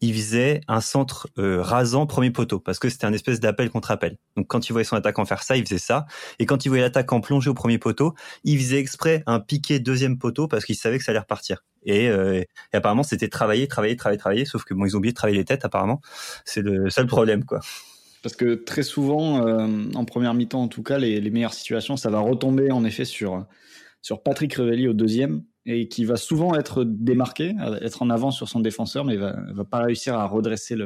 il 0.00 0.14
faisait 0.14 0.62
un 0.66 0.80
centre 0.80 1.28
euh, 1.38 1.60
rasant 1.60 2.06
premier 2.06 2.30
poteau 2.30 2.58
parce 2.58 2.78
que 2.78 2.88
c'était 2.88 3.04
un 3.04 3.12
espèce 3.12 3.40
d'appel 3.40 3.70
contre 3.70 3.90
appel. 3.90 4.16
Donc 4.36 4.46
quand 4.46 4.68
il 4.68 4.72
voyait 4.72 4.84
son 4.84 4.96
attaquant 4.96 5.24
faire 5.24 5.42
ça, 5.42 5.56
il 5.56 5.64
faisait 5.64 5.78
ça. 5.78 6.06
Et 6.38 6.46
quand 6.46 6.64
il 6.64 6.68
voyait 6.68 6.84
l'attaquant 6.84 7.20
plonger 7.20 7.50
au 7.50 7.54
premier 7.54 7.78
poteau, 7.78 8.14
il 8.44 8.58
faisait 8.58 8.78
exprès 8.78 9.22
un 9.26 9.40
piqué 9.40 9.78
deuxième 9.78 10.18
poteau 10.18 10.48
parce 10.48 10.64
qu'il 10.64 10.76
savait 10.76 10.98
que 10.98 11.04
ça 11.04 11.12
allait 11.12 11.20
repartir. 11.20 11.64
Et, 11.84 12.08
euh, 12.08 12.42
apparemment 12.72 13.02
c'était 13.02 13.28
travailler, 13.28 13.68
travailler, 13.68 13.96
travailler, 13.96 14.18
travailler. 14.18 14.44
Sauf 14.44 14.64
que 14.64 14.74
bon, 14.74 14.86
ils 14.86 14.94
ont 14.96 14.98
oublié 14.98 15.12
de 15.12 15.16
travailler 15.16 15.38
les 15.38 15.44
têtes 15.44 15.64
apparemment. 15.64 16.00
C'est 16.44 16.62
le 16.62 16.88
seul 16.90 17.06
problème 17.06 17.44
quoi. 17.44 17.60
Parce 18.22 18.36
que 18.36 18.54
très 18.54 18.82
souvent, 18.82 19.46
euh, 19.46 19.66
en 19.94 20.04
première 20.04 20.34
mi-temps 20.34 20.62
en 20.62 20.68
tout 20.68 20.82
cas, 20.82 20.98
les, 20.98 21.20
les 21.20 21.30
meilleures 21.30 21.54
situations, 21.54 21.96
ça 21.96 22.10
va 22.10 22.20
retomber 22.20 22.70
en 22.70 22.84
effet 22.84 23.04
sur 23.04 23.46
sur 24.02 24.22
Patrick 24.22 24.54
Revelli 24.54 24.88
au 24.88 24.94
deuxième 24.94 25.42
et 25.66 25.88
qui 25.88 26.04
va 26.04 26.16
souvent 26.16 26.54
être 26.54 26.84
démarqué, 26.84 27.54
être 27.82 28.02
en 28.02 28.10
avant 28.10 28.30
sur 28.30 28.48
son 28.48 28.60
défenseur, 28.60 29.04
mais 29.04 29.16
va, 29.16 29.36
va 29.52 29.64
pas 29.64 29.80
réussir 29.80 30.14
à 30.14 30.26
redresser 30.26 30.76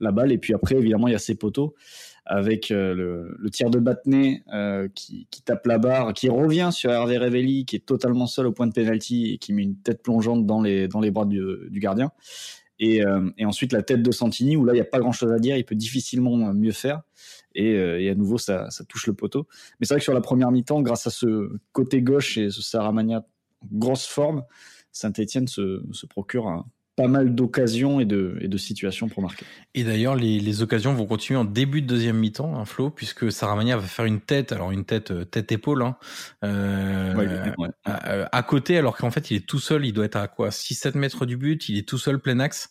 la 0.00 0.12
balle. 0.12 0.32
Et 0.32 0.38
puis 0.38 0.54
après, 0.54 0.76
évidemment, 0.76 1.08
il 1.08 1.12
y 1.12 1.16
a 1.16 1.20
ses 1.20 1.36
poteaux 1.36 1.74
avec 2.24 2.70
euh, 2.70 2.94
le, 2.94 3.36
le, 3.36 3.50
tir 3.50 3.68
de 3.70 3.78
Battenet 3.78 4.44
euh, 4.52 4.88
qui, 4.94 5.26
tape 5.44 5.66
la 5.66 5.78
barre, 5.78 6.12
qui 6.14 6.28
revient 6.28 6.70
sur 6.72 6.90
Hervé 6.90 7.18
Revelli, 7.18 7.64
qui 7.64 7.76
est 7.76 7.86
totalement 7.86 8.26
seul 8.26 8.46
au 8.46 8.52
point 8.52 8.66
de 8.66 8.72
pénalty 8.72 9.32
et 9.32 9.38
qui 9.38 9.52
met 9.52 9.62
une 9.62 9.76
tête 9.76 10.02
plongeante 10.02 10.46
dans 10.46 10.62
les, 10.62 10.86
dans 10.86 11.00
les 11.00 11.10
bras 11.10 11.24
du, 11.24 11.68
gardien. 11.80 12.12
Et, 12.78 13.04
euh, 13.04 13.28
et, 13.38 13.44
ensuite 13.44 13.72
la 13.72 13.82
tête 13.82 14.02
de 14.02 14.10
Santini, 14.12 14.56
où 14.56 14.64
là, 14.64 14.72
il 14.72 14.76
n'y 14.76 14.80
a 14.80 14.84
pas 14.84 15.00
grand-chose 15.00 15.32
à 15.32 15.38
dire, 15.38 15.56
il 15.56 15.64
peut 15.64 15.74
difficilement 15.74 16.52
mieux 16.54 16.72
faire. 16.72 17.02
Et, 17.54 17.74
euh, 17.74 18.10
à 18.10 18.14
nouveau, 18.14 18.38
ça, 18.38 18.68
touche 18.88 19.06
le 19.06 19.14
poteau. 19.14 19.46
Mais 19.78 19.86
c'est 19.86 19.94
vrai 19.94 20.00
que 20.00 20.04
sur 20.04 20.14
la 20.14 20.20
première 20.20 20.50
mi-temps, 20.50 20.80
grâce 20.82 21.06
à 21.06 21.10
ce 21.10 21.50
côté 21.72 22.02
gauche 22.02 22.38
et 22.38 22.50
ce 22.50 22.62
Saramagna 22.62 23.24
grosse 23.70 24.06
forme, 24.06 24.44
Saint-Etienne 24.92 25.48
se, 25.48 25.82
se, 25.92 26.06
procure 26.06 26.48
un, 26.48 26.66
pas 26.96 27.08
mal 27.08 27.34
d'occasions 27.34 28.00
et 28.00 28.04
de, 28.04 28.36
et 28.40 28.48
de 28.48 28.58
situations 28.58 29.08
pour 29.08 29.22
marquer. 29.22 29.46
Et 29.74 29.82
d'ailleurs, 29.82 30.14
les, 30.14 30.38
les, 30.40 30.62
occasions 30.62 30.92
vont 30.92 31.06
continuer 31.06 31.38
en 31.38 31.44
début 31.46 31.80
de 31.80 31.86
deuxième 31.86 32.18
mi-temps, 32.18 32.54
hein, 32.54 32.66
Flo, 32.66 32.90
puisque 32.90 33.32
Saramania 33.32 33.78
va 33.78 33.86
faire 33.86 34.04
une 34.04 34.20
tête, 34.20 34.52
alors 34.52 34.72
une 34.72 34.84
tête 34.84 35.10
euh, 35.10 35.24
tête-épaule, 35.24 35.82
hein, 35.82 35.96
euh, 36.44 37.14
ouais, 37.14 37.26
ouais. 37.56 37.68
À, 37.84 38.36
à, 38.36 38.42
côté, 38.42 38.76
alors 38.76 38.96
qu'en 38.98 39.10
fait, 39.10 39.30
il 39.30 39.38
est 39.38 39.46
tout 39.46 39.58
seul, 39.58 39.86
il 39.86 39.92
doit 39.92 40.04
être 40.04 40.16
à 40.16 40.28
quoi 40.28 40.50
6-7 40.50 40.98
mètres 40.98 41.24
du 41.24 41.38
but, 41.38 41.68
il 41.70 41.78
est 41.78 41.88
tout 41.88 41.98
seul 41.98 42.18
plein 42.18 42.40
axe, 42.40 42.70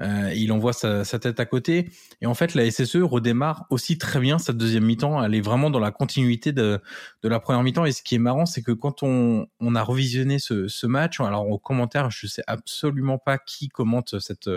euh, 0.00 0.32
il 0.34 0.52
envoie 0.52 0.72
sa, 0.72 1.04
sa, 1.04 1.18
tête 1.18 1.40
à 1.40 1.46
côté, 1.46 1.90
et 2.20 2.26
en 2.26 2.34
fait, 2.34 2.54
la 2.54 2.70
SSE 2.70 2.96
redémarre 2.96 3.66
aussi 3.70 3.98
très 3.98 4.20
bien 4.20 4.38
sa 4.38 4.52
deuxième 4.52 4.84
mi-temps, 4.84 5.22
elle 5.22 5.34
est 5.34 5.40
vraiment 5.40 5.70
dans 5.70 5.80
la 5.80 5.90
continuité 5.90 6.52
de, 6.52 6.80
de 7.22 7.28
la 7.28 7.40
première 7.40 7.62
mi-temps, 7.62 7.84
et 7.84 7.92
ce 7.92 8.02
qui 8.02 8.14
est 8.14 8.18
marrant, 8.18 8.46
c'est 8.46 8.62
que 8.62 8.72
quand 8.72 9.02
on, 9.02 9.46
on 9.60 9.74
a 9.74 9.82
revisionné 9.82 10.38
ce, 10.38 10.68
ce 10.68 10.86
match, 10.86 11.20
alors 11.20 11.48
au 11.48 11.58
commentaire, 11.58 12.10
je 12.10 12.26
sais 12.26 12.42
absolument 12.46 13.18
pas 13.18 13.38
qui 13.38 13.68
commente 13.68 14.18
cette, 14.20 14.50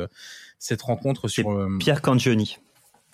cette 0.60 0.82
rencontre 0.82 1.28
sur. 1.28 1.52
Euh, 1.52 1.78
Pierre 1.80 2.02
Cangioni. 2.02 2.58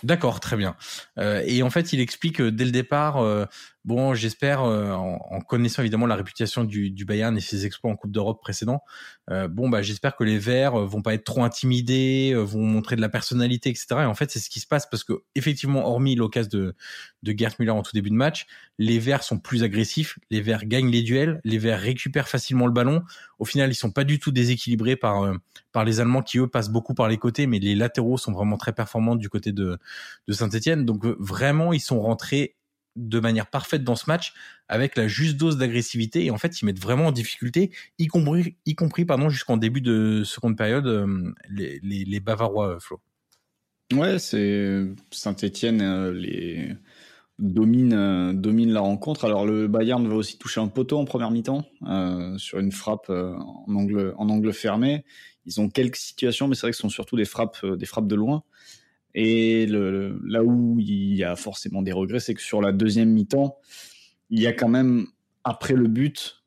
D'accord, 0.04 0.40
très 0.42 0.58
bien. 0.58 0.76
Euh, 1.18 1.42
et 1.46 1.64
en 1.64 1.70
fait, 1.70 1.94
il 1.94 2.02
explique 2.02 2.42
dès 2.42 2.66
le 2.66 2.72
départ, 2.72 3.18
euh, 3.18 3.46
bon, 3.86 4.14
j'espère, 4.14 4.64
euh, 4.64 4.92
en, 4.92 5.20
en, 5.30 5.42
connaissant 5.42 5.82
évidemment 5.82 6.06
la 6.06 6.16
réputation 6.16 6.64
du, 6.64 6.90
du, 6.90 7.06
Bayern 7.06 7.36
et 7.38 7.42
ses 7.42 7.66
exploits 7.66 7.92
en 7.92 7.96
Coupe 7.96 8.12
d'Europe 8.12 8.42
précédents, 8.42 8.82
euh, 9.30 9.48
bon, 9.48 9.70
bah, 9.70 9.82
j'espère 9.82 10.16
que 10.16 10.24
les 10.24 10.38
Verts 10.38 10.74
vont 10.74 11.02
pas 11.02 11.14
être 11.14 11.24
trop 11.24 11.44
intimidés, 11.44 12.34
vont 12.36 12.64
montrer 12.64 12.96
de 12.96 13.02
la 13.02 13.10
personnalité, 13.10 13.70
etc. 13.70 13.88
Et 13.92 13.96
en 14.06 14.14
fait, 14.14 14.32
c'est 14.32 14.40
ce 14.40 14.50
qui 14.50 14.60
se 14.60 14.68
passe 14.68 14.86
parce 14.90 15.04
que 15.04 15.24
effectivement, 15.36 15.88
hormis 15.88 16.16
l'occasion 16.16 16.50
de, 16.52 16.76
de 17.24 17.34
Gert 17.38 17.56
Müller 17.60 17.72
en 17.72 17.84
tout 17.84 17.92
début 17.94 18.10
de 18.10 18.16
match, 18.16 18.46
les 18.80 19.00
Verts 19.00 19.24
sont 19.24 19.40
plus 19.40 19.64
agressifs, 19.64 20.18
les 20.30 20.42
Verts 20.42 20.66
gagnent 20.66 20.90
les 20.90 21.04
duels, 21.04 21.42
les 21.44 21.58
Verts 21.58 21.80
récupèrent 21.80 22.30
facilement 22.30 22.66
le 22.66 22.74
ballon. 22.74 23.04
Au 23.40 23.46
final, 23.46 23.72
ils 23.72 23.76
sont 23.76 23.92
pas 23.92 24.04
du 24.04 24.20
tout 24.20 24.32
déséquilibrés 24.32 24.96
par 24.96 25.34
par 25.72 25.84
les 25.84 26.00
Allemands 26.00 26.22
qui 26.22 26.38
eux 26.38 26.48
passent 26.48 26.70
beaucoup 26.70 26.94
par 26.94 27.08
les 27.08 27.18
côtés, 27.18 27.48
mais 27.48 27.60
les 27.60 27.76
latéraux 27.76 28.18
sont 28.18 28.32
vraiment 28.32 28.58
très 28.58 28.74
performants 28.74 29.16
du 29.16 29.30
côté 29.30 29.52
de 29.52 29.78
de 30.28 30.34
Saint-Etienne. 30.34 30.86
Donc 30.86 31.06
vraiment, 31.20 31.74
ils 31.74 31.82
sont 31.82 32.00
rentrés 32.00 32.56
de 32.96 33.20
manière 33.20 33.48
parfaite 33.48 33.84
dans 33.84 33.96
ce 33.96 34.06
match 34.08 34.34
avec 34.68 34.96
la 34.96 35.08
juste 35.08 35.38
dose 35.38 35.58
d'agressivité 35.58 36.26
et 36.26 36.32
en 36.32 36.38
fait 36.38 36.62
ils 36.62 36.66
mettent 36.66 36.80
vraiment 36.80 37.08
en 37.08 37.12
difficulté 37.12 37.72
y 37.98 38.08
compris 38.08 38.56
y 38.66 38.76
compris 38.76 39.06
pardon 39.06 39.30
jusqu'en 39.30 39.58
début 39.58 39.82
de 39.82 40.24
seconde 40.24 40.58
période 40.58 40.88
euh, 40.88 41.34
les, 41.50 41.80
les, 41.82 42.20
Bavarois 42.20 42.76
euh, 42.76 42.80
Flo. 42.80 43.02
Ouais, 43.94 44.20
c'est 44.20 44.86
Saint-Étienne 45.12 45.82
euh, 45.82 46.14
les 46.14 46.70
domine 47.40 48.40
domine 48.40 48.72
la 48.72 48.82
rencontre. 48.82 49.26
Alors 49.26 49.46
le 49.46 49.68
Bayern 49.68 50.08
va 50.08 50.16
aussi 50.16 50.38
toucher 50.38 50.62
un 50.62 50.68
poteau 50.68 51.00
en 51.00 51.06
première 51.06 51.32
mi-temps 51.32 51.66
sur 52.38 52.60
une 52.60 52.72
frappe 52.72 53.10
en 53.10 53.66
angle 53.76 54.14
en 54.18 54.30
angle 54.30 54.54
fermé. 54.54 55.04
Ils 55.46 55.60
ont 55.60 55.68
quelques 55.68 55.96
situations 55.96 56.48
mais 56.48 56.56
c'est 56.56 56.62
vrai 56.62 56.72
que 56.72 56.78
ce 56.78 56.84
sont 56.84 56.90
surtout 56.90 57.18
des 57.18 57.26
frappes 57.26 57.66
des 57.66 57.88
frappes 57.88 58.08
de 58.08 58.16
loin. 58.16 58.44
Et 59.16 59.68
là 59.68 60.44
où 60.44 60.80
il 60.80 61.16
y 61.16 61.24
a 61.24 61.36
forcément 61.36 61.82
des 61.82 61.92
regrets, 61.92 62.20
c'est 62.20 62.34
que 62.34 62.42
sur 62.42 62.62
la 62.62 62.72
deuxième 62.72 63.10
mi-temps, 63.10 63.58
il 64.30 64.42
y 64.42 64.48
a 64.48 64.54
quand 64.54 64.70
même, 64.70 65.06
après 65.44 65.74
le 65.74 65.88
but, 65.88 66.44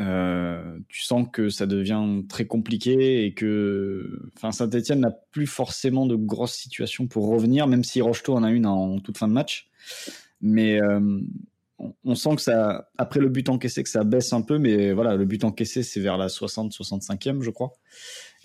euh, 0.00 0.78
tu 0.88 1.02
sens 1.02 1.28
que 1.32 1.48
ça 1.48 1.66
devient 1.66 2.22
très 2.28 2.46
compliqué 2.46 3.24
et 3.24 3.34
que 3.34 4.30
Saint-Etienne 4.50 5.00
n'a 5.00 5.10
plus 5.10 5.46
forcément 5.46 6.06
de 6.06 6.16
grosses 6.16 6.54
situations 6.54 7.06
pour 7.06 7.28
revenir, 7.28 7.66
même 7.66 7.84
si 7.84 8.00
Rocheteau 8.00 8.34
en 8.34 8.42
a 8.42 8.50
une 8.50 8.66
en 8.66 8.98
toute 8.98 9.18
fin 9.18 9.28
de 9.28 9.32
match. 9.32 9.68
Mais 10.40 10.80
euh, 10.82 11.20
on, 12.04 12.14
sent 12.14 12.36
que 12.36 12.42
ça, 12.42 12.90
après 12.98 13.20
le 13.20 13.28
but 13.28 13.48
encaissé, 13.48 13.82
que 13.82 13.88
ça 13.88 14.04
baisse 14.04 14.32
un 14.32 14.42
peu, 14.42 14.58
mais 14.58 14.92
voilà, 14.92 15.16
le 15.16 15.24
but 15.24 15.44
encaissé, 15.44 15.82
c'est 15.82 16.00
vers 16.00 16.16
la 16.16 16.26
60-65e, 16.26 17.42
je 17.42 17.50
crois. 17.50 17.72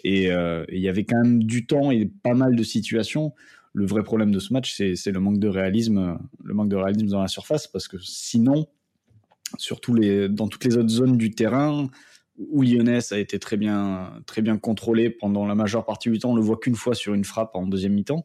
Et 0.04 0.32
euh, 0.32 0.66
il 0.72 0.80
y 0.80 0.88
avait 0.88 1.04
quand 1.04 1.22
même 1.22 1.44
du 1.44 1.66
temps 1.66 1.92
et 1.92 2.06
pas 2.06 2.34
mal 2.34 2.56
de 2.56 2.64
situations 2.64 3.34
le 3.74 3.86
vrai 3.86 4.04
problème 4.04 4.32
de 4.32 4.40
ce 4.40 4.54
match, 4.54 4.76
c'est 4.76 5.12
le 5.12 5.20
manque 5.20 5.40
de 5.40 5.48
réalisme, 5.48 6.18
le 6.44 6.54
manque 6.54 6.70
de 6.70 6.76
réalisme 6.76 7.08
dans 7.08 7.22
la 7.22 7.28
surface, 7.28 7.68
parce 7.68 7.88
que 7.88 7.98
sinon, 8.00 8.68
dans 10.30 10.48
toutes 10.48 10.64
les 10.66 10.78
autres 10.78 10.90
zones 10.90 11.18
du 11.18 11.32
terrain 11.32 11.90
où 12.38 12.62
Lyonnais 12.64 13.00
a 13.12 13.18
été 13.18 13.38
très 13.38 13.58
bien, 13.58 14.14
très 14.26 14.42
bien 14.42 14.58
contrôlé 14.58 15.10
pendant 15.10 15.46
la 15.46 15.56
majeure 15.56 15.86
partie 15.86 16.10
du 16.10 16.20
temps. 16.20 16.32
On 16.32 16.36
le 16.36 16.42
voit 16.42 16.58
qu'une 16.58 16.76
fois 16.76 16.96
sur 16.96 17.14
une 17.14 17.26
frappe 17.26 17.56
en 17.56 17.68
deuxième 17.68 17.94
mi-temps. 17.94 18.24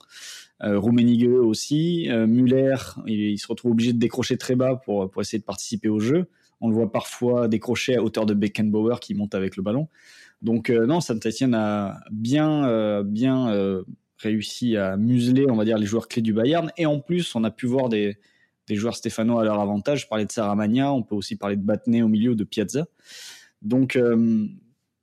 Euh, 0.62 0.80
aussi. 0.80 2.08
Euh, 2.10 2.26
Muller, 2.26 2.76
il, 3.06 3.38
se 3.38 3.48
retrouve 3.48 3.72
obligé 3.72 3.92
de 3.92 3.98
décrocher 3.98 4.38
très 4.38 4.54
bas 4.54 4.76
pour, 4.76 5.10
essayer 5.20 5.40
de 5.40 5.44
participer 5.44 5.88
au 5.88 5.98
jeu. 5.98 6.28
On 6.60 6.68
le 6.68 6.74
voit 6.74 6.92
parfois 6.92 7.48
décrocher 7.48 7.96
à 7.96 8.02
hauteur 8.02 8.24
de 8.24 8.34
Beckenbauer 8.34 9.00
qui 9.00 9.14
monte 9.14 9.34
avec 9.34 9.56
le 9.56 9.62
ballon. 9.62 9.88
Donc 10.42 10.70
euh, 10.70 10.86
non, 10.86 11.00
Saint-Etienne 11.00 11.54
a 11.54 12.00
bien, 12.10 12.68
euh, 12.68 13.02
bien 13.02 13.48
euh, 13.50 13.82
réussi 14.18 14.76
à 14.76 14.96
museler, 14.96 15.46
on 15.50 15.56
va 15.56 15.64
dire, 15.64 15.78
les 15.78 15.86
joueurs 15.86 16.08
clés 16.08 16.22
du 16.22 16.32
Bayern. 16.32 16.70
Et 16.76 16.86
en 16.86 17.00
plus, 17.00 17.34
on 17.34 17.44
a 17.44 17.50
pu 17.50 17.66
voir 17.66 17.88
des, 17.88 18.16
des 18.68 18.76
joueurs 18.76 18.96
stéphanois 18.96 19.42
à 19.42 19.44
leur 19.44 19.60
avantage. 19.60 20.02
Je 20.02 20.08
parlais 20.08 20.24
de 20.24 20.32
Saramagna, 20.32 20.92
on 20.92 21.02
peut 21.02 21.14
aussi 21.14 21.36
parler 21.36 21.56
de 21.56 21.62
Batné 21.62 22.02
au 22.02 22.08
milieu, 22.08 22.34
de 22.34 22.44
Piazza. 22.44 22.86
Donc, 23.62 23.96
euh, 23.96 24.46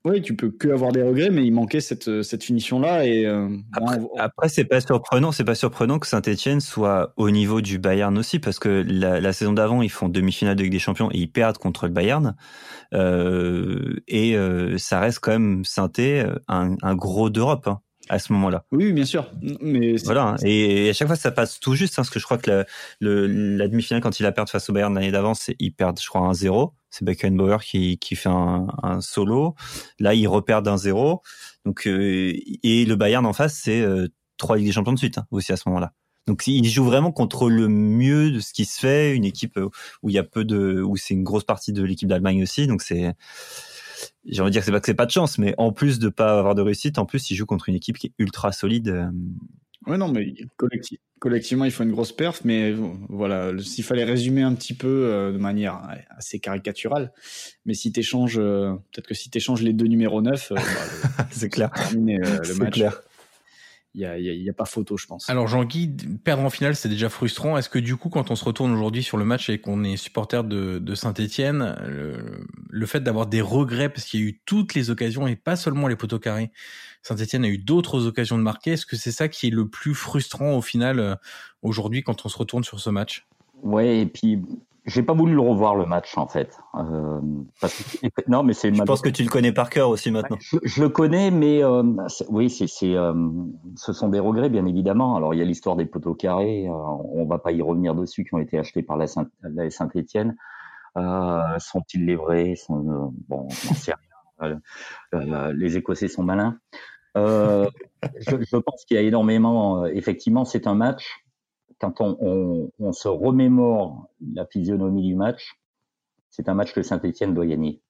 oui, 0.03 0.21
tu 0.23 0.35
peux 0.35 0.49
que 0.49 0.67
avoir 0.69 0.91
des 0.91 1.03
regrets, 1.03 1.29
mais 1.29 1.45
il 1.45 1.51
manquait 1.51 1.79
cette, 1.79 2.23
cette 2.23 2.43
finition-là. 2.43 3.05
Et 3.05 3.25
euh, 3.27 3.49
après, 3.73 3.99
après 4.17 4.49
c'est 4.49 4.65
pas 4.65 4.81
surprenant, 4.81 5.31
c'est 5.31 5.43
pas 5.43 5.53
surprenant 5.53 5.99
que 5.99 6.07
Saint-Etienne 6.07 6.59
soit 6.59 7.13
au 7.17 7.29
niveau 7.29 7.61
du 7.61 7.77
Bayern 7.77 8.17
aussi, 8.17 8.39
parce 8.39 8.57
que 8.57 8.83
la, 8.87 9.21
la 9.21 9.33
saison 9.33 9.53
d'avant, 9.53 9.83
ils 9.83 9.91
font 9.91 10.09
demi-finale 10.09 10.55
de 10.55 10.63
Ligue 10.63 10.71
des 10.71 10.79
Champions 10.79 11.11
et 11.11 11.19
ils 11.19 11.31
perdent 11.31 11.59
contre 11.59 11.85
le 11.85 11.93
Bayern. 11.93 12.35
Euh, 12.95 14.01
et 14.07 14.35
euh, 14.35 14.77
ça 14.79 14.99
reste 14.99 15.19
quand 15.19 15.33
même 15.33 15.63
saint 15.65 15.91
un, 16.47 16.75
un 16.81 16.95
gros 16.95 17.29
d'Europe. 17.29 17.67
Hein 17.67 17.81
à 18.09 18.19
ce 18.19 18.33
moment-là. 18.33 18.65
Oui, 18.71 18.93
bien 18.93 19.05
sûr. 19.05 19.31
Mais 19.61 19.95
voilà. 20.03 20.35
Et, 20.43 20.89
à 20.89 20.93
chaque 20.93 21.07
fois, 21.07 21.15
ça 21.15 21.31
passe 21.31 21.59
tout 21.59 21.75
juste, 21.75 21.93
hein, 21.93 21.95
parce 21.97 22.09
que 22.09 22.19
je 22.19 22.25
crois 22.25 22.37
que 22.37 22.49
la, 22.49 22.65
le, 22.99 23.27
la 23.27 23.67
demi-finale, 23.67 24.01
quand 24.01 24.19
il 24.19 24.25
a 24.25 24.31
perdu 24.31 24.51
face 24.51 24.69
au 24.69 24.73
Bayern 24.73 24.93
l'année 24.93 25.11
d'avant, 25.11 25.33
il 25.59 25.73
perd, 25.73 25.99
je 25.99 26.07
crois, 26.07 26.21
un 26.21 26.33
0 26.33 26.73
C'est 26.89 27.05
Beckenbauer 27.05 27.59
qui, 27.63 27.97
qui 27.97 28.15
fait 28.15 28.29
un, 28.29 28.67
un 28.83 29.01
solo. 29.01 29.55
Là, 29.99 30.13
il 30.13 30.27
repère 30.27 30.61
d'un 30.61 30.77
0 30.77 31.21
Donc, 31.65 31.87
euh, 31.87 32.33
et 32.63 32.85
le 32.85 32.95
Bayern 32.95 33.25
en 33.25 33.33
face, 33.33 33.59
c'est 33.61 33.81
euh, 33.81 34.07
trois 34.37 34.57
Ligues 34.57 34.67
des 34.67 34.71
Champions 34.73 34.93
de 34.93 34.99
suite 34.99 35.17
hein, 35.17 35.27
aussi 35.31 35.51
à 35.51 35.57
ce 35.57 35.63
moment-là. 35.67 35.93
Donc 36.27 36.45
il 36.45 36.69
joue 36.69 36.85
vraiment 36.85 37.11
contre 37.11 37.49
le 37.49 37.67
mieux 37.67 38.29
de 38.31 38.39
ce 38.39 38.53
qui 38.53 38.65
se 38.65 38.79
fait, 38.79 39.15
une 39.15 39.25
équipe 39.25 39.59
où 40.03 40.09
il 40.09 40.13
y 40.13 40.19
a 40.19 40.23
peu 40.23 40.45
de, 40.45 40.81
où 40.81 40.95
c'est 40.95 41.15
une 41.15 41.23
grosse 41.23 41.43
partie 41.43 41.73
de 41.73 41.83
l'équipe 41.83 42.07
d'Allemagne 42.07 42.43
aussi. 42.43 42.67
Donc 42.67 42.83
c'est 42.83 43.15
j'ai 44.25 44.41
envie 44.41 44.49
de 44.49 44.53
dire 44.53 44.61
que 44.61 44.65
c'est 44.65 44.71
pas 44.71 44.79
que 44.79 44.85
c'est 44.85 44.93
pas 44.93 45.05
de 45.05 45.11
chance, 45.11 45.37
mais 45.37 45.53
en 45.57 45.71
plus 45.71 45.99
de 45.99 46.09
pas 46.09 46.37
avoir 46.37 46.55
de 46.55 46.61
réussite, 46.61 46.97
en 46.97 47.05
plus 47.05 47.29
il 47.31 47.35
joue 47.35 47.45
contre 47.45 47.69
une 47.69 47.75
équipe 47.75 47.97
qui 47.97 48.07
est 48.07 48.13
ultra 48.17 48.51
solide. 48.51 48.89
Euh. 48.89 49.07
Ouais, 49.87 49.97
non, 49.97 50.09
mais 50.09 50.35
collectivement, 51.19 51.65
il 51.65 51.71
faut 51.71 51.83
une 51.83 51.91
grosse 51.91 52.11
perf, 52.11 52.41
mais 52.43 52.75
voilà, 53.09 53.51
s'il 53.59 53.83
fallait 53.83 54.03
résumer 54.03 54.43
un 54.43 54.53
petit 54.53 54.75
peu 54.75 54.87
euh, 54.87 55.31
de 55.31 55.39
manière 55.39 55.81
assez 56.15 56.39
caricaturale, 56.39 57.11
mais 57.65 57.73
si 57.73 57.91
t'échanges, 57.91 58.37
euh, 58.37 58.73
peut-être 58.91 59.07
que 59.07 59.15
si 59.15 59.31
t'échanges 59.31 59.63
les 59.63 59.73
deux 59.73 59.87
numéros 59.87 60.21
9, 60.21 60.53
bah, 60.55 60.61
c'est 61.31 61.49
clair. 61.49 61.71
Le 61.95 62.53
match. 62.55 62.73
Clair 62.73 63.01
il 63.93 63.99
n'y 63.99 64.49
a, 64.49 64.51
a, 64.51 64.53
pas 64.53 64.65
photo, 64.65 64.97
je 64.97 65.05
pense. 65.05 65.29
Alors 65.29 65.47
Jean-Guy, 65.47 65.93
perdre 66.23 66.43
en 66.43 66.49
finale, 66.49 66.75
c'est 66.75 66.87
déjà 66.87 67.09
frustrant. 67.09 67.57
Est-ce 67.57 67.69
que 67.69 67.79
du 67.79 67.97
coup, 67.97 68.09
quand 68.09 68.31
on 68.31 68.35
se 68.35 68.45
retourne 68.45 68.71
aujourd'hui 68.71 69.03
sur 69.03 69.17
le 69.17 69.25
match 69.25 69.49
et 69.49 69.59
qu'on 69.59 69.83
est 69.83 69.97
supporter 69.97 70.43
de, 70.43 70.79
de 70.79 70.95
Saint-Etienne, 70.95 71.75
le, 71.85 72.45
le, 72.69 72.85
fait 72.85 73.01
d'avoir 73.01 73.27
des 73.27 73.41
regrets, 73.41 73.89
parce 73.89 74.05
qu'il 74.05 74.21
y 74.21 74.23
a 74.23 74.27
eu 74.27 74.41
toutes 74.45 74.75
les 74.75 74.89
occasions 74.91 75.27
et 75.27 75.35
pas 75.35 75.57
seulement 75.57 75.87
les 75.87 75.97
poteaux 75.97 76.19
carrés, 76.19 76.51
Saint-Etienne 77.03 77.43
a 77.43 77.49
eu 77.49 77.57
d'autres 77.57 78.05
occasions 78.05 78.37
de 78.37 78.43
marquer, 78.43 78.71
est-ce 78.71 78.85
que 78.85 78.95
c'est 78.95 79.11
ça 79.11 79.27
qui 79.27 79.47
est 79.47 79.51
le 79.51 79.67
plus 79.67 79.95
frustrant 79.95 80.55
au 80.55 80.61
final 80.61 80.99
euh, 80.99 81.15
aujourd'hui 81.61 82.03
quand 82.03 82.25
on 82.25 82.29
se 82.29 82.37
retourne 82.37 82.63
sur 82.63 82.79
ce 82.79 82.89
match? 82.89 83.27
Ouais, 83.61 83.99
et 83.99 84.05
puis 84.05 84.39
j'ai 84.85 85.03
pas 85.03 85.13
voulu 85.13 85.33
le 85.33 85.41
revoir 85.41 85.75
le 85.75 85.85
match 85.85 86.17
en 86.17 86.27
fait. 86.27 86.57
Euh, 86.75 87.21
parce 87.59 87.83
que, 88.01 88.07
non, 88.27 88.41
mais 88.43 88.53
c'est. 88.53 88.73
Je 88.73 88.81
pense 88.83 89.01
que 89.01 89.09
tu 89.09 89.23
le 89.23 89.29
connais 89.29 89.51
par 89.51 89.69
cœur 89.69 89.89
aussi 89.89 90.09
maintenant. 90.09 90.37
Je, 90.39 90.57
je 90.63 90.81
le 90.81 90.89
connais, 90.89 91.29
mais 91.29 91.63
euh, 91.63 91.83
oui, 92.29 92.49
c'est, 92.49 92.67
c'est, 92.67 92.95
euh, 92.95 93.13
ce 93.75 93.93
sont 93.93 94.09
des 94.09 94.19
regrets 94.19 94.49
bien 94.49 94.65
évidemment. 94.65 95.15
Alors 95.15 95.33
il 95.33 95.37
y 95.37 95.41
a 95.41 95.45
l'histoire 95.45 95.75
des 95.75 95.85
poteaux 95.85 96.15
carrés. 96.15 96.67
Euh, 96.67 96.71
on 96.73 97.25
va 97.25 97.37
pas 97.37 97.51
y 97.51 97.61
revenir 97.61 97.93
dessus, 97.93 98.23
qui 98.25 98.33
ont 98.33 98.39
été 98.39 98.57
achetés 98.57 98.81
par 98.81 98.97
la, 98.97 99.05
Saint, 99.05 99.27
la 99.43 99.69
Saint-Étienne. 99.69 100.35
sont-ils 100.95 102.05
les 102.05 102.15
vrais 102.15 102.55
sont, 102.55 103.13
Bon, 103.29 103.47
on 103.47 103.49
sait 103.49 103.93
rien. 104.41 105.51
les 105.53 105.77
Écossais 105.77 106.07
sont 106.07 106.23
malins. 106.23 106.57
je, 107.15 107.67
je 108.19 108.57
pense 108.57 108.83
qu'il 108.85 108.95
y 108.95 108.99
a 108.99 109.03
énormément. 109.03 109.85
effectivement, 109.85 110.43
c'est 110.43 110.65
un 110.65 110.75
match 110.75 111.23
quand 111.81 111.99
on, 111.99 112.91
se 112.91 113.07
remémore 113.07 114.07
la 114.33 114.45
physionomie 114.45 115.01
du 115.01 115.15
match, 115.15 115.59
c'est 116.29 116.47
un 116.47 116.53
match 116.53 116.73
que 116.73 116.83
Saint-Etienne 116.83 117.33
doit 117.33 117.47
gagner. 117.47 117.81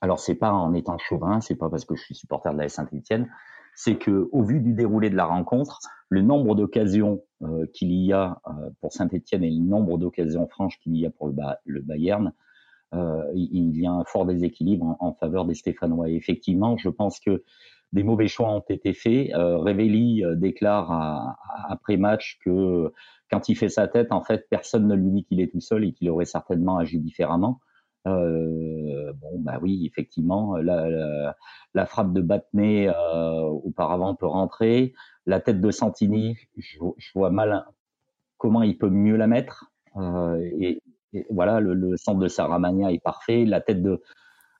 Alors 0.00 0.18
c'est 0.18 0.34
pas 0.34 0.52
en 0.52 0.74
étant 0.74 0.98
chauvin, 0.98 1.40
c'est 1.40 1.54
pas 1.54 1.70
parce 1.70 1.84
que 1.84 1.94
je 1.94 2.02
suis 2.02 2.14
supporter 2.14 2.52
de 2.52 2.58
la 2.58 2.68
Saint-Etienne, 2.68 3.30
c'est 3.74 3.96
que 3.96 4.28
au 4.32 4.42
vu 4.42 4.60
du 4.60 4.72
déroulé 4.74 5.08
de 5.08 5.16
la 5.16 5.24
rencontre, 5.24 5.78
le 6.08 6.20
nombre 6.20 6.54
d'occasions 6.54 7.22
euh, 7.42 7.66
qu'il 7.72 7.92
y 7.92 8.12
a 8.12 8.40
euh, 8.48 8.70
pour 8.80 8.92
Saint-Etienne 8.92 9.44
et 9.44 9.50
le 9.50 9.62
nombre 9.62 9.98
d'occasions 9.98 10.48
franches 10.48 10.78
qu'il 10.80 10.96
y 10.96 11.06
a 11.06 11.10
pour 11.10 11.28
le, 11.28 11.80
Bayern, 11.82 12.32
euh, 12.94 13.22
il, 13.34 13.78
y 13.78 13.86
a 13.86 13.92
un 13.92 14.04
fort 14.04 14.26
déséquilibre 14.26 14.96
en, 15.00 15.12
faveur 15.14 15.44
des 15.44 15.54
Stéphanois. 15.54 16.10
Et 16.10 16.14
effectivement, 16.14 16.76
je 16.76 16.88
pense 16.88 17.20
que 17.20 17.44
des 17.92 18.02
mauvais 18.02 18.28
choix 18.28 18.50
ont 18.50 18.64
été 18.68 18.92
faits. 18.92 19.32
Euh, 19.34 19.64
euh, 19.64 20.34
déclare 20.34 21.36
après 21.68 21.96
match 21.96 22.38
que 22.44 22.92
quand 23.30 23.48
il 23.48 23.56
fait 23.56 23.68
sa 23.68 23.88
tête, 23.88 24.12
en 24.12 24.22
fait, 24.22 24.46
personne 24.50 24.86
ne 24.86 24.94
lui 24.94 25.10
dit 25.10 25.24
qu'il 25.24 25.40
est 25.40 25.50
tout 25.50 25.60
seul 25.60 25.84
et 25.84 25.92
qu'il 25.92 26.10
aurait 26.10 26.24
certainement 26.24 26.78
agi 26.78 26.98
différemment. 26.98 27.60
Euh, 28.06 29.12
bon, 29.14 29.40
bah 29.40 29.58
oui, 29.60 29.84
effectivement, 29.86 30.56
la, 30.56 31.34
la, 31.74 31.86
frappe 31.86 32.12
de 32.12 32.20
Battenet 32.20 32.88
euh, 32.88 33.40
auparavant 33.40 34.14
peut 34.14 34.26
rentrer. 34.26 34.94
La 35.26 35.40
tête 35.40 35.60
de 35.60 35.70
Santini, 35.72 36.36
je, 36.56 36.78
vois 37.14 37.30
mal 37.30 37.66
comment 38.38 38.62
il 38.62 38.78
peut 38.78 38.90
mieux 38.90 39.16
la 39.16 39.26
mettre. 39.26 39.72
Et, 40.60 40.80
voilà, 41.30 41.60
le, 41.60 41.96
centre 41.96 42.20
de 42.20 42.28
Saramania 42.28 42.92
est 42.92 43.02
parfait. 43.02 43.44
La 43.44 43.60
tête 43.60 43.82
de, 43.82 44.02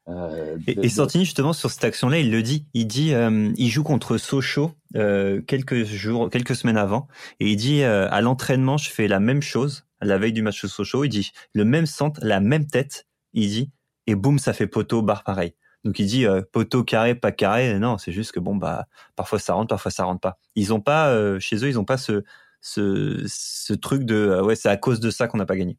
euh, 0.09 0.57
et, 0.67 0.89
Santini 0.89 1.25
justement 1.25 1.53
sur 1.53 1.71
cette 1.71 1.85
action-là, 1.85 2.19
il 2.19 2.31
le 2.31 2.43
dit. 2.43 2.67
Il 2.75 2.87
dit, 2.87 3.13
euh, 3.13 3.53
il 3.57 3.69
joue 3.69 3.83
contre 3.83 4.19
Sochaux 4.19 4.73
euh, 4.95 5.41
quelques 5.43 5.85
jours, 5.85 6.31
quelques 6.31 6.55
semaines 6.55 6.77
avant, 6.77 7.09
et 7.41 7.51
il 7.51 7.57
dit 7.57 7.83
à 7.83 8.21
l'entraînement, 8.21 8.77
je 8.77 8.91
fais 8.91 9.09
la 9.09 9.21
même 9.21 9.43
chose. 9.43 9.85
la 10.01 10.19
veille 10.19 10.33
du 10.33 10.43
match 10.43 10.63
de 10.63 10.69
Sochaux, 10.69 11.05
il 11.05 11.09
dit 11.09 11.33
le 11.55 11.65
même 11.65 11.87
centre, 11.87 12.21
la 12.23 12.41
même 12.41 12.67
tête. 12.67 13.07
Il 13.33 13.49
dit 13.49 13.71
et 14.07 14.15
boum, 14.15 14.39
ça 14.39 14.53
fait 14.53 14.69
poteau, 14.69 15.03
barre 15.03 15.25
pareil. 15.25 15.55
Donc 15.85 15.99
il 15.99 16.07
dit 16.07 16.27
poteau 16.53 16.85
carré, 16.85 17.15
pas 17.15 17.33
carré. 17.33 17.79
Non, 17.79 17.99
c'est 17.99 18.13
juste 18.13 18.33
que 18.33 18.41
bon 18.41 18.57
bah 18.57 18.87
parfois 19.17 19.39
ça 19.39 19.55
rentre, 19.55 19.69
parfois 19.69 19.91
ça 19.91 20.05
rentre 20.05 20.21
pas. 20.21 20.39
Ils 20.55 20.73
ont 20.73 20.81
pas 20.81 21.39
chez 21.41 21.57
eux, 21.57 21.69
ils 21.69 21.79
ont 21.79 21.85
pas 21.85 21.97
ce 21.97 22.23
ce, 22.61 23.25
ce 23.29 23.75
truc 23.75 24.05
de 24.05 24.41
ouais 24.43 24.57
c'est 24.57 24.69
à 24.69 24.77
cause 24.77 24.99
de 24.99 25.11
ça 25.11 25.29
qu'on 25.29 25.39
n'a 25.39 25.47
pas 25.47 25.57
gagné 25.57 25.79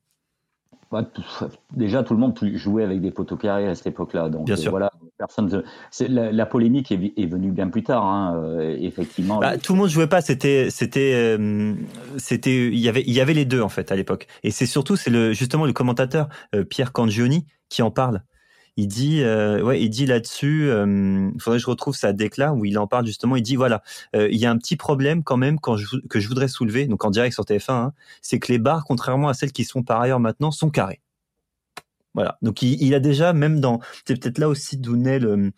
déjà, 1.76 2.04
tout 2.04 2.14
le 2.14 2.20
monde 2.20 2.38
jouait 2.56 2.84
avec 2.84 3.02
des 3.02 3.12
poteaux 3.12 3.36
carrés 3.36 3.68
à 3.68 3.76
cette 3.76 3.88
époque-là. 3.88 4.30
Donc, 4.30 4.46
bien 4.46 4.56
sûr. 4.56 4.72
voilà, 4.72 4.92
personne. 5.18 5.64
La, 6.08 6.32
la, 6.32 6.46
polémique 6.46 6.92
est, 6.92 7.26
venue 7.26 7.52
bien 7.52 7.68
plus 7.70 7.84
tard, 7.84 8.06
hein, 8.06 8.36
euh, 8.38 8.78
effectivement. 8.80 9.40
Bah, 9.40 9.58
tout 9.58 9.74
le 9.74 9.80
monde 9.80 9.90
jouait 9.90 10.08
pas. 10.08 10.22
C'était, 10.22 10.70
c'était, 10.70 11.14
euh, 11.14 11.74
c'était. 12.18 12.68
Il 12.68 12.80
y 12.80 12.90
avait, 12.90 13.04
il 13.06 13.14
y 13.14 13.22
avait 13.22 13.34
les 13.34 13.46
deux 13.46 13.62
en 13.62 13.70
fait 13.70 13.92
à 13.92 13.96
l'époque. 13.96 14.28
Et 14.44 14.52
c'est 14.52 14.66
surtout, 14.66 14.96
c'est 14.96 15.10
le 15.10 15.34
justement 15.34 15.66
le 15.66 15.74
commentateur 15.74 16.30
euh, 16.56 16.64
Pierre 16.64 16.94
Cangioni 16.94 17.46
qui 17.70 17.82
en 17.82 17.92
parle 17.92 18.24
il 18.78 18.88
dit, 18.88 19.22
euh, 19.24 19.62
ouais, 19.64 19.82
il 19.82 19.90
dit 19.90 20.06
là-dessus, 20.06 20.70
il 20.70 21.42
faudrait 21.42 21.58
que 21.58 21.64
je 21.64 21.70
retrouve 21.70 21.96
sa 21.96 22.14
déclat 22.14 22.54
où 22.54 22.64
il 22.64 22.78
en 22.78 22.86
parle 22.86 23.08
justement. 23.08 23.36
Il 23.36 23.42
dit 23.42 23.56
voilà, 23.56 23.82
euh, 24.16 24.30
il 24.32 24.38
y 24.38 24.46
a 24.46 24.52
un 24.52 24.58
petit 24.58 24.76
problème 24.76 25.24
quand 25.24 25.36
même 25.38 25.60
quand 25.60 25.78
je, 25.78 25.98
que 26.08 26.20
je 26.20 26.28
voudrais 26.28 26.48
soulever, 26.48 26.86
donc 26.86 27.04
en 27.04 27.10
direct 27.10 27.34
sur 27.34 27.44
TF1, 27.44 27.72
hein, 27.72 27.94
c'est 28.22 28.40
que 28.40 28.52
les 28.52 28.60
barres, 28.60 28.86
contrairement 28.86 29.30
à 29.30 29.34
celles 29.34 29.52
qui 29.52 29.66
sont 29.66 29.82
par 29.82 30.00
ailleurs 30.00 30.20
maintenant, 30.20 30.52
sont 30.52 30.70
carrées. 30.70 31.02
Voilà. 32.14 32.38
Donc 32.42 32.62
il, 32.62 32.94
a 32.94 33.00
déjà 33.00 33.34
même 33.34 33.60
dans, 33.60 33.80
c'est 34.06 34.20
peut-être 34.20 34.38
là 34.38 34.48
aussi 34.48 34.78
d'où 34.78 34.96
naît 34.96 35.20
le, 35.20 35.52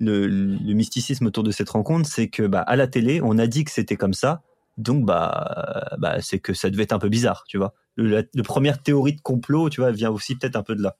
le, 0.00 0.26
le, 0.26 0.74
mysticisme 0.74 1.26
autour 1.26 1.44
de 1.44 1.50
cette 1.50 1.70
rencontre, 1.70 2.08
c'est 2.08 2.28
que 2.28 2.46
bah 2.46 2.60
à 2.60 2.76
la 2.76 2.86
télé, 2.86 3.20
on 3.22 3.38
a 3.38 3.46
dit 3.46 3.64
que 3.64 3.70
c'était 3.70 3.96
comme 3.96 4.12
ça, 4.14 4.42
donc 4.76 5.04
bah, 5.04 5.96
bah 5.98 6.20
c'est 6.20 6.40
que 6.40 6.52
ça 6.52 6.70
devait 6.70 6.82
être 6.82 6.92
un 6.92 6.98
peu 6.98 7.08
bizarre, 7.08 7.44
tu 7.46 7.58
vois. 7.58 7.74
Le, 7.96 8.26
la, 8.34 8.42
première 8.42 8.82
théorie 8.82 9.14
de 9.14 9.20
complot, 9.20 9.70
tu 9.70 9.80
vois, 9.80 9.92
vient 9.92 10.10
aussi 10.10 10.36
peut-être 10.36 10.56
un 10.56 10.62
peu 10.62 10.74
de 10.74 10.82
là 10.82 10.96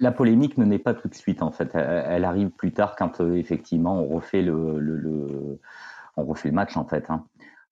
la 0.00 0.12
polémique 0.12 0.58
ne 0.58 0.64
naît 0.64 0.78
pas 0.78 0.94
tout 0.94 1.08
de 1.08 1.14
suite 1.14 1.42
en 1.42 1.50
fait. 1.50 1.74
Elle, 1.74 2.24
arrive 2.24 2.50
plus 2.50 2.72
tard 2.72 2.96
quand 2.96 3.20
euh, 3.20 3.34
effectivement 3.34 4.00
on 4.00 4.08
refait 4.08 4.42
le, 4.42 4.78
le, 4.78 5.60
on 6.16 6.24
refait 6.24 6.48
le 6.48 6.54
match 6.54 6.76
en 6.76 6.84
fait. 6.84 7.10
Hein. 7.10 7.24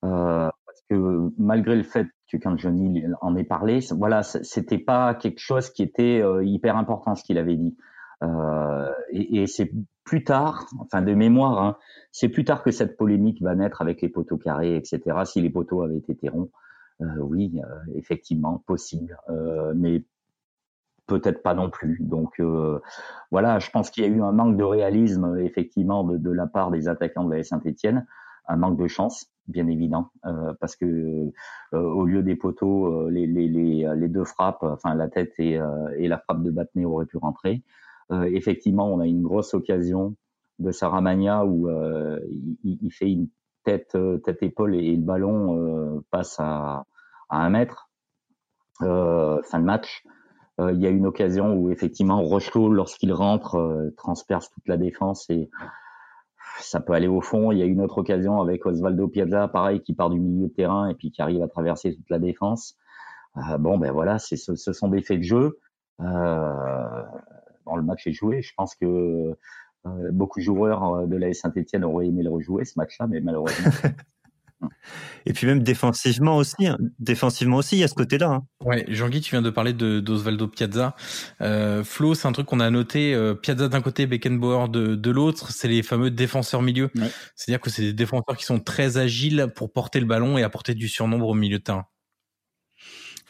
Euh, 0.05 0.49
parce 0.67 0.83
que 0.89 1.31
malgré 1.39 1.77
le 1.77 1.83
fait 1.83 2.07
que 2.31 2.37
quand 2.37 2.57
Johnny 2.59 3.05
en 3.21 3.37
ait 3.37 3.45
parlé, 3.45 3.81
voilà, 3.91 4.23
c'était 4.23 4.79
pas 4.79 5.15
quelque 5.15 5.39
chose 5.41 5.71
qui 5.71 5.83
était 5.83 6.21
euh, 6.23 6.45
hyper 6.45 6.77
important 6.77 7.15
ce 7.15 7.25
qu'il 7.25 7.39
avait 7.39 7.57
dit. 7.57 7.77
et, 9.11 9.43
et 9.43 9.47
c'est 9.47 9.73
plus 10.05 10.25
tard, 10.25 10.67
enfin 10.81 11.03
de 11.03 11.15
mémoire, 11.15 11.63
hein, 11.63 11.77
c'est 12.13 12.29
plus 12.29 12.45
tard 12.45 12.63
que 12.63 12.71
cette 12.71 12.97
polémique 12.97 13.43
va 13.43 13.55
naître 13.55 13.83
avec 13.83 14.01
les 14.03 14.09
poteaux 14.09 14.37
carrés, 14.37 14.77
etc. 14.77 15.01
Si 15.25 15.41
les 15.41 15.51
poteaux 15.51 15.83
avaient 15.83 15.99
été 15.99 16.29
ronds, 16.29 16.51
oui, 17.19 17.61
effectivement, 17.97 18.63
possible. 18.65 19.17
mais 19.75 20.05
peut-être 21.07 21.43
pas 21.43 21.55
non 21.55 21.71
plus. 21.71 21.99
Donc 22.01 22.41
voilà, 23.31 23.59
je 23.59 23.71
pense 23.71 23.91
qu'il 23.91 24.05
y 24.05 24.07
a 24.07 24.11
eu 24.11 24.23
un 24.23 24.33
manque 24.33 24.57
de 24.57 24.65
réalisme 24.65 25.38
effectivement 25.38 26.05
de, 26.05 26.31
la 26.31 26.47
part 26.47 26.71
des 26.71 26.88
attaquants 26.88 27.25
de 27.25 27.35
la 27.35 27.43
Saint-Etienne, 27.43 28.07
un 28.49 28.57
manque 28.57 28.79
de 28.79 28.87
chance 28.88 29.33
bien 29.49 29.67
évident, 29.69 30.11
euh, 30.27 30.55
parce 30.61 30.77
que 30.77 30.85
euh, 30.85 31.79
au 31.79 32.05
lieu 32.07 32.23
des 32.23 32.37
poteaux, 32.37 33.07
euh, 33.07 33.11
les, 33.11 34.09
deux 34.09 34.25
frappes, 34.25 34.62
enfin 34.62 34.95
la 34.95 35.09
tête 35.09 35.33
et, 35.38 35.59
et 35.97 36.09
la 36.09 36.19
frappe 36.19 36.43
de 36.43 36.51
Batney 36.51 36.85
auraient 36.85 37.07
pu 37.07 37.17
rentrer. 37.17 37.62
effectivement, 38.11 38.93
on 38.93 39.01
a 39.01 39.07
une 39.07 39.23
grosse 39.23 39.55
occasion 39.55 40.17
de 40.59 40.71
Saramagna 40.71 41.45
où 41.45 41.69
il, 42.62 42.91
fait 42.93 43.11
une 43.11 43.29
tête 43.65 43.97
tête 44.25 44.43
épaule 44.43 44.75
et, 44.75 44.97
le 44.97 45.03
ballon 45.03 46.03
passe 46.11 46.37
à, 46.38 46.85
à 47.31 47.38
un 47.38 47.51
mètre. 47.51 47.91
fin 48.81 49.59
de 49.59 49.65
match. 49.65 50.05
Il 50.59 50.81
y 50.81 50.87
a 50.87 50.91
une 50.91 51.07
occasion 51.07 51.55
où 51.55 51.71
effectivement 51.71 52.21
Rochelot, 52.21 52.69
lorsqu'il 52.69 53.12
rentre, 53.12 53.91
transperce 53.97 54.51
toute 54.51 54.69
la 54.69 54.77
défense 54.77 55.29
et 55.31 55.49
ça 56.61 56.81
peut 56.81 56.93
aller 56.93 57.09
au 57.09 57.21
fond. 57.21 57.53
Il 57.53 57.59
y 57.59 57.62
a 57.62 57.65
une 57.65 57.81
autre 57.81 57.99
occasion 57.99 58.41
avec 58.41 58.67
Osvaldo 58.67 59.09
Piazza, 59.09 59.49
pareil, 59.49 59.81
qui 59.81 59.95
part 59.95 60.11
du 60.11 60.21
milieu 60.21 60.49
de 60.49 60.53
terrain 60.53 60.88
et 60.88 60.95
puis 60.95 61.11
qui 61.11 61.23
arrive 61.23 61.43
à 61.43 61.49
traverser 61.49 61.95
toute 61.95 62.11
la 62.11 62.19
défense. 62.19 62.77
Euh, 63.37 63.59
bon, 63.59 63.79
ben 63.79 63.93
voilà, 63.93 64.19
ce, 64.19 64.37
ce, 64.37 64.73
sont 64.73 64.88
des 64.88 65.03
faits 65.03 65.19
de 65.19 65.25
jeu. 65.25 65.59
Euh, 66.01 67.03
bon, 67.65 67.77
le 67.77 67.83
match 67.83 68.07
est 68.07 68.12
joué. 68.12 68.43
Je 68.43 68.53
pense 68.57 68.75
que 68.75 69.35
euh, 69.87 70.12
beaucoup 70.12 70.41
de 70.41 70.45
joueurs 70.45 71.07
de 71.07 71.17
la 71.17 71.33
Saint-Etienne 71.33 71.85
auraient 71.85 72.07
aimé 72.07 72.23
le 72.23 72.31
rejouer, 72.31 72.65
ce 72.65 72.79
match-là, 72.79 73.07
mais 73.07 73.21
malheureusement. 73.21 73.71
Et 75.27 75.33
puis 75.33 75.46
même 75.46 75.62
défensivement 75.62 76.37
aussi, 76.37 76.66
hein. 76.66 76.79
défensivement 76.98 77.59
aussi, 77.59 77.77
il 77.77 77.81
y 77.81 77.85
a 77.85 77.88
ce 77.88 77.94
côté-là. 77.94 78.31
Hein. 78.31 78.46
Ouais, 78.64 78.85
Jean-Guy, 78.88 79.20
tu 79.20 79.31
viens 79.31 79.42
de 79.42 79.51
parler 79.51 79.72
de 79.72 80.01
d'Osvaldo 80.01 80.48
Piazza. 80.48 80.94
Euh, 81.40 81.85
Flo, 81.85 82.14
c'est 82.14 82.29
un 82.29 82.33
truc 82.33 82.46
qu'on 82.46 82.61
a 82.61 82.70
noté. 82.70 83.14
Euh, 83.14 83.35
Piazza 83.35 83.68
d'un 83.68 83.81
côté, 83.81 84.07
Beckenbauer 84.07 84.68
de, 84.68 84.94
de 84.94 85.11
l'autre. 85.11 85.53
C'est 85.53 85.68
les 85.68 85.83
fameux 85.83 86.11
défenseurs 86.11 86.62
milieu. 86.62 86.90
C'est-à-dire 87.37 87.61
que 87.61 87.70
c'est 87.70 87.83
des 87.83 87.92
défenseurs 87.92 88.37
qui 88.37 88.44
sont 88.44 88.61
très 88.61 88.98
agiles 88.98 89.48
pour 89.55 89.72
porter 89.72 90.01
le 90.01 90.07
ballon 90.07 90.38
et 90.38 90.42
apporter 90.42 90.75
du 90.75 90.88
surnombre 90.88 91.29
au 91.29 91.35
milieu 91.35 91.59
de 91.59 91.64
terrain. 91.64 91.87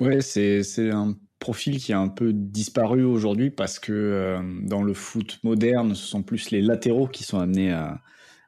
Ouais, 0.01 0.21
c'est 0.21 0.63
c'est 0.63 0.91
un 0.91 1.15
profil 1.39 1.79
qui 1.79 1.93
a 1.93 1.99
un 1.99 2.09
peu 2.09 2.33
disparu 2.33 3.05
aujourd'hui 3.05 3.51
parce 3.51 3.79
que 3.79 3.93
euh, 3.93 4.41
dans 4.63 4.83
le 4.83 4.95
foot 4.95 5.41
moderne, 5.43 5.95
ce 5.95 6.07
sont 6.07 6.23
plus 6.23 6.51
les 6.51 6.63
latéraux 6.63 7.09
qui 7.09 7.25
sont 7.25 7.39
amenés 7.39 7.73
à 7.73 8.01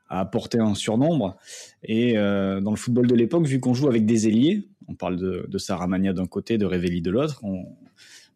à 0.08 0.20
apporter 0.20 0.58
un 0.58 0.74
surnombre. 0.74 1.36
Et 1.82 2.16
euh, 2.16 2.60
dans 2.60 2.70
le 2.70 2.76
football 2.76 3.06
de 3.06 3.14
l'époque, 3.14 3.46
vu 3.46 3.60
qu'on 3.60 3.74
joue 3.74 3.88
avec 3.88 4.06
des 4.06 4.28
ailiers, 4.28 4.68
on 4.88 4.94
parle 4.94 5.16
de, 5.16 5.46
de 5.48 5.58
Saramania 5.58 6.12
d'un 6.12 6.26
côté, 6.26 6.58
de 6.58 6.66
Revelli 6.66 7.00
de 7.00 7.10
l'autre, 7.10 7.40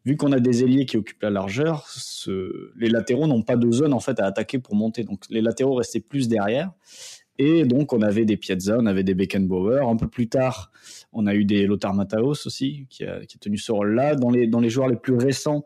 vu 0.04 0.16
qu'on 0.16 0.32
a 0.32 0.40
des 0.40 0.62
ailiers 0.62 0.86
qui 0.86 0.96
occupent 0.96 1.22
la 1.22 1.30
largeur, 1.30 1.86
les 2.76 2.88
latéraux 2.88 3.26
n'ont 3.26 3.42
pas 3.42 3.56
de 3.56 3.70
zone 3.70 3.92
en 3.92 4.00
fait 4.00 4.18
à 4.20 4.26
attaquer 4.26 4.58
pour 4.58 4.74
monter. 4.74 5.04
Donc 5.04 5.24
les 5.28 5.42
latéraux 5.42 5.74
restaient 5.74 6.00
plus 6.00 6.28
derrière. 6.28 6.70
Et 7.38 7.64
donc 7.64 7.92
on 7.92 8.02
avait 8.02 8.24
des 8.24 8.36
Piazza, 8.36 8.78
on 8.80 8.86
avait 8.86 9.04
des 9.04 9.14
Beckenbauer. 9.14 9.86
Un 9.88 9.96
peu 9.96 10.08
plus 10.08 10.28
tard, 10.28 10.72
on 11.12 11.26
a 11.26 11.34
eu 11.34 11.44
des 11.44 11.66
Lothar 11.66 11.94
Mataos 11.94 12.46
aussi, 12.46 12.86
qui 12.90 13.04
a, 13.04 13.24
qui 13.26 13.36
a 13.36 13.38
tenu 13.38 13.58
ce 13.58 13.70
rôle-là. 13.70 14.16
Dans 14.16 14.30
les, 14.30 14.46
dans 14.46 14.60
les 14.60 14.70
joueurs 14.70 14.88
les 14.88 14.96
plus 14.96 15.14
récents, 15.14 15.64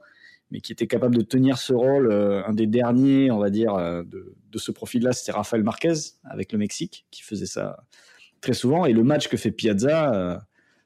mais 0.53 0.61
qui 0.61 0.71
était 0.71 0.87
capable 0.87 1.17
de 1.17 1.23
tenir 1.23 1.57
ce 1.57 1.73
rôle. 1.73 2.13
Euh, 2.13 2.45
un 2.47 2.53
des 2.53 2.67
derniers, 2.67 3.31
on 3.31 3.39
va 3.39 3.49
dire, 3.49 3.75
euh, 3.75 4.03
de, 4.05 4.59
ce 4.59 4.71
profil-là, 4.71 5.13
c'était 5.15 5.33
Rafael 5.33 5.65
Marquez 5.65 5.95
avec 6.25 6.53
le 6.53 6.59
Mexique, 6.59 7.07
qui 7.11 7.23
faisait 7.23 7.47
ça 7.47 7.85
très 8.43 8.53
souvent. 8.53 8.85
Et 8.85 8.93
le 8.93 9.03
match 9.03 9.29
que 9.29 9.39
fait 9.39 9.51
Piazza, 9.51 10.15
euh, 10.15 10.39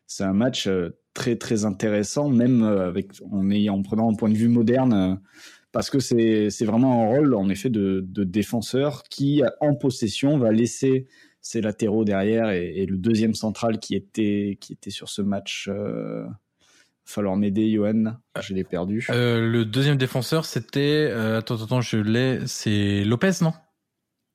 c'est 0.07 0.22
un 0.22 0.33
match 0.33 0.68
très 1.14 1.35
très 1.35 1.64
intéressant, 1.64 2.29
même 2.29 2.62
avec 2.62 3.11
en, 3.29 3.50
ayant, 3.50 3.74
en 3.74 3.83
prenant 3.83 4.11
un 4.11 4.14
point 4.14 4.31
de 4.31 4.37
vue 4.37 4.48
moderne, 4.48 5.20
parce 5.72 5.90
que 5.90 5.98
c'est 5.98 6.64
vraiment 6.64 7.02
un 7.02 7.16
rôle 7.16 7.35
en 7.35 7.48
effet 7.48 7.68
de, 7.68 8.05
défenseur 8.22 9.02
qui, 9.11 9.42
en 9.61 9.74
possession, 9.74 10.38
va 10.38 10.52
laisser 10.52 11.09
ses 11.40 11.61
latéraux 11.61 12.05
derrière 12.05 12.50
et, 12.50 12.72
et, 12.76 12.87
le 12.87 12.96
deuxième 12.96 13.35
central 13.35 13.79
qui 13.79 13.94
était 13.94 14.59
qui 14.61 14.72
était 14.72 14.90
sur 14.90 15.09
ce 15.09 15.22
match 15.22 15.68
falloir 17.07 17.37
m'aider, 17.37 17.71
Johan. 17.71 18.16
Je 18.40 18.53
l'ai 18.53 18.64
perdu. 18.64 19.07
Euh, 19.11 19.49
le 19.49 19.64
deuxième 19.64 19.97
défenseur, 19.97 20.45
c'était. 20.45 21.09
Euh, 21.11 21.38
attends, 21.38 21.62
attends, 21.62 21.81
je 21.81 21.97
l'ai. 21.97 22.40
C'est 22.47 23.05
Lopez, 23.05 23.33
non? 23.40 23.53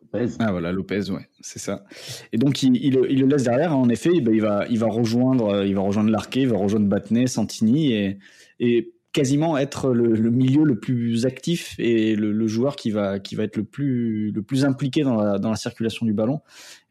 Lopez. 0.02 0.34
Ah 0.40 0.52
voilà, 0.52 0.72
Lopez, 0.72 1.12
ouais, 1.12 1.30
c'est 1.42 1.60
ça. 1.60 1.84
Et 2.32 2.38
donc 2.38 2.64
il, 2.64 2.76
il, 2.78 3.00
il, 3.10 3.20
le 3.20 3.28
laisse 3.28 3.44
derrière. 3.44 3.74
Hein, 3.74 3.76
en 3.76 3.90
effet, 3.90 4.10
il 4.14 4.42
va, 4.42 4.66
il 4.70 4.80
va 4.80 4.88
rejoindre, 4.88 5.50
euh, 5.50 5.68
il 5.68 5.76
va 5.76 5.82
rejoindre 5.82 6.10
Larquet, 6.10 6.42
il 6.42 6.50
va 6.50 6.58
rejoindre 6.58 6.88
Batney, 6.88 7.28
Santini 7.28 7.94
et, 7.94 8.20
et 8.60 8.94
quasiment 9.14 9.58
être 9.58 9.92
le, 9.92 10.14
le, 10.14 10.30
milieu 10.30 10.64
le 10.64 10.80
plus 10.80 11.26
actif 11.26 11.76
et 11.78 12.16
le, 12.16 12.32
le, 12.32 12.48
joueur 12.48 12.78
qui 12.78 12.92
va, 12.92 13.20
qui 13.20 13.36
va 13.36 13.44
être 13.44 13.58
le 13.58 13.66
plus, 13.66 14.32
le 14.32 14.42
plus 14.42 14.64
impliqué 14.64 15.04
dans 15.04 15.16
la, 15.16 15.38
dans 15.38 15.50
la 15.50 15.58
circulation 15.58 16.06
du 16.06 16.14
ballon 16.14 16.40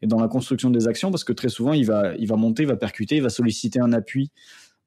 et 0.03 0.07
dans 0.07 0.19
la 0.19 0.27
construction 0.27 0.69
des 0.69 0.87
actions 0.87 1.09
parce 1.09 1.23
que 1.23 1.33
très 1.33 1.49
souvent 1.49 1.73
il 1.73 1.85
va, 1.85 2.13
il 2.17 2.27
va 2.27 2.35
monter, 2.35 2.63
il 2.63 2.69
va 2.69 2.75
percuter, 2.75 3.15
il 3.15 3.23
va 3.23 3.29
solliciter 3.29 3.79
un 3.79 3.91
appui 3.91 4.31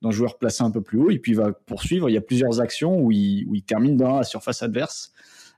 d'un 0.04 0.10
joueur 0.10 0.38
placé 0.38 0.62
un 0.62 0.70
peu 0.70 0.82
plus 0.82 0.98
haut 0.98 1.10
et 1.10 1.18
puis 1.18 1.32
il 1.32 1.38
va 1.38 1.52
poursuivre. 1.52 2.08
Il 2.08 2.12
y 2.12 2.18
a 2.18 2.20
plusieurs 2.20 2.60
actions 2.60 3.00
où 3.00 3.10
il, 3.10 3.62
termine 3.66 3.96
dans 3.96 4.18
la 4.18 4.24
surface 4.24 4.62
adverse 4.62 5.12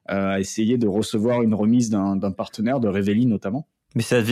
euh, 0.09 0.35
à 0.35 0.41
essayer 0.41 0.79
de 0.79 0.87
recevoir 0.87 1.43
une 1.43 1.55
remise 1.55 1.91
d'un 1.91 2.31
partenaire, 2.31 2.81
de 2.81 2.89
Révéli 2.89 3.27
notamment. 3.27 3.67
Mais 3.95 4.03
c'est 4.03 4.23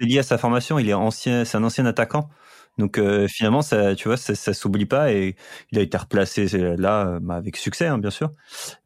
lié 0.00 0.18
à 0.18 0.22
sa 0.22 0.38
formation. 0.38 0.78
Il 0.78 0.88
est 0.88 0.94
ancien, 0.94 1.44
c'est 1.44 1.56
un 1.56 1.64
ancien 1.64 1.86
attaquant. 1.86 2.28
Donc 2.76 2.98
euh, 2.98 3.28
finalement, 3.28 3.62
ça, 3.62 3.94
tu 3.94 4.08
vois, 4.08 4.16
ça, 4.16 4.34
ça 4.34 4.52
s'oublie 4.52 4.86
pas 4.86 5.12
et 5.12 5.36
il 5.70 5.78
a 5.78 5.82
été 5.82 5.96
replacé 5.96 6.46
là 6.76 7.06
euh, 7.06 7.20
bah, 7.20 7.36
avec 7.36 7.56
succès, 7.56 7.86
hein, 7.86 7.98
bien 7.98 8.10
sûr. 8.10 8.32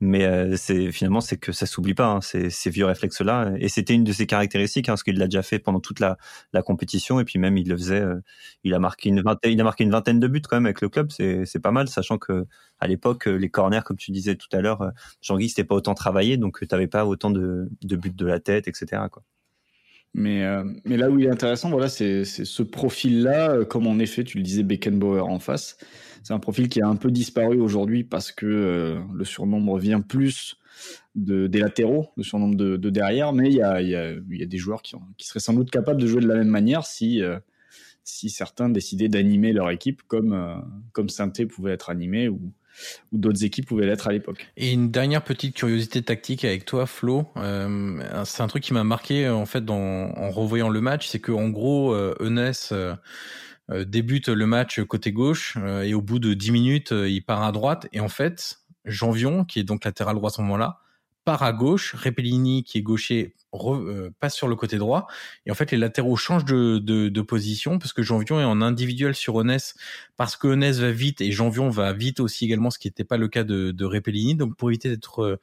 Mais 0.01 0.27
euh, 0.27 0.57
c'est 0.57 0.93
finalement 0.93 1.23
c'est 1.23 1.39
que 1.39 1.53
ça 1.53 1.65
s'oublie 1.65 1.95
pas 1.95 2.07
hein, 2.07 2.21
ces, 2.21 2.51
ces, 2.51 2.69
vieux 2.71 2.85
réflexes 2.85 3.23
là. 3.23 3.51
Et 3.59 3.69
c'était 3.69 3.95
une 3.95 4.05
de 4.05 4.13
ses 4.13 4.27
caractéristiques 4.27 4.89
hein, 4.89 4.93
parce 4.93 5.03
qu'il 5.03 5.17
l'a 5.19 5.27
déjà 5.27 5.43
fait 5.43 5.59
pendant 5.59 5.81
toute 5.81 6.01
la, 6.01 6.19
la, 6.53 6.63
compétition 6.63 7.19
et 7.19 7.25
puis 7.25 7.39
même 7.39 7.57
il 7.57 7.69
le 7.69 7.77
faisait. 7.77 8.01
Euh, 8.01 8.21
il 8.65 8.75
a 8.75 8.79
marqué 8.79 9.09
une 9.09 9.23
vingtaine, 9.23 9.53
il 9.53 9.61
a 9.61 9.65
marqué 9.65 9.85
une 9.85 9.91
vingtaine 9.91 10.21
de 10.21 10.29
buts 10.29 10.43
quand 10.43 10.57
même 10.57 10.67
avec 10.67 10.83
le 10.83 10.91
club. 10.91 11.11
C'est 11.11 11.47
c'est 11.47 11.61
pas 11.61 11.73
mal, 11.73 11.89
sachant 11.89 12.19
que 12.19 12.47
à 12.81 12.87
l'époque 12.89 13.27
les 13.27 13.49
corners, 13.51 13.83
comme 13.85 13.97
tu 13.97 14.11
disais 14.11 14.37
tout 14.37 14.49
à 14.53 14.61
l'heure, 14.61 14.93
Jean-Guy 15.23 15.49
c'était 15.49 15.65
pas 15.65 15.75
autant 15.75 15.95
travaillé, 15.95 16.37
donc 16.37 16.61
tu 16.67 16.75
avais 16.75 16.89
pas 16.89 17.07
autant 17.07 17.31
de, 17.31 17.69
de 17.83 17.97
buts 17.97 18.11
de 18.11 18.27
la 18.27 18.41
tête, 18.41 18.69
etc. 18.69 19.03
Quoi. 19.11 19.23
Mais, 20.19 20.43
euh, 20.43 20.65
mais 20.85 20.97
là 20.97 21.11
où 21.11 21.19
il 21.21 21.27
est 21.27 21.31
intéressant, 21.31 21.71
voilà, 21.71 21.89
c'est 21.89 22.25
ce 22.25 22.63
profil-là, 22.65 23.53
euh, 23.53 23.65
comme 23.65 23.87
en 23.87 24.01
effet, 24.01 24.25
tu 24.25 24.39
le 24.39 24.43
disais, 24.43 24.65
Beckenbauer 24.65 25.21
en 25.21 25.39
face. 25.39 25.79
C'est 26.25 26.35
un 26.35 26.41
profil 26.41 26.69
qui 26.69 26.83
a 26.83 26.89
un 26.89 26.97
peu 26.97 27.13
disparu 27.13 27.61
aujourd'hui 27.61 28.03
parce 28.03 28.33
que 28.33 28.45
euh, 28.45 28.99
le 29.15 29.25
surnombre 29.25 29.79
vient 29.79 30.01
plus 30.01 30.57
de, 31.15 31.47
des 31.47 31.61
latéraux, 31.61 32.09
le 32.17 32.25
surnombre 32.25 32.57
de, 32.57 32.77
de 32.77 32.91
derrière, 32.91 33.33
mais 33.33 33.49
il 33.49 33.55
y 33.55 33.63
a, 33.63 34.17
des 34.21 34.59
joueurs 34.59 34.83
qui, 34.83 34.97
seraient 35.21 35.39
sans 35.39 35.55
doute 35.55 35.71
capables 35.71 36.01
de 36.01 36.07
jouer 36.09 36.21
de 36.21 36.27
la 36.27 36.35
même 36.35 36.49
manière 36.49 36.85
si, 36.85 37.23
certains 38.05 38.69
décidaient 38.69 39.09
d'animer 39.09 39.53
leur 39.53 39.71
équipe 39.71 40.03
comme, 40.09 40.65
comme 40.93 41.09
Sainté 41.09 41.47
pouvait 41.47 41.73
être 41.73 41.91
animé 41.91 42.29
ou 43.13 43.19
d'autres 43.19 43.45
équipes 43.45 43.67
pouvaient 43.67 43.87
l'être 43.87 44.07
à 44.09 44.13
l'époque. 44.13 44.47
Et 44.57 44.73
une 44.73 44.91
dernière 44.91 45.23
petite 45.23 45.57
curiosité 45.57 46.03
tactique 46.03 46.45
avec 46.45 46.65
toi, 46.65 46.87
Flo. 46.87 47.27
Euh, 47.37 48.03
c'est 48.25 48.43
un 48.43 48.47
truc 48.47 48.63
qui 48.63 48.75
m'a 48.75 48.85
marqué 48.85 49.29
en 49.29 49.47
fait 49.47 49.69
en 49.71 50.31
revoyant 50.31 50.69
le 50.69 50.81
match, 50.81 51.09
c'est 51.09 51.19
que 51.19 51.33
gros, 51.51 51.93
euh, 51.93 52.15
euh, 52.21 52.95
euh, 53.71 53.85
débute 53.85 54.29
le 54.29 54.47
match 54.47 54.81
côté 54.83 55.13
gauche 55.13 55.57
et 55.83 55.95
au 55.95 56.01
bout 56.01 56.19
de 56.19 56.35
10 56.35 56.53
minutes, 56.53 56.91
il 56.93 57.23
part 57.23 57.43
à 57.43 57.53
droite. 57.53 57.87
Et 57.93 58.01
en 58.01 58.09
fait, 58.09 58.61
Janvion, 58.85 59.45
qui 59.45 59.61
est 59.61 59.65
donc 59.65 59.85
latéral 59.85 60.15
droit 60.15 60.31
à 60.31 60.33
ce 60.33 60.41
moment-là, 60.43 60.81
part 61.29 61.43
à 61.43 61.53
gauche, 61.53 61.95
Repellini 61.95 62.65
qui 62.65 62.79
est 62.79 62.81
gaucher 62.81 63.35
euh, 63.53 64.09
passe 64.19 64.35
sur 64.35 64.49
le 64.49 64.57
côté 64.57 64.79
droit. 64.79 65.07
Et 65.45 65.51
en 65.51 65.55
fait 65.55 65.71
les 65.71 65.77
latéraux 65.77 66.17
changent 66.17 66.47
de, 66.47 67.21
position 67.21 67.79
parce 67.79 67.93
que 67.93 68.03
Janvion 68.03 68.41
est 68.41 68.45
en 68.45 68.63
individuel 68.63 69.15
sur 69.15 69.35
Onès 69.35 69.75
parce 70.17 70.37
que 70.37 70.47
Onès 70.47 70.79
va 70.79 70.91
vite 70.91 71.21
et 71.21 71.31
Janvion 71.31 71.69
va 71.69 71.93
vite 71.93 72.21
aussi 72.21 72.47
également 72.47 72.71
ce 72.71 72.79
qui 72.79 72.89
n'était 72.89 73.05
pas 73.05 73.19
le 73.19 73.29
cas 73.29 73.45
de, 73.45 73.73
de 73.73 73.85
Repellini. 73.85 74.37
Donc 74.37 74.57
pour 74.57 74.71
éviter 74.71 74.89
d'être 74.89 75.23
euh, 75.23 75.37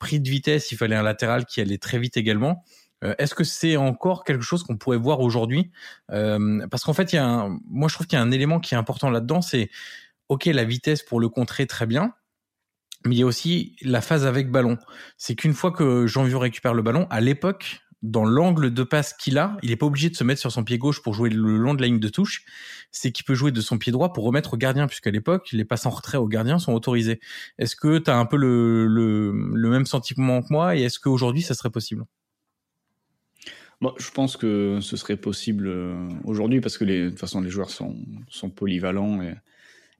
pris 0.00 0.18
de 0.18 0.28
vitesse 0.28 0.72
il 0.72 0.76
fallait 0.76 0.96
un 0.96 1.04
latéral 1.04 1.46
qui 1.46 1.60
allait 1.60 1.78
très 1.78 2.00
vite 2.00 2.16
également. 2.16 2.64
Euh, 3.04 3.14
est-ce 3.18 3.36
que 3.36 3.44
c'est 3.44 3.76
encore 3.76 4.24
quelque 4.24 4.42
chose 4.42 4.64
qu'on 4.64 4.76
pourrait 4.76 4.96
voir 4.96 5.20
aujourd'hui? 5.20 5.70
Parce 6.08 6.82
qu'en 6.82 6.94
fait, 6.94 7.12
il 7.12 7.16
y 7.16 7.20
a 7.20 7.24
un, 7.24 7.60
moi 7.70 7.86
je 7.86 7.94
trouve 7.94 8.08
qu'il 8.08 8.18
y 8.18 8.20
a 8.20 8.24
un 8.24 8.32
élément 8.32 8.58
qui 8.58 8.74
est 8.74 8.76
important 8.76 9.08
là-dedans, 9.08 9.40
c'est 9.40 9.70
ok 10.28 10.46
la 10.46 10.64
vitesse 10.64 11.04
pour 11.04 11.20
le 11.20 11.28
contrer 11.28 11.68
très 11.68 11.86
bien, 11.86 12.12
mais 13.04 13.14
il 13.14 13.18
y 13.18 13.22
a 13.22 13.26
aussi 13.26 13.76
la 13.82 14.00
phase 14.00 14.26
avec 14.26 14.50
ballon. 14.50 14.78
C'est 15.16 15.34
qu'une 15.34 15.54
fois 15.54 15.72
que 15.72 16.06
Jean-Vieux 16.06 16.36
récupère 16.36 16.74
le 16.74 16.82
ballon, 16.82 17.06
à 17.10 17.20
l'époque, 17.20 17.80
dans 18.02 18.24
l'angle 18.24 18.72
de 18.72 18.82
passe 18.84 19.12
qu'il 19.12 19.38
a, 19.38 19.56
il 19.62 19.70
n'est 19.70 19.76
pas 19.76 19.86
obligé 19.86 20.08
de 20.08 20.16
se 20.16 20.22
mettre 20.22 20.40
sur 20.40 20.52
son 20.52 20.62
pied 20.62 20.78
gauche 20.78 21.02
pour 21.02 21.14
jouer 21.14 21.30
le 21.30 21.56
long 21.56 21.74
de 21.74 21.80
la 21.80 21.88
ligne 21.88 21.98
de 21.98 22.08
touche. 22.08 22.44
C'est 22.90 23.10
qu'il 23.10 23.24
peut 23.24 23.34
jouer 23.34 23.50
de 23.50 23.60
son 23.60 23.78
pied 23.78 23.92
droit 23.92 24.12
pour 24.12 24.24
remettre 24.24 24.54
au 24.54 24.56
gardien, 24.56 24.86
puisqu'à 24.86 25.10
l'époque, 25.10 25.48
les 25.52 25.64
passes 25.64 25.86
en 25.86 25.90
retrait 25.90 26.18
au 26.18 26.28
gardien 26.28 26.58
sont 26.58 26.72
autorisés. 26.72 27.20
Est-ce 27.58 27.74
que 27.74 27.98
tu 27.98 28.10
as 28.10 28.16
un 28.16 28.24
peu 28.24 28.36
le, 28.36 29.32
même 29.54 29.86
sentiment 29.86 30.42
que 30.42 30.52
moi 30.52 30.76
et 30.76 30.82
est-ce 30.82 31.00
qu'aujourd'hui, 31.00 31.42
ça 31.42 31.54
serait 31.54 31.70
possible? 31.70 32.04
Bon, 33.80 33.94
je 33.98 34.10
pense 34.10 34.36
que 34.36 34.78
ce 34.80 34.96
serait 34.96 35.16
possible 35.16 35.68
euh, 35.68 36.08
aujourd'hui 36.24 36.60
parce 36.60 36.78
que 36.78 36.84
de 36.84 37.10
toute 37.10 37.20
façon 37.20 37.40
les 37.40 37.50
joueurs 37.50 37.70
sont, 37.70 37.94
polyvalents 38.56 39.20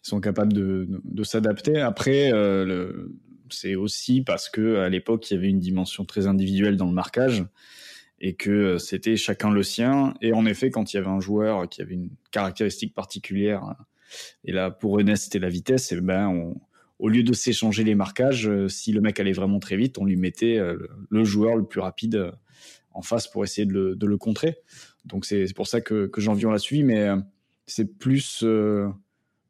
ils 0.05 0.09
sont 0.09 0.21
capables 0.21 0.53
de, 0.53 0.87
de, 1.05 1.23
s'adapter. 1.25 1.81
Après, 1.81 2.33
euh, 2.33 3.09
c'est 3.51 3.75
aussi 3.75 4.23
parce 4.23 4.49
que 4.49 4.77
à 4.77 4.89
l'époque, 4.89 5.31
il 5.31 5.35
y 5.35 5.37
avait 5.37 5.49
une 5.49 5.59
dimension 5.59 6.05
très 6.05 6.27
individuelle 6.27 6.77
dans 6.77 6.87
le 6.87 6.93
marquage 6.93 7.45
et 8.21 8.35
que 8.35 8.51
euh, 8.51 8.79
c'était 8.79 9.17
chacun 9.17 9.51
le 9.51 9.63
sien. 9.63 10.15
Et 10.21 10.33
en 10.33 10.47
effet, 10.47 10.71
quand 10.71 10.93
il 10.93 10.97
y 10.97 11.01
avait 11.01 11.09
un 11.09 11.21
joueur 11.21 11.69
qui 11.69 11.83
avait 11.83 11.95
une 11.95 12.11
caractéristique 12.31 12.95
particulière, 12.95 13.75
et 14.45 14.53
là 14.53 14.71
pour 14.71 15.01
Enes 15.01 15.17
c'était 15.17 15.39
la 15.39 15.49
vitesse, 15.49 15.93
et 15.93 16.01
ben 16.01 16.55
au 16.99 17.09
lieu 17.09 17.23
de 17.23 17.33
s'échanger 17.33 17.85
les 17.85 17.95
marquages, 17.95 18.49
euh, 18.49 18.69
si 18.69 18.93
le 18.93 19.01
mec 19.01 19.21
allait 19.21 19.33
vraiment 19.33 19.59
très 19.59 19.77
vite, 19.77 19.99
on 19.99 20.05
lui 20.05 20.17
mettait 20.17 20.59
le 21.11 21.25
joueur 21.25 21.57
le 21.57 21.65
plus 21.65 21.81
rapide 21.81 22.33
en 22.93 23.03
face 23.03 23.29
pour 23.29 23.45
essayer 23.45 23.67
de 23.67 23.73
le, 23.73 23.97
de 23.97 24.07
le 24.07 24.17
contrer. 24.17 24.59
Donc 25.05 25.25
c'est 25.25 25.53
pour 25.55 25.67
ça 25.67 25.81
que, 25.81 26.07
que 26.07 26.21
Jean-Vion 26.21 26.51
l'a 26.51 26.59
suivi, 26.59 26.83
mais 26.83 27.09
c'est 27.67 27.99
plus 27.99 28.45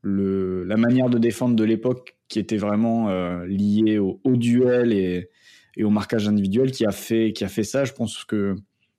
le, 0.03 0.65
la 0.65 0.77
manière 0.77 1.09
de 1.11 1.19
défendre 1.19 1.57
de 1.57 1.65
l'époque 1.65 2.17
qui 2.29 2.39
était 2.39 2.57
vraiment 2.57 3.09
euh, 3.09 3.47
liée 3.47 3.99
au, 3.99 4.21
duel 4.37 4.93
et, 4.93 5.31
au 5.83 5.91
marquage 5.91 6.29
individuel 6.29 6.71
qui 6.71 6.85
a 6.85 6.91
fait 6.91 7.33
qui 7.33 7.45
a 7.45 7.49
fait 7.49 7.65
ça. 7.65 7.85
Je 7.85 7.93
pense 7.93 8.25
que 8.25 8.57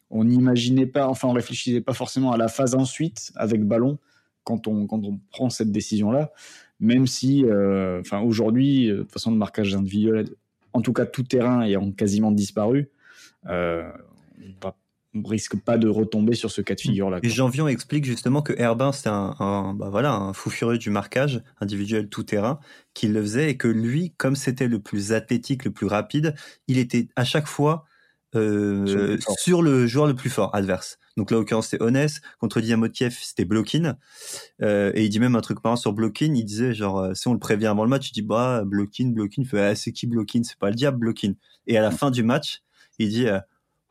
on 0.09 0.23
n'imaginait 0.23 0.87
pas, 0.87 1.07
enfin 1.07 1.27
on 1.27 1.33
réfléchissait 1.33 1.81
pas 1.81 1.93
forcément 1.93 2.31
à 2.31 2.37
la 2.37 2.47
phase 2.47 2.73
ensuite 2.73 3.31
avec 3.35 3.63
ballon 3.63 3.99
quand 4.43 4.67
on 4.67 4.87
quand 4.87 5.03
on 5.05 5.19
prend 5.31 5.49
cette 5.49 5.71
décision 5.71 6.11
là. 6.11 6.31
Même 6.79 7.07
si, 7.07 7.43
euh, 7.43 7.99
enfin 7.99 8.21
aujourd'hui, 8.21 8.87
de 8.87 8.97
toute 8.99 9.11
façon 9.11 9.31
le 9.31 9.37
marquage 9.37 9.75
individuel, 9.75 10.29
en 10.71 10.81
tout 10.81 10.93
cas 10.93 11.05
tout 11.05 11.23
terrain 11.23 11.61
ayant 11.61 11.91
quasiment 11.91 12.31
disparu, 12.31 12.89
euh, 13.47 13.91
on 14.63 14.71
risque 15.25 15.59
pas 15.59 15.77
de 15.77 15.87
retomber 15.87 16.35
sur 16.35 16.51
ce 16.51 16.61
cas 16.61 16.75
de 16.75 16.81
figure-là. 16.81 17.19
Et 17.23 17.29
Jean-Vion 17.29 17.67
explique 17.67 18.05
justement 18.05 18.41
que 18.41 18.53
Herbin, 18.57 18.91
c'est 18.91 19.09
un, 19.09 19.35
un, 19.39 19.73
bah 19.73 19.89
voilà, 19.89 20.13
un 20.13 20.33
fou 20.33 20.49
furieux 20.49 20.77
du 20.77 20.89
marquage 20.89 21.41
individuel 21.59 22.09
tout-terrain, 22.09 22.59
qu'il 22.93 23.13
le 23.13 23.21
faisait 23.21 23.49
et 23.49 23.57
que 23.57 23.67
lui, 23.67 24.13
comme 24.17 24.35
c'était 24.35 24.67
le 24.67 24.79
plus 24.79 25.13
athlétique, 25.13 25.65
le 25.65 25.71
plus 25.71 25.87
rapide, 25.87 26.35
il 26.67 26.77
était 26.77 27.07
à 27.15 27.25
chaque 27.25 27.47
fois 27.47 27.85
euh, 28.35 29.17
sur, 29.39 29.63
le 29.63 29.87
joueur 29.87 30.05
le 30.05 30.13
plus 30.13 30.29
fort 30.29 30.53
adverse. 30.53 30.99
Donc 31.17 31.31
là, 31.31 31.37
en 31.37 31.39
l'occurrence, 31.39 31.69
c'était 31.69 31.83
Honest. 31.83 32.21
Contre 32.39 32.61
Diamotiev, 32.61 33.17
c'était 33.19 33.45
Blokin. 33.45 33.97
Euh, 34.61 34.91
et 34.93 35.03
il 35.03 35.09
dit 35.09 35.19
même 35.19 35.35
un 35.35 35.41
truc 35.41 35.63
marrant 35.63 35.75
sur 35.75 35.93
Blokin. 35.93 36.33
Il 36.35 36.45
disait, 36.45 36.73
genre, 36.73 36.99
euh, 36.99 37.13
si 37.13 37.27
on 37.27 37.33
le 37.33 37.39
prévient 37.39 37.67
avant 37.67 37.83
le 37.83 37.89
match, 37.89 38.09
il 38.09 38.13
dit, 38.13 38.21
bah, 38.21 38.63
Blokin, 38.65 39.09
Blokin. 39.09 39.41
Il 39.41 39.47
fait, 39.47 39.61
ah, 39.61 39.75
c'est 39.75 39.91
qui 39.91 40.07
Blokin? 40.07 40.43
C'est 40.43 40.57
pas 40.57 40.69
le 40.69 40.75
diable, 40.75 40.99
Blokin. 40.99 41.33
Et 41.67 41.77
à 41.77 41.81
la 41.81 41.91
fin 41.91 42.11
du 42.11 42.23
match, 42.23 42.61
il 42.99 43.09
dit, 43.09 43.27
euh, 43.27 43.39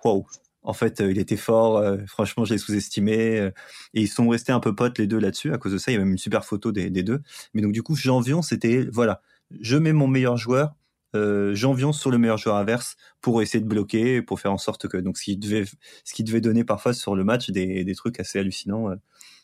wow, 0.05 0.27
en 0.63 0.73
fait, 0.73 1.01
euh, 1.01 1.11
il 1.11 1.19
était 1.19 1.37
fort. 1.37 1.79
Euh, 1.79 1.99
franchement, 2.07 2.45
je 2.45 2.55
l'ai 2.55 2.59
sous-estimé. 2.59 3.39
Euh, 3.39 3.51
et 3.95 4.03
ils 4.03 4.09
sont 4.09 4.29
restés 4.29 4.53
un 4.53 4.61
peu 4.61 4.75
potes 4.75 4.99
les 4.99 5.07
deux 5.07 5.19
là-dessus. 5.19 5.53
À 5.53 5.59
cause 5.59 5.73
de 5.73 5.79
ça, 5.79 5.91
il 5.91 5.95
y 5.95 5.97
a 5.97 6.01
même 6.01 6.13
une 6.13 6.19
super 6.19 6.45
photo 6.45 6.73
des, 6.73 6.91
deux. 6.91 7.21
Mais 7.55 7.63
donc 7.63 7.73
du 7.73 7.83
coup, 7.83 7.95
Janvion, 7.95 8.43
c'était 8.43 8.87
voilà, 8.93 9.23
je 9.61 9.77
mets 9.77 9.93
mon 9.93 10.09
meilleur 10.09 10.37
joueur. 10.37 10.75
Euh, 11.17 11.55
sur 11.57 12.11
le 12.11 12.19
meilleur 12.19 12.37
joueur 12.37 12.57
inverse 12.57 12.97
pour 13.23 13.41
essayer 13.41 13.63
de 13.65 13.69
bloquer, 13.69 14.21
pour 14.21 14.41
faire 14.41 14.53
en 14.53 14.59
sorte 14.59 14.89
que 14.89 14.99
donc 14.99 15.17
ce 15.17 15.25
qui 15.25 15.37
devait, 15.39 15.65
ce 16.05 16.13
qui 16.13 16.23
devait 16.23 16.43
donner 16.43 16.65
parfois 16.65 16.93
sur 16.93 17.17
le 17.17 17.25
match 17.25 17.49
des, 17.49 17.83
des 17.83 17.95
trucs 17.95 18.21
assez 18.21 18.39
hallucinants 18.39 18.91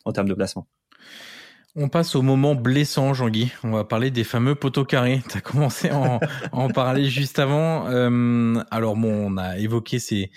en 0.04 0.12
termes 0.12 0.28
de 0.28 0.34
placement. 0.34 0.68
On 1.76 1.88
passe 1.88 2.14
au 2.14 2.22
moment 2.22 2.54
blessant, 2.54 3.14
Jean-Guy. 3.14 3.50
On 3.64 3.72
va 3.72 3.82
parler 3.82 4.12
des 4.12 4.22
fameux 4.22 4.54
poteaux 4.54 4.84
carrés. 4.84 5.24
Tu 5.28 5.36
as 5.36 5.40
commencé 5.40 5.88
à 5.88 6.20
en, 6.52 6.68
parler 6.68 7.08
juste 7.10 7.40
avant. 7.40 7.88
Euh, 7.88 8.62
alors 8.70 8.94
bon, 8.94 9.12
on 9.12 9.36
a 9.36 9.58
évoqué 9.58 9.98
ces, 9.98 10.30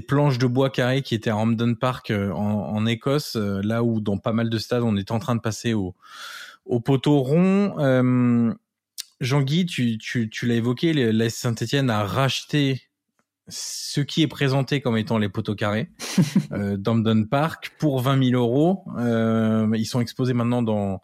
planches 0.00 0.38
de 0.38 0.48
bois 0.48 0.68
carrés 0.68 1.02
qui 1.02 1.14
étaient 1.14 1.30
à 1.30 1.36
Hampden 1.36 1.76
Park 1.76 2.10
euh, 2.10 2.32
en, 2.32 2.84
Écosse, 2.86 3.36
euh, 3.36 3.60
là 3.62 3.84
où 3.84 4.00
dans 4.00 4.18
pas 4.18 4.32
mal 4.32 4.50
de 4.50 4.58
stades, 4.58 4.82
on 4.82 4.96
est 4.96 5.12
en 5.12 5.20
train 5.20 5.36
de 5.36 5.40
passer 5.40 5.74
au, 5.74 5.94
au 6.64 6.80
poteau 6.80 7.20
rond. 7.20 8.56
Jean-Guy, 9.20 9.66
tu 9.66 10.30
l'as 10.42 10.54
évoqué, 10.54 10.92
la 10.92 11.30
Saint-Etienne 11.30 11.90
a 11.90 12.02
racheté 12.02 12.89
ce 13.50 14.00
qui 14.00 14.22
est 14.22 14.28
présenté 14.28 14.80
comme 14.80 14.96
étant 14.96 15.18
les 15.18 15.28
poteaux 15.28 15.54
carrés 15.54 15.90
euh, 16.52 16.76
d'Amden 16.76 17.28
Park 17.28 17.72
pour 17.78 18.00
20 18.00 18.30
000 18.30 18.40
euros. 18.40 18.84
Euh, 18.98 19.68
ils 19.76 19.86
sont 19.86 20.00
exposés 20.00 20.32
maintenant 20.32 20.62
dans 20.62 21.02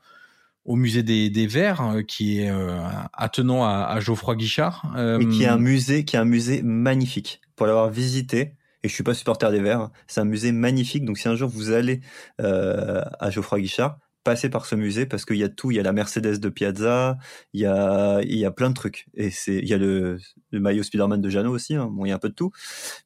au 0.67 0.75
musée 0.77 1.03
des, 1.03 1.31
des 1.31 1.47
Verts, 1.47 1.81
euh, 1.81 2.03
qui 2.03 2.41
est 2.41 2.51
euh, 2.51 2.81
attenant 3.13 3.65
à, 3.65 3.87
à, 3.89 4.01
Geoffroy 4.01 4.35
Guichard. 4.35 4.93
Euh, 4.97 5.21
et 5.21 5.29
qui 5.29 5.45
est 5.45 5.49
un 5.49 5.59
musée, 5.59 6.05
qui 6.05 6.17
est 6.17 6.19
un 6.19 6.25
musée 6.25 6.61
magnifique. 6.63 7.41
Pour 7.55 7.67
l'avoir 7.67 7.89
visité, 7.89 8.55
et 8.83 8.89
je 8.89 8.93
suis 8.93 9.05
pas 9.05 9.15
supporter 9.15 9.51
des 9.51 9.61
Verts, 9.61 9.91
c'est 10.07 10.21
un 10.21 10.25
musée 10.25 10.53
magnifique. 10.53 11.05
Donc 11.05 11.19
si 11.19 11.29
un 11.29 11.37
jour 11.37 11.49
vous 11.49 11.71
allez 11.71 12.01
à 12.39 13.31
Geoffroy 13.31 13.61
Guichard, 13.61 13.99
passer 14.27 14.51
par 14.51 14.67
ce 14.67 14.75
musée 14.75 15.07
parce 15.07 15.25
qu'il 15.25 15.37
y 15.37 15.45
a 15.45 15.49
tout. 15.49 15.71
Il 15.71 15.77
y 15.77 15.81
a 15.81 15.85
la 15.85 15.93
Mercedes 15.93 16.41
de 16.41 16.49
Piazza, 16.49 17.17
il 17.53 17.61
y 17.61 17.67
a, 17.67 18.21
il 18.23 18.37
y 18.37 18.45
a 18.45 18.51
plein 18.51 18.71
de 18.71 18.75
trucs. 18.75 19.07
Et 19.15 19.31
c'est, 19.31 19.57
il 19.57 19.69
y 19.69 19.73
a 19.73 19.79
le, 19.79 20.19
le 20.51 20.61
maillot 20.61 20.83
Spider-Man 20.83 21.21
de 21.21 21.31
Jeannot 21.31 21.53
aussi. 21.53 21.77
Hein. 21.77 21.89
Bon, 21.93 22.05
il 22.05 22.09
y 22.09 22.13
a 22.13 22.17
un 22.17 22.19
peu 22.19 22.29
de 22.29 22.35
tout. 22.35 22.51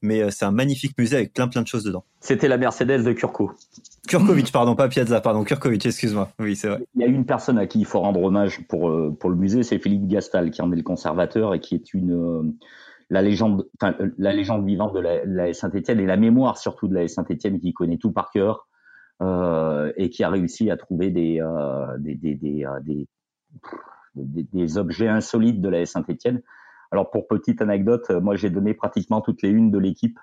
Mais 0.01 0.23
euh, 0.23 0.31
c'est 0.31 0.47
un 0.47 0.51
magnifique 0.51 0.97
musée 0.99 1.17
avec 1.17 1.35
plein, 1.35 1.47
plein 1.47 1.61
de 1.61 1.67
choses 1.67 1.85
dedans. 1.85 2.05
C'était 2.21 2.49
la 2.49 2.57
Mercedes 2.57 3.05
de 3.05 3.13
Kurko. 3.13 3.53
Kurkovic, 4.09 4.51
pardon, 4.51 4.75
pas 4.75 4.89
Piazza, 4.89 5.21
pardon, 5.21 5.45
Kurkovic, 5.45 5.85
excuse-moi. 5.85 6.31
Oui, 6.39 6.57
c'est 6.57 6.69
vrai. 6.69 6.81
Il 6.95 7.03
y 7.03 7.05
a 7.05 7.09
une 7.09 7.27
personne 7.27 7.59
à 7.59 7.67
qui 7.67 7.81
il 7.81 7.87
faut 7.87 8.01
rendre 8.01 8.23
hommage 8.23 8.67
pour, 8.67 8.89
euh, 8.89 9.15
pour 9.21 9.29
le 9.29 9.37
musée, 9.37 9.63
c'est 9.63 9.79
Philippe 9.79 10.09
Gastal, 10.09 10.51
qui 10.51 10.63
en 10.63 10.73
est 10.73 10.77
le 10.77 10.83
conservateur 10.83 11.53
et 11.55 11.61
qui 11.61 11.75
est 11.75 11.93
une, 11.93 12.13
euh, 12.13 12.43
la 13.11 13.21
légende, 13.21 13.69
enfin, 13.79 13.95
la 14.17 14.33
légende 14.33 14.65
vivante 14.65 14.95
de 14.95 15.01
la, 15.01 15.25
la 15.27 15.53
Saint-Etienne 15.53 16.01
et 16.01 16.07
la 16.07 16.17
mémoire 16.17 16.57
surtout 16.57 16.89
de 16.89 16.95
la 16.95 17.09
Saint-Etienne 17.09 17.61
qui 17.61 17.75
connaît 17.75 17.99
tout 17.99 18.13
par 18.13 18.31
cœur 18.31 18.69
et 19.21 20.11
qui 20.11 20.25
a 20.25 20.31
réussi 20.31 20.71
à 20.71 20.77
trouver 20.77 21.11
des, 21.11 21.41
euh, 21.41 21.99
des, 21.99 22.15
des, 22.15 22.35
des, 22.35 22.65
euh, 22.65 22.81
des, 22.81 23.07
des, 24.15 24.79
objets 24.79 25.09
insolites 25.09 25.61
de 25.61 25.69
la 25.69 25.85
Saint-Etienne. 25.85 26.43
Alors 26.91 27.11
pour 27.11 27.29
petite 27.29 27.63
anecdote, 27.63 28.11
moi 28.11 28.35
j'ai 28.37 28.51
donné 28.51 28.75
pratiquement 28.75 29.21
toutes 29.21 29.43
les 29.43 29.51
unes 29.51 29.71
de 29.71 29.79
l'équipe 29.79 30.19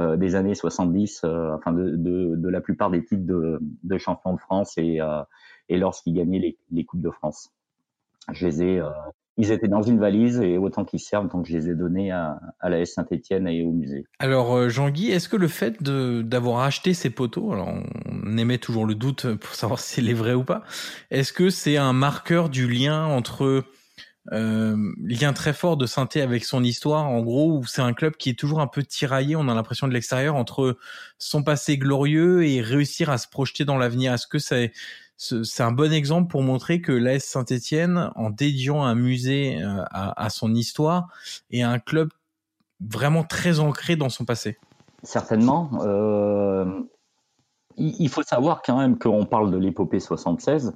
euh, 0.00 0.16
des 0.16 0.34
années 0.34 0.56
70, 0.56 1.22
euh, 1.24 1.54
enfin 1.54 1.72
de, 1.72 1.90
de, 1.90 2.34
de, 2.34 2.48
la 2.48 2.60
plupart 2.60 2.90
des 2.90 3.04
titres 3.04 3.24
de, 3.24 3.60
de 3.60 3.98
champion 3.98 4.34
de 4.34 4.40
France 4.40 4.76
et, 4.76 5.00
euh, 5.00 5.22
et 5.68 5.78
lorsqu'ils 5.78 6.14
gagnaient 6.14 6.40
les, 6.40 6.58
les, 6.72 6.84
Coupes 6.84 7.00
de 7.00 7.10
France. 7.10 7.50
Je 8.32 8.46
les 8.48 8.62
ai, 8.62 8.82
ils 9.36 9.50
étaient 9.50 9.68
dans 9.68 9.82
une 9.82 9.98
valise 9.98 10.40
et 10.40 10.58
autant 10.58 10.84
qu'ils 10.84 11.00
servent, 11.00 11.28
donc 11.28 11.46
je 11.46 11.56
les 11.56 11.68
ai 11.68 11.74
donnés 11.74 12.10
à, 12.12 12.40
à 12.60 12.68
la 12.68 12.80
S 12.80 12.94
Saint-Etienne 12.94 13.48
et 13.48 13.64
au 13.64 13.72
musée. 13.72 14.06
Alors 14.18 14.54
euh, 14.56 14.68
Jean-Guy, 14.68 15.10
est-ce 15.10 15.28
que 15.28 15.36
le 15.36 15.48
fait 15.48 15.82
d'avoir 15.82 16.60
acheté 16.60 16.94
ces 16.94 17.10
poteaux, 17.10 17.52
alors 17.52 17.68
on 18.06 18.38
émet 18.38 18.58
toujours 18.58 18.86
le 18.86 18.94
doute 18.94 19.34
pour 19.34 19.54
savoir 19.54 19.78
si 19.80 20.04
c'est 20.04 20.12
vrai 20.12 20.34
ou 20.34 20.44
pas, 20.44 20.62
est-ce 21.10 21.32
que 21.32 21.50
c'est 21.50 21.76
un 21.76 21.92
marqueur 21.92 22.48
du 22.48 22.68
lien 22.68 23.04
entre 23.06 23.64
lien 24.30 25.32
très 25.32 25.52
fort 25.52 25.76
de 25.76 25.86
Saint-Etienne 25.86 26.28
avec 26.28 26.44
son 26.44 26.64
histoire, 26.64 27.04
en 27.04 27.20
gros, 27.20 27.58
où 27.58 27.66
c'est 27.66 27.82
un 27.82 27.92
club 27.92 28.16
qui 28.16 28.30
est 28.30 28.38
toujours 28.38 28.60
un 28.60 28.66
peu 28.66 28.82
tiraillé, 28.82 29.36
on 29.36 29.48
a 29.48 29.54
l'impression 29.54 29.86
de 29.86 29.92
l'extérieur, 29.92 30.34
entre 30.34 30.76
son 31.18 31.42
passé 31.42 31.76
glorieux 31.78 32.46
et 32.46 32.60
réussir 32.60 33.10
à 33.10 33.18
se 33.18 33.28
projeter 33.28 33.64
dans 33.64 33.76
l'avenir. 33.76 34.14
Est-ce 34.14 34.26
que 34.26 34.38
c'est 34.38 34.72
un 35.62 35.72
bon 35.72 35.92
exemple 35.92 36.30
pour 36.30 36.42
montrer 36.42 36.80
que 36.80 36.92
l'AS 36.92 37.24
Saint-Etienne, 37.24 38.10
en 38.16 38.30
dédiant 38.30 38.82
un 38.82 38.94
musée 38.94 39.62
euh, 39.62 39.82
à, 39.90 40.24
à, 40.24 40.30
son 40.30 40.54
histoire, 40.54 41.08
est 41.50 41.62
un 41.62 41.78
club 41.78 42.10
vraiment 42.80 43.24
très 43.24 43.60
ancré 43.60 43.96
dans 43.96 44.08
son 44.08 44.24
passé? 44.24 44.58
Certainement. 45.02 45.70
Euh, 45.82 46.64
il 47.76 48.08
faut 48.08 48.22
savoir 48.22 48.62
quand 48.62 48.78
même 48.78 48.98
qu'on 48.98 49.26
parle 49.26 49.50
de 49.50 49.58
l'épopée 49.58 50.00
76, 50.00 50.74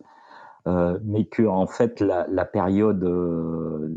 euh, 0.69 0.99
mais 1.03 1.25
que 1.25 1.43
en 1.45 1.67
fait 1.67 2.01
la, 2.01 2.27
la 2.29 2.45
période 2.45 3.03
euh, 3.03 3.97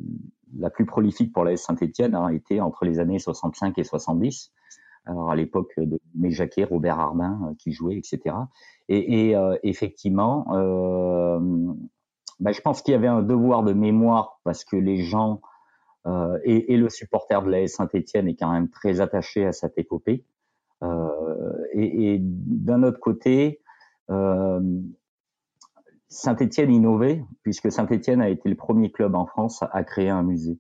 la 0.58 0.70
plus 0.70 0.86
prolifique 0.86 1.34
pour 1.34 1.44
l'AS 1.44 1.58
Saint-Etienne 1.58 2.16
a 2.16 2.32
été 2.32 2.62
entre 2.62 2.86
les 2.86 3.00
années 3.00 3.20
65 3.20 3.78
et 3.78 3.84
70. 3.84 4.54
Alors 5.06 5.32
à 5.32 5.36
l'époque 5.36 5.74
de 5.78 6.00
Méjaquet, 6.16 6.64
Robert 6.64 7.00
Arbin 7.00 7.40
euh, 7.44 7.54
qui 7.58 7.74
jouait, 7.74 7.98
etc. 7.98 8.36
Et, 8.88 9.36
euh, 9.36 9.58
effectivement, 9.64 10.46
bah, 12.40 12.52
je 12.52 12.62
pense 12.62 12.82
qu'il 12.82 12.94
y 12.94 12.96
avait 12.96 13.08
un 13.08 13.22
devoir 13.22 13.64
de 13.64 13.74
mémoire 13.74 14.40
parce 14.44 14.66
que 14.66 14.76
les 14.76 14.98
gens 14.98 15.42
et, 16.44 16.76
le 16.78 16.90
supporter 16.90 17.42
de 17.44 17.50
la 17.50 17.68
Saint-Etienne 17.68 18.28
est 18.28 18.36
quand 18.36 18.52
même 18.52 18.70
très 18.70 19.02
attaché 19.02 19.46
à 19.46 19.52
cette 19.52 19.78
épopée. 19.78 20.26
Et, 21.74 22.18
d'un 22.22 22.84
autre 22.84 23.00
côté, 23.00 23.62
Saint-Etienne 26.12 26.72
innovait 26.72 27.24
puisque 27.42 27.72
Saint-Etienne 27.72 28.22
a 28.22 28.28
été 28.28 28.50
le 28.50 28.56
premier 28.56 28.92
club 28.92 29.16
en 29.16 29.26
France 29.26 29.64
à 29.72 29.84
créer 29.86 30.10
un 30.10 30.24
musée. 30.24 30.60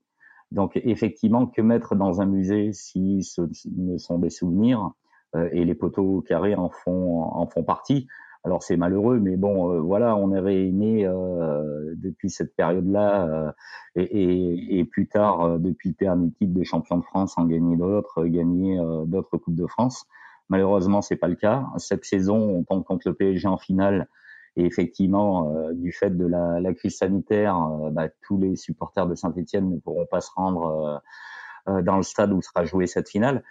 Donc 0.51 0.79
effectivement, 0.83 1.45
que 1.45 1.61
mettre 1.61 1.93
dans 1.95 2.21
un 2.21 2.25
musée 2.25 2.71
si 2.71 3.21
ce 3.23 3.41
ne 3.75 3.97
sont 3.97 4.17
des 4.17 4.29
souvenirs 4.29 4.91
euh, 5.35 5.49
et 5.51 5.65
les 5.65 5.75
poteaux 5.75 6.21
carrés 6.21 6.55
en 6.55 6.69
font 6.69 7.23
en 7.23 7.45
font 7.47 7.63
partie. 7.63 8.07
Alors 8.45 8.63
c'est 8.63 8.77
malheureux, 8.77 9.19
mais 9.19 9.35
bon, 9.35 9.73
euh, 9.73 9.79
voilà, 9.81 10.15
on 10.15 10.31
avait 10.31 10.67
aimé 10.67 11.05
euh, 11.05 11.93
depuis 11.97 12.29
cette 12.29 12.55
période-là 12.55 13.27
euh, 13.27 13.51
et, 13.95 14.03
et, 14.03 14.79
et, 14.79 14.85
plus 14.85 15.07
tard, 15.07 15.41
euh, 15.41 15.57
depuis 15.57 15.93
dernier 15.99 16.31
titre 16.31 16.53
des 16.53 16.63
champions 16.63 16.97
de 16.97 17.03
France, 17.03 17.37
en 17.37 17.45
gagner 17.45 17.75
d'autres, 17.75 18.25
gagner 18.25 18.79
d'autres 19.05 19.37
coupes 19.37 19.55
de 19.55 19.67
France. 19.67 20.05
Malheureusement, 20.49 21.01
c'est 21.01 21.17
pas 21.17 21.27
le 21.27 21.35
cas. 21.35 21.67
Cette 21.77 22.03
saison, 22.05 22.37
on 22.37 22.63
tombe 22.63 22.83
contre 22.83 23.07
le 23.09 23.13
PSG 23.13 23.47
en 23.47 23.57
finale 23.57 24.07
Et 24.57 24.65
effectivement, 24.65 25.71
du 25.73 25.91
fait 25.93 26.09
de 26.09 26.25
la, 26.25 26.73
crise 26.73 26.97
sanitaire, 26.97 27.57
bah, 27.91 28.09
tous 28.21 28.37
les 28.37 28.55
supporters 28.55 29.07
de 29.07 29.15
Saint-Etienne 29.15 29.69
ne 29.69 29.79
pourront 29.79 30.05
pas 30.05 30.19
se 30.19 30.29
rendre 30.35 31.01
dans 31.67 31.95
le 31.95 32.03
stade 32.03 32.33
où 32.33 32.41
sera 32.41 32.65
jouée 32.65 32.87
cette 32.87 33.07
finale. 33.09 33.43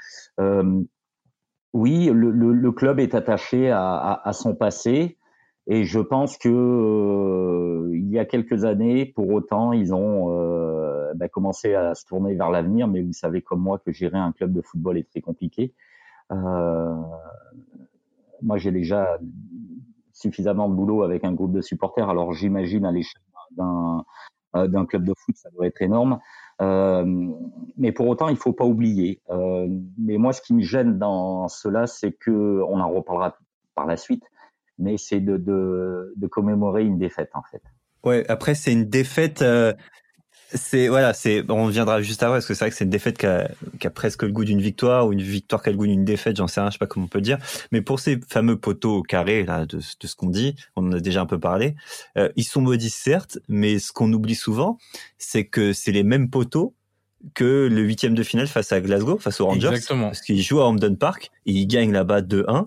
oui, 1.73 2.11
le, 2.13 2.73
club 2.73 3.01
est 3.01 3.15
attaché 3.15 3.71
à, 3.71 4.31
son 4.33 4.55
passé. 4.55 5.17
Et 5.67 5.85
je 5.85 6.01
pense 6.01 6.37
que 6.37 6.49
euh, 6.49 7.91
il 7.95 8.11
y 8.11 8.19
a 8.19 8.25
quelques 8.25 8.65
années, 8.65 9.07
pour 9.07 9.29
autant, 9.31 9.73
ils 9.73 9.95
ont 9.95 10.37
euh, 10.37 11.13
bah, 11.15 11.29
commencé 11.29 11.75
à 11.75 11.95
se 11.95 12.05
tourner 12.07 12.35
vers 12.35 12.51
l'avenir. 12.51 12.89
Mais 12.89 13.03
vous 13.03 13.13
savez 13.13 13.41
comme 13.41 13.61
moi 13.61 13.79
que 13.79 13.93
gérer 13.93 14.19
un 14.19 14.33
club 14.33 14.53
de 14.53 14.63
football 14.63 14.99
est 14.99 15.09
très 15.09 15.21
compliqué. 15.21 15.73
Euh, 16.33 16.95
moi, 18.43 18.57
j'ai 18.57 18.73
déjà 18.73 19.19
suffisamment 20.21 20.69
de 20.69 20.75
boulot 20.75 21.03
avec 21.03 21.25
un 21.25 21.33
groupe 21.33 21.53
de 21.53 21.61
supporters. 21.61 22.09
Alors, 22.09 22.33
j'imagine 22.33 22.85
à 22.85 22.93
l'échelle 22.93 23.23
d'un 23.57 24.05
euh, 24.57 24.85
club 24.85 25.05
de 25.05 25.15
foot, 25.17 25.37
ça 25.37 25.51
doit 25.51 25.67
être 25.67 25.83
énorme. 25.83 26.21
Euh, 26.61 27.33
mais 27.77 27.93
pour 27.93 28.07
autant, 28.07 28.29
il 28.29 28.37
faut 28.37 28.53
pas 28.53 28.65
oublier. 28.65 29.23
Euh, 29.31 29.67
mais 29.99 30.19
moi, 30.19 30.33
ce 30.33 30.43
qui 30.43 30.55
me 30.55 30.61
gêne 30.61 30.99
dans 30.99 31.49
cela, 31.49 31.87
c'est 31.87 32.13
que 32.13 32.63
on 32.69 32.81
en 32.81 32.91
reparlera 32.91 33.37
par 33.75 33.87
la 33.87 33.97
suite 33.97 34.25
mais 34.81 34.97
c'est 34.97 35.21
de, 35.21 36.15
commémorer 36.31 36.85
une 36.85 36.99
défaite 36.99 37.31
en 37.35 37.43
fait. 37.43 37.63
Ouais, 38.03 38.25
après 38.29 38.55
c'est 38.55 38.73
une 38.73 38.87
défaite. 38.87 39.45
C'est 40.53 40.89
voilà, 40.89 41.13
c'est 41.15 41.45
on 41.51 41.67
viendra 41.69 42.03
juste 42.03 42.23
après 42.23 42.37
parce 42.37 42.47
que 42.47 42.55
c'est 42.55 42.65
vrai 42.65 42.71
que 42.71 42.77
c'est 42.77 42.85
une 42.85 42.91
défaite 42.91 43.19
qui 43.19 43.27
a, 43.27 43.51
qui 43.79 43.87
a, 43.87 43.91
presque 43.91 44.23
le 44.23 44.33
goût 44.33 44.45
d'une 44.45 44.61
victoire 44.61 45.07
ou 45.07 45.13
une 45.13 45.23
victoire 45.23 45.63
qui 45.63 45.69
a 45.69 45.73
le 45.73 45.79
goût 45.79 45.87
d'une 45.87 46.05
défaite, 46.05 46.37
j'en 46.37 46.47
sais 46.47 46.61
rien, 46.61 46.71
je 46.71 46.75
sais 46.75 46.79
pas 46.79 46.87
comment 46.87 47.07
on 47.07 47.09
peut 47.09 47.21
dire. 47.21 47.39
Mais 47.73 47.83
pour 47.83 48.01
ces 48.01 48.21
fameux 48.29 48.57
poteaux 48.57 49.03
carrés 49.03 49.45
là 49.45 49.67
de, 49.67 49.79
de 49.79 50.07
ce 50.07 50.15
qu'on 50.15 50.29
dit, 50.29 50.57
on 50.77 50.89
en 50.89 50.93
a 50.93 51.01
déjà 51.01 51.21
un 51.21 51.27
peu 51.27 51.39
parlé. 51.39 51.75
Euh, 52.17 52.29
ils 52.37 52.45
sont 52.45 52.61
maudits 52.61 52.91
certes, 52.91 53.39
mais 53.49 53.79
ce 53.79 53.93
qu'on 53.93 54.13
oublie 54.13 54.35
souvent, 54.35 54.79
c'est 55.19 55.45
que 55.45 55.73
c'est 55.73 55.93
les 55.93 56.03
mêmes 56.03 56.31
poteaux 56.31 56.75
que 57.35 57.69
le 57.71 57.83
huitième 57.83 58.15
de 58.15 58.23
finale 58.23 58.47
face 58.47 58.73
à 58.73 58.81
Glasgow, 58.81 59.19
face 59.19 59.41
aux 59.41 59.47
Rangers. 59.47 59.69
Exactement. 59.69 60.07
Parce 60.07 60.23
qu'ils 60.23 60.41
jouent 60.43 60.61
à 60.61 60.67
Hampden 60.67 60.97
Park 60.97 61.31
et 61.47 61.53
ils 61.53 61.67
gagnent 61.67 61.93
là-bas 61.93 62.23
2-1. 62.23 62.67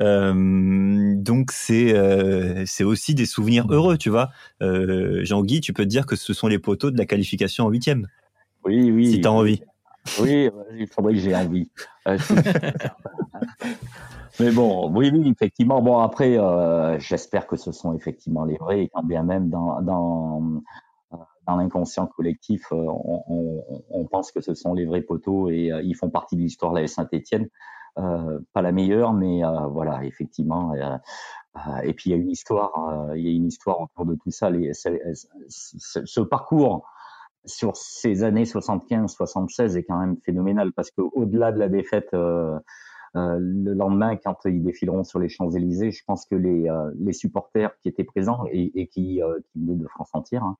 Euh, 0.00 1.14
donc 1.16 1.52
c'est 1.52 1.94
euh, 1.94 2.64
c'est 2.66 2.84
aussi 2.84 3.14
des 3.14 3.26
souvenirs 3.26 3.66
heureux, 3.70 3.96
tu 3.98 4.10
vois. 4.10 4.30
Euh, 4.60 5.24
Jean-Guy, 5.24 5.60
tu 5.60 5.72
peux 5.72 5.84
te 5.84 5.88
dire 5.88 6.06
que 6.06 6.16
ce 6.16 6.34
sont 6.34 6.48
les 6.48 6.58
poteaux 6.58 6.90
de 6.90 6.98
la 6.98 7.06
qualification 7.06 7.66
en 7.66 7.68
huitième. 7.70 8.08
Oui, 8.64 8.90
oui. 8.90 9.12
Si 9.12 9.20
tu 9.20 9.26
as 9.26 9.32
envie. 9.32 9.62
Oui, 10.20 10.50
il 10.76 10.88
faudrait 10.88 11.14
que 11.14 11.20
j'ai 11.20 11.34
envie. 11.34 11.70
Mais 14.40 14.50
bon, 14.50 14.90
oui, 14.90 15.10
oui, 15.12 15.30
effectivement. 15.30 15.82
Bon, 15.82 15.98
après, 15.98 16.38
euh, 16.38 16.98
j'espère 16.98 17.46
que 17.46 17.56
ce 17.56 17.70
sont 17.70 17.94
effectivement 17.94 18.44
les 18.44 18.56
vrais, 18.56 18.84
et 18.84 18.88
quand 18.92 19.04
bien 19.04 19.22
même 19.22 19.50
dans, 19.50 19.80
dans 19.82 20.62
dans 21.46 21.56
l'inconscient 21.56 22.06
collectif, 22.06 22.72
euh, 22.72 22.86
on, 22.86 24.06
pense 24.10 24.30
que 24.30 24.40
ce 24.40 24.54
sont 24.54 24.74
les 24.74 24.84
vrais 24.84 25.02
poteaux 25.02 25.48
et 25.48 25.72
euh, 25.72 25.82
ils 25.82 25.94
font 25.94 26.10
partie 26.10 26.36
de 26.36 26.42
l'histoire 26.42 26.72
de 26.72 26.80
la 26.80 26.86
Saint-Étienne. 26.86 27.48
Euh, 27.98 28.38
pas 28.52 28.62
la 28.62 28.72
meilleure, 28.72 29.12
mais 29.12 29.44
euh, 29.44 29.66
voilà, 29.66 30.04
effectivement. 30.04 30.74
et 31.82 31.92
puis 31.92 32.10
il 32.10 32.12
y 32.12 32.14
a 32.14 32.16
une 32.16 32.30
histoire, 32.30 33.10
il 33.14 33.22
y 33.22 33.28
a 33.28 33.32
une 33.32 33.46
histoire 33.46 33.80
autour 33.80 34.06
de 34.06 34.14
tout 34.14 34.30
ça. 34.30 34.50
Ce 35.48 36.20
parcours 36.20 36.86
sur 37.44 37.76
ces 37.76 38.22
années 38.22 38.44
75-76 38.44 39.76
est 39.76 39.82
quand 39.82 39.98
même 39.98 40.16
phénoménal 40.24 40.72
parce 40.72 40.90
qu'au-delà 40.90 41.52
de 41.52 41.58
la 41.58 41.68
défaite 41.68 42.08
le 42.12 42.62
lendemain, 43.74 44.16
quand 44.16 44.38
ils 44.46 44.62
défileront 44.62 45.04
sur 45.04 45.18
les 45.18 45.28
Champs-Élysées, 45.28 45.90
je 45.90 46.02
pense 46.06 46.24
que 46.24 46.36
les, 46.36 47.12
supporters 47.12 47.76
qui 47.80 47.88
étaient 47.88 48.04
présents 48.04 48.44
et, 48.50 48.86
qui, 48.86 49.20
qui 49.52 49.60
venaient 49.60 49.76
de 49.76 49.88
France 49.88 50.10
entière 50.14 50.44
hein, 50.44 50.56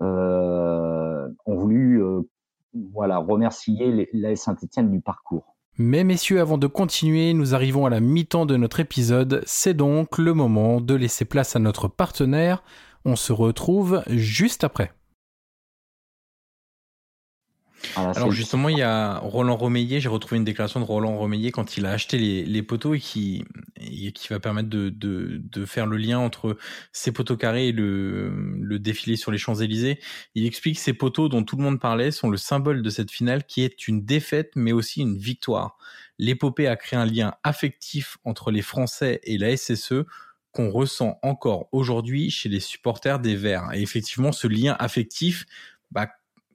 ont 0.00 1.56
voulu 1.56 2.02
euh, 2.02 2.22
voilà, 2.94 3.18
remercier 3.18 4.08
la 4.12 4.36
Saint-Etienne 4.36 4.90
du 4.90 5.00
parcours. 5.00 5.56
Mais 5.78 6.04
messieurs, 6.04 6.40
avant 6.40 6.58
de 6.58 6.66
continuer, 6.66 7.32
nous 7.32 7.54
arrivons 7.54 7.86
à 7.86 7.90
la 7.90 8.00
mi-temps 8.00 8.46
de 8.46 8.56
notre 8.56 8.80
épisode. 8.80 9.42
C'est 9.46 9.74
donc 9.74 10.18
le 10.18 10.34
moment 10.34 10.80
de 10.80 10.94
laisser 10.94 11.24
place 11.24 11.56
à 11.56 11.58
notre 11.58 11.88
partenaire. 11.88 12.62
On 13.04 13.16
se 13.16 13.32
retrouve 13.32 14.02
juste 14.06 14.62
après. 14.62 14.92
Ah, 17.96 18.12
Alors 18.14 18.30
justement, 18.30 18.68
il 18.68 18.78
y 18.78 18.82
a 18.82 19.18
Roland 19.18 19.56
Romeillet, 19.56 20.00
j'ai 20.00 20.08
retrouvé 20.08 20.36
une 20.36 20.44
déclaration 20.44 20.80
de 20.80 20.84
Roland 20.84 21.16
Romeillet 21.16 21.50
quand 21.50 21.76
il 21.76 21.86
a 21.86 21.90
acheté 21.90 22.18
les, 22.18 22.44
les 22.44 22.62
poteaux 22.62 22.94
et 22.94 23.00
qui, 23.00 23.44
et 23.80 24.12
qui 24.12 24.28
va 24.28 24.40
permettre 24.40 24.68
de, 24.68 24.88
de, 24.88 25.40
de, 25.42 25.64
faire 25.64 25.86
le 25.86 25.96
lien 25.96 26.18
entre 26.18 26.56
ces 26.92 27.12
poteaux 27.12 27.36
carrés 27.36 27.68
et 27.68 27.72
le, 27.72 28.30
le 28.60 28.78
défilé 28.78 29.16
sur 29.16 29.30
les 29.30 29.38
Champs-Élysées. 29.38 29.98
Il 30.34 30.46
explique 30.46 30.76
que 30.76 30.82
ces 30.82 30.92
poteaux 30.92 31.28
dont 31.28 31.42
tout 31.42 31.56
le 31.56 31.62
monde 31.62 31.80
parlait 31.80 32.10
sont 32.10 32.30
le 32.30 32.36
symbole 32.36 32.82
de 32.82 32.90
cette 32.90 33.10
finale 33.10 33.44
qui 33.44 33.62
est 33.62 33.88
une 33.88 34.04
défaite 34.04 34.52
mais 34.54 34.72
aussi 34.72 35.00
une 35.00 35.16
victoire. 35.16 35.76
L'épopée 36.18 36.66
a 36.66 36.76
créé 36.76 36.98
un 36.98 37.06
lien 37.06 37.34
affectif 37.44 38.18
entre 38.24 38.50
les 38.50 38.62
Français 38.62 39.20
et 39.24 39.38
la 39.38 39.56
SSE 39.56 40.04
qu'on 40.52 40.70
ressent 40.70 41.18
encore 41.22 41.68
aujourd'hui 41.72 42.30
chez 42.30 42.48
les 42.48 42.60
supporters 42.60 43.20
des 43.20 43.36
Verts. 43.36 43.70
Et 43.72 43.82
effectivement, 43.82 44.32
ce 44.32 44.46
lien 44.46 44.76
affectif, 44.78 45.46
bah, 45.90 46.08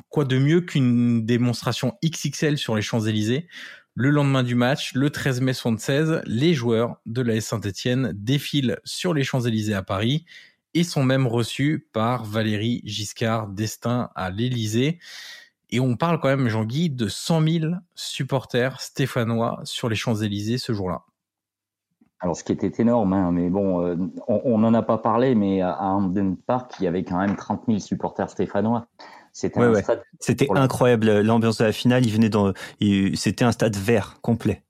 quoi 0.10 0.26
de 0.26 0.38
mieux 0.38 0.62
qu'une 0.62 1.26
démonstration 1.26 1.94
XXL 2.04 2.58
sur 2.58 2.76
les 2.76 2.82
Champs-Élysées? 2.82 3.48
Le 3.94 4.10
lendemain 4.10 4.44
du 4.44 4.56
match, 4.56 4.94
le 4.94 5.10
13 5.10 5.42
mai 5.42 5.54
76, 5.54 6.22
les 6.26 6.54
joueurs 6.54 6.98
de 7.06 7.22
la 7.22 7.40
Saint-Etienne 7.40 8.12
défilent 8.14 8.78
sur 8.84 9.14
les 9.14 9.24
Champs-Élysées 9.24 9.74
à 9.74 9.84
Paris 9.84 10.26
et 10.74 10.84
sont 10.84 11.04
même 11.04 11.28
reçus 11.28 11.88
par 11.94 12.26
Valérie 12.26 12.82
Giscard 12.84 13.48
d'Estaing 13.48 14.10
à 14.14 14.30
l'Élysée. 14.32 15.00
Et 15.70 15.80
on 15.80 15.96
parle 15.96 16.20
quand 16.20 16.28
même, 16.28 16.50
Jean-Guy, 16.50 16.90
de 16.90 17.08
100 17.08 17.48
000 17.48 17.74
supporters 17.96 18.82
stéphanois 18.82 19.62
sur 19.64 19.88
les 19.88 19.96
Champs-Élysées 19.96 20.58
ce 20.58 20.74
jour-là. 20.74 21.04
Alors, 22.20 22.36
ce 22.36 22.44
qui 22.44 22.52
était 22.52 22.82
énorme, 22.82 23.14
hein, 23.14 23.32
mais 23.32 23.50
bon, 23.50 23.86
euh, 23.86 23.96
on 24.28 24.58
n'en 24.58 24.74
a 24.74 24.82
pas 24.82 24.98
parlé, 24.98 25.36
mais 25.36 25.62
à 25.62 25.82
Hamden 25.82 26.38
Park, 26.38 26.74
il 26.80 26.84
y 26.84 26.88
avait 26.88 27.04
quand 27.04 27.20
même 27.20 27.36
30 27.36 27.64
000 27.68 27.80
supporters 27.80 28.30
stéphanois. 28.30 28.88
C'était 29.36 29.60
ouais, 29.60 29.68
ouais. 29.68 29.84
C'était 30.22 30.48
incroyable 30.56 31.20
l'ambiance 31.20 31.58
de 31.58 31.66
la 31.66 31.74
finale. 31.74 32.06
Il 32.06 32.14
venait 32.14 32.30
dans, 32.30 32.54
c'était 33.16 33.44
un 33.44 33.52
stade 33.52 33.76
vert 33.76 34.20
complet. 34.22 34.64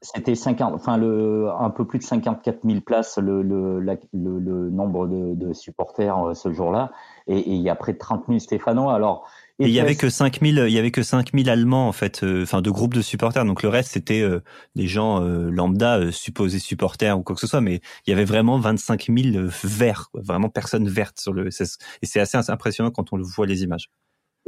C'était 0.00 0.34
50, 0.34 0.72
enfin 0.72 0.96
le, 0.96 1.50
un 1.50 1.68
peu 1.68 1.84
plus 1.84 1.98
de 1.98 2.04
54 2.04 2.60
000 2.64 2.80
places 2.80 3.18
le, 3.18 3.42
le, 3.42 3.80
le, 3.80 3.98
le 4.12 4.70
nombre 4.70 5.06
de, 5.08 5.34
de, 5.34 5.52
supporters 5.52 6.28
euh, 6.28 6.34
ce 6.34 6.50
jour-là, 6.52 6.92
et, 7.26 7.36
et, 7.36 7.50
il 7.50 7.60
y 7.60 7.68
a 7.68 7.74
près 7.74 7.92
de 7.92 7.98
30 7.98 8.24
000 8.28 8.38
Stéphanois. 8.38 8.94
Alors 8.94 9.28
et 9.60 9.66
il 9.66 9.72
y 9.72 9.80
avait 9.80 9.96
que 9.96 10.08
5000, 10.08 10.66
il 10.68 10.72
y 10.72 10.78
avait 10.78 10.92
que 10.92 11.02
5000 11.02 11.50
Allemands 11.50 11.88
en 11.88 11.92
fait, 11.92 12.22
euh, 12.22 12.44
enfin 12.44 12.62
de 12.62 12.70
groupes 12.70 12.94
de 12.94 13.02
supporters. 13.02 13.44
Donc 13.44 13.64
le 13.64 13.68
reste 13.68 13.90
c'était 13.92 14.20
euh, 14.20 14.40
des 14.76 14.86
gens 14.86 15.20
euh, 15.24 15.50
lambda 15.50 16.12
supposés 16.12 16.60
supporters 16.60 17.18
ou 17.18 17.24
quoi 17.24 17.34
que 17.34 17.40
ce 17.40 17.48
soit, 17.48 17.60
mais 17.60 17.80
il 18.06 18.10
y 18.10 18.12
avait 18.12 18.24
vraiment 18.24 18.60
25 18.60 19.08
000 19.12 19.48
verts, 19.64 20.10
quoi, 20.12 20.22
vraiment 20.22 20.48
personnes 20.48 20.88
vertes 20.88 21.18
sur 21.18 21.32
le. 21.32 21.48
Et 21.48 22.06
c'est 22.06 22.20
assez 22.20 22.36
impressionnant 22.36 22.92
quand 22.92 23.12
on 23.12 23.20
voit 23.20 23.46
les 23.46 23.64
images. 23.64 23.90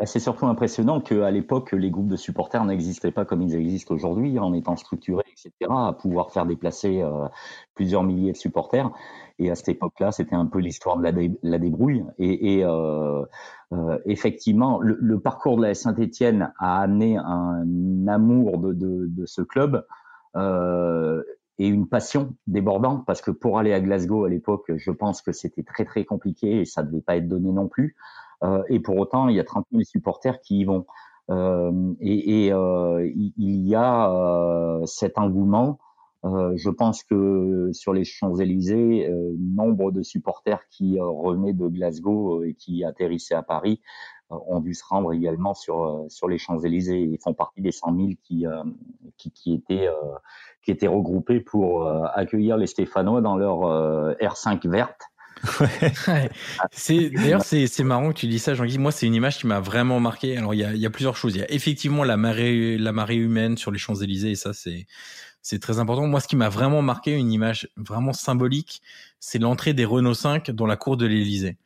Bah, 0.00 0.06
c'est 0.06 0.18
surtout 0.18 0.46
impressionnant 0.46 1.02
qu'à 1.02 1.30
l'époque, 1.30 1.72
les 1.72 1.90
groupes 1.90 2.08
de 2.08 2.16
supporters 2.16 2.64
n'existaient 2.64 3.10
pas 3.10 3.26
comme 3.26 3.42
ils 3.42 3.54
existent 3.54 3.94
aujourd'hui, 3.94 4.38
en 4.38 4.54
étant 4.54 4.74
structurés, 4.76 5.26
etc., 5.30 5.52
à 5.68 5.92
pouvoir 5.92 6.32
faire 6.32 6.46
déplacer 6.46 7.02
euh, 7.02 7.26
plusieurs 7.74 8.02
milliers 8.02 8.32
de 8.32 8.36
supporters. 8.38 8.90
Et 9.38 9.50
à 9.50 9.54
cette 9.54 9.68
époque-là, 9.68 10.10
c'était 10.10 10.34
un 10.34 10.46
peu 10.46 10.60
l'histoire 10.60 10.96
de 10.96 11.02
la, 11.42 11.58
débrouille. 11.58 12.02
Et, 12.18 12.64
euh, 12.64 13.26
euh, 13.74 13.98
effectivement, 14.06 14.80
le, 14.80 15.20
parcours 15.20 15.58
de 15.58 15.64
la 15.64 15.74
Saint-Étienne 15.74 16.50
a 16.58 16.80
amené 16.80 17.18
un 17.18 18.08
amour 18.08 18.56
de, 18.56 19.26
ce 19.26 19.42
club 19.42 19.84
et 20.34 21.68
une 21.68 21.86
passion 21.86 22.34
débordante, 22.46 23.04
parce 23.04 23.20
que 23.20 23.30
pour 23.30 23.58
aller 23.58 23.74
à 23.74 23.80
Glasgow 23.82 24.24
à 24.24 24.30
l'époque, 24.30 24.72
je 24.74 24.90
pense 24.92 25.20
que 25.20 25.32
c'était 25.32 25.62
très 25.62 25.84
très 25.84 26.06
compliqué 26.06 26.62
et 26.62 26.64
ça 26.64 26.82
devait 26.82 27.02
pas 27.02 27.16
être 27.16 27.28
donné 27.28 27.52
non 27.52 27.68
plus. 27.68 27.96
Euh, 28.42 28.62
et 28.68 28.80
pour 28.80 28.96
autant, 28.96 29.28
il 29.28 29.36
y 29.36 29.40
a 29.40 29.44
30 29.44 29.66
000 29.72 29.82
supporters 29.84 30.40
qui 30.40 30.60
y 30.60 30.64
vont. 30.64 30.86
Euh, 31.30 31.94
et, 32.00 32.46
et 32.46 32.52
euh, 32.52 33.08
il 33.14 33.66
y 33.66 33.74
a 33.74 34.80
cet 34.86 35.18
engouement. 35.18 35.78
je 36.24 36.70
pense 36.70 37.02
que 37.04 37.70
sur 37.72 37.92
les 37.92 38.04
Champs-Élysées, 38.04 39.08
nombre 39.38 39.92
de 39.92 40.02
supporters 40.02 40.68
qui 40.68 40.98
revenaient 41.00 41.52
de 41.52 41.68
Glasgow 41.68 42.42
et 42.42 42.54
qui 42.54 42.84
atterrissaient 42.84 43.34
à 43.34 43.42
Paris 43.42 43.80
ont 44.30 44.60
dû 44.60 44.74
se 44.74 44.84
rendre 44.84 45.12
également 45.12 45.54
sur 45.54 46.04
sur 46.08 46.28
les 46.28 46.38
Champs-Élysées. 46.38 47.00
Ils 47.00 47.18
font 47.18 47.34
partie 47.34 47.62
des 47.62 47.72
100 47.72 47.96
000 47.96 48.08
qui 48.22 48.44
qui, 49.16 49.30
qui 49.30 49.54
étaient 49.54 49.88
qui 50.62 50.72
étaient 50.72 50.88
regroupés 50.88 51.40
pour 51.40 51.86
accueillir 51.88 52.56
les 52.56 52.66
Stéphanois 52.66 53.20
dans 53.20 53.36
leur 53.36 53.60
R5 54.18 54.68
verte 54.68 55.09
Ouais. 56.08 56.30
c'est 56.72 57.10
d'ailleurs 57.10 57.42
c'est 57.42 57.82
marrant 57.82 58.12
que 58.12 58.18
tu 58.18 58.26
dis 58.26 58.38
ça 58.38 58.54
Jean-Guy. 58.54 58.78
Moi 58.78 58.92
c'est 58.92 59.06
une 59.06 59.14
image 59.14 59.38
qui 59.38 59.46
m'a 59.46 59.60
vraiment 59.60 60.00
marqué. 60.00 60.36
Alors 60.36 60.54
il 60.54 60.60
y 60.60 60.64
a 60.64 60.72
il 60.72 60.80
y 60.80 60.86
a 60.86 60.90
plusieurs 60.90 61.16
choses. 61.16 61.34
Il 61.34 61.40
y 61.40 61.42
a 61.42 61.50
effectivement 61.50 62.04
la 62.04 62.16
marée 62.16 62.76
la 62.76 62.92
marée 62.92 63.16
humaine 63.16 63.56
sur 63.56 63.70
les 63.70 63.78
Champs-Élysées 63.78 64.32
et 64.32 64.36
ça 64.36 64.52
c'est 64.52 64.86
c'est 65.42 65.58
très 65.58 65.78
important. 65.78 66.06
Moi, 66.06 66.20
ce 66.20 66.28
qui 66.28 66.36
m'a 66.36 66.48
vraiment 66.48 66.82
marqué, 66.82 67.12
une 67.12 67.32
image 67.32 67.68
vraiment 67.76 68.12
symbolique, 68.12 68.82
c'est 69.20 69.38
l'entrée 69.38 69.72
des 69.72 69.84
Renault 69.84 70.14
5 70.14 70.50
dans 70.50 70.66
la 70.66 70.76
cour 70.76 70.96
de 70.96 71.06
l'Élysée. 71.06 71.56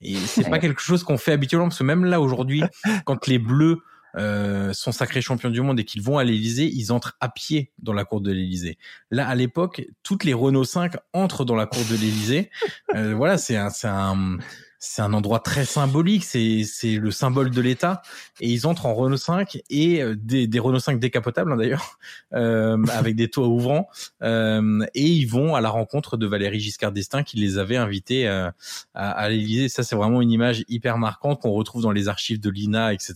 Et 0.00 0.16
c'est 0.16 0.48
pas 0.48 0.58
quelque 0.58 0.80
chose 0.80 1.02
qu'on 1.02 1.18
fait 1.18 1.32
habituellement 1.32 1.68
parce 1.68 1.78
que 1.78 1.84
même 1.84 2.04
là 2.04 2.20
aujourd'hui, 2.20 2.62
quand 3.04 3.26
les 3.26 3.38
Bleus 3.38 3.80
euh, 4.16 4.72
sont 4.72 4.92
sacrés 4.92 5.20
champions 5.20 5.50
du 5.50 5.60
monde 5.60 5.80
et 5.80 5.84
qu'ils 5.84 6.02
vont 6.02 6.18
à 6.18 6.24
l'Élysée, 6.24 6.70
ils 6.72 6.92
entrent 6.92 7.16
à 7.20 7.28
pied 7.28 7.72
dans 7.78 7.92
la 7.92 8.04
cour 8.04 8.20
de 8.20 8.30
l'Élysée. 8.30 8.78
Là, 9.10 9.26
à 9.26 9.34
l'époque, 9.34 9.86
toutes 10.02 10.24
les 10.24 10.34
Renault 10.34 10.64
5 10.64 10.94
entrent 11.12 11.44
dans 11.44 11.56
la 11.56 11.66
cour 11.66 11.82
de 11.90 11.96
l'Élysée. 11.96 12.50
Euh, 12.94 13.14
voilà, 13.14 13.38
c'est 13.38 13.56
un, 13.56 13.70
c'est 13.70 13.88
un, 13.88 14.38
c'est 14.84 15.00
un 15.00 15.14
endroit 15.14 15.40
très 15.40 15.64
symbolique, 15.64 16.24
c'est 16.24 16.62
le 16.84 17.10
symbole 17.10 17.50
de 17.50 17.60
l'État 17.62 18.02
et 18.40 18.50
ils 18.50 18.66
entrent 18.66 18.84
en 18.84 18.94
Renault 18.94 19.16
5 19.16 19.58
et 19.70 20.02
euh, 20.02 20.14
des, 20.14 20.46
des 20.46 20.58
Renault 20.58 20.78
5 20.78 21.00
décapotables 21.00 21.52
hein, 21.52 21.56
d'ailleurs 21.56 21.98
euh, 22.34 22.76
avec 22.92 23.16
des 23.16 23.30
toits 23.30 23.48
ouvrants 23.48 23.88
euh, 24.22 24.84
et 24.94 25.06
ils 25.06 25.24
vont 25.24 25.54
à 25.54 25.62
la 25.62 25.70
rencontre 25.70 26.18
de 26.18 26.26
Valérie 26.26 26.60
Giscard 26.60 26.92
d'Estaing 26.92 27.22
qui 27.22 27.38
les 27.38 27.56
avait 27.56 27.78
invités 27.78 28.28
euh, 28.28 28.50
à, 28.92 29.10
à 29.10 29.28
l'Élysée. 29.30 29.70
Ça 29.70 29.82
c'est 29.82 29.96
vraiment 29.96 30.20
une 30.20 30.30
image 30.30 30.64
hyper 30.68 30.98
marquante 30.98 31.40
qu'on 31.40 31.52
retrouve 31.52 31.82
dans 31.82 31.92
les 31.92 32.08
archives 32.08 32.40
de 32.40 32.50
l'INA 32.50 32.92
etc 32.92 33.14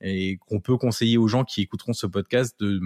et 0.00 0.38
qu'on 0.48 0.60
peut 0.60 0.76
conseiller 0.76 1.16
aux 1.16 1.28
gens 1.28 1.44
qui 1.44 1.62
écouteront 1.62 1.92
ce 1.92 2.06
podcast 2.06 2.56
de 2.58 2.80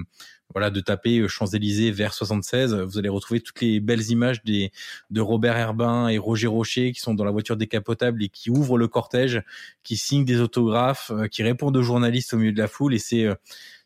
voilà, 0.52 0.70
de 0.70 0.80
taper 0.80 1.18
euh, 1.18 1.28
Champs-Élysées 1.28 1.90
vers 1.90 2.14
76. 2.14 2.74
Vous 2.74 2.98
allez 2.98 3.08
retrouver 3.08 3.40
toutes 3.40 3.60
les 3.60 3.80
belles 3.80 4.10
images 4.10 4.42
des, 4.44 4.72
de 5.10 5.20
Robert 5.20 5.56
Herbin 5.56 6.08
et 6.08 6.18
Roger 6.18 6.46
Rocher 6.46 6.92
qui 6.92 7.00
sont 7.00 7.14
dans 7.14 7.24
la 7.24 7.30
voiture 7.30 7.56
décapotable 7.56 8.22
et 8.22 8.28
qui 8.28 8.50
ouvrent 8.50 8.78
le 8.78 8.88
cortège, 8.88 9.42
qui 9.82 9.96
signent 9.96 10.24
des 10.24 10.40
autographes, 10.40 11.10
euh, 11.14 11.26
qui 11.28 11.42
répondent 11.42 11.76
aux 11.76 11.82
journalistes 11.82 12.34
au 12.34 12.38
milieu 12.38 12.52
de 12.52 12.58
la 12.58 12.68
foule. 12.68 12.94
Et 12.94 12.98
c'est, 12.98 13.24
euh, 13.24 13.34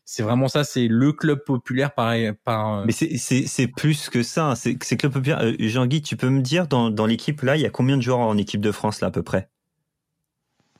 c'est 0.05 0.23
vraiment 0.23 0.47
ça, 0.47 0.63
c'est 0.63 0.87
le 0.87 1.11
club 1.11 1.43
populaire 1.43 1.93
par. 1.93 2.13
par 2.43 2.85
Mais 2.85 2.91
c'est, 2.91 3.17
c'est, 3.17 3.45
c'est 3.45 3.67
plus 3.67 4.09
que 4.09 4.23
ça. 4.23 4.51
Hein. 4.51 4.55
C'est, 4.55 4.77
c'est 4.81 4.97
club 4.97 5.13
populaire. 5.13 5.41
Jean-Guy, 5.59 6.01
tu 6.01 6.15
peux 6.15 6.29
me 6.29 6.41
dire 6.41 6.67
dans, 6.67 6.89
dans 6.89 7.05
l'équipe 7.05 7.41
là, 7.41 7.55
il 7.55 7.61
y 7.61 7.65
a 7.65 7.69
combien 7.69 7.97
de 7.97 8.01
joueurs 8.01 8.19
en 8.19 8.37
équipe 8.37 8.61
de 8.61 8.71
France 8.71 9.01
là 9.01 9.07
à 9.07 9.11
peu 9.11 9.23
près? 9.23 9.49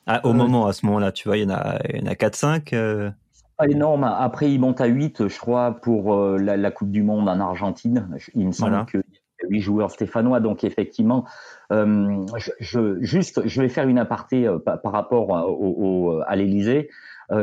Ah, 0.09 0.21
Au 0.25 0.31
moment, 0.31 0.67
à 0.67 0.73
ce 0.73 0.85
moment-là, 0.85 1.11
tu 1.11 1.27
vois, 1.27 1.35
il 1.35 1.43
y 1.43 1.45
en 1.45 1.49
a, 1.49 1.79
il 1.89 1.99
y 1.99 2.01
en 2.01 2.09
a 2.09 2.13
4-5 2.13 3.13
pas 3.57 3.67
énorme. 3.67 4.03
Après, 4.03 4.51
il 4.51 4.59
monte 4.59 4.81
à 4.81 4.85
8, 4.85 5.27
je 5.27 5.39
crois, 5.39 5.79
pour 5.81 6.13
euh, 6.13 6.37
la, 6.37 6.71
Coupe 6.71 6.91
du 6.91 7.03
Monde 7.03 7.27
en 7.27 7.39
Argentine. 7.39 8.07
Il 8.35 8.47
me 8.47 8.51
semble 8.51 8.85
qu'il 8.85 8.99
y 8.99 9.45
a 9.45 9.49
8 9.49 9.61
joueurs 9.61 9.91
stéphanois. 9.91 10.39
Donc, 10.39 10.63
effectivement, 10.63 11.25
euh, 11.71 12.25
je, 12.59 12.97
juste, 13.01 13.45
je 13.45 13.61
vais 13.61 13.69
faire 13.69 13.87
une 13.87 13.97
aparté 13.97 14.47
euh, 14.47 14.59
par, 14.59 14.91
rapport 14.91 15.29
au, 15.29 16.21
à 16.25 16.35
l'Élysée. 16.35 16.89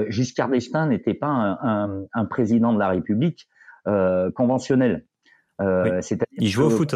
Giscard 0.09 0.49
d'Estaing 0.49 0.87
n'était 0.87 1.13
pas 1.13 1.27
un, 1.27 2.05
un, 2.15 2.25
président 2.25 2.73
de 2.73 2.79
la 2.79 2.89
République 2.89 3.49
conventionnel. 3.85 5.05
Il 5.61 6.49
joue 6.49 6.63
au 6.63 6.71
foot. 6.71 6.95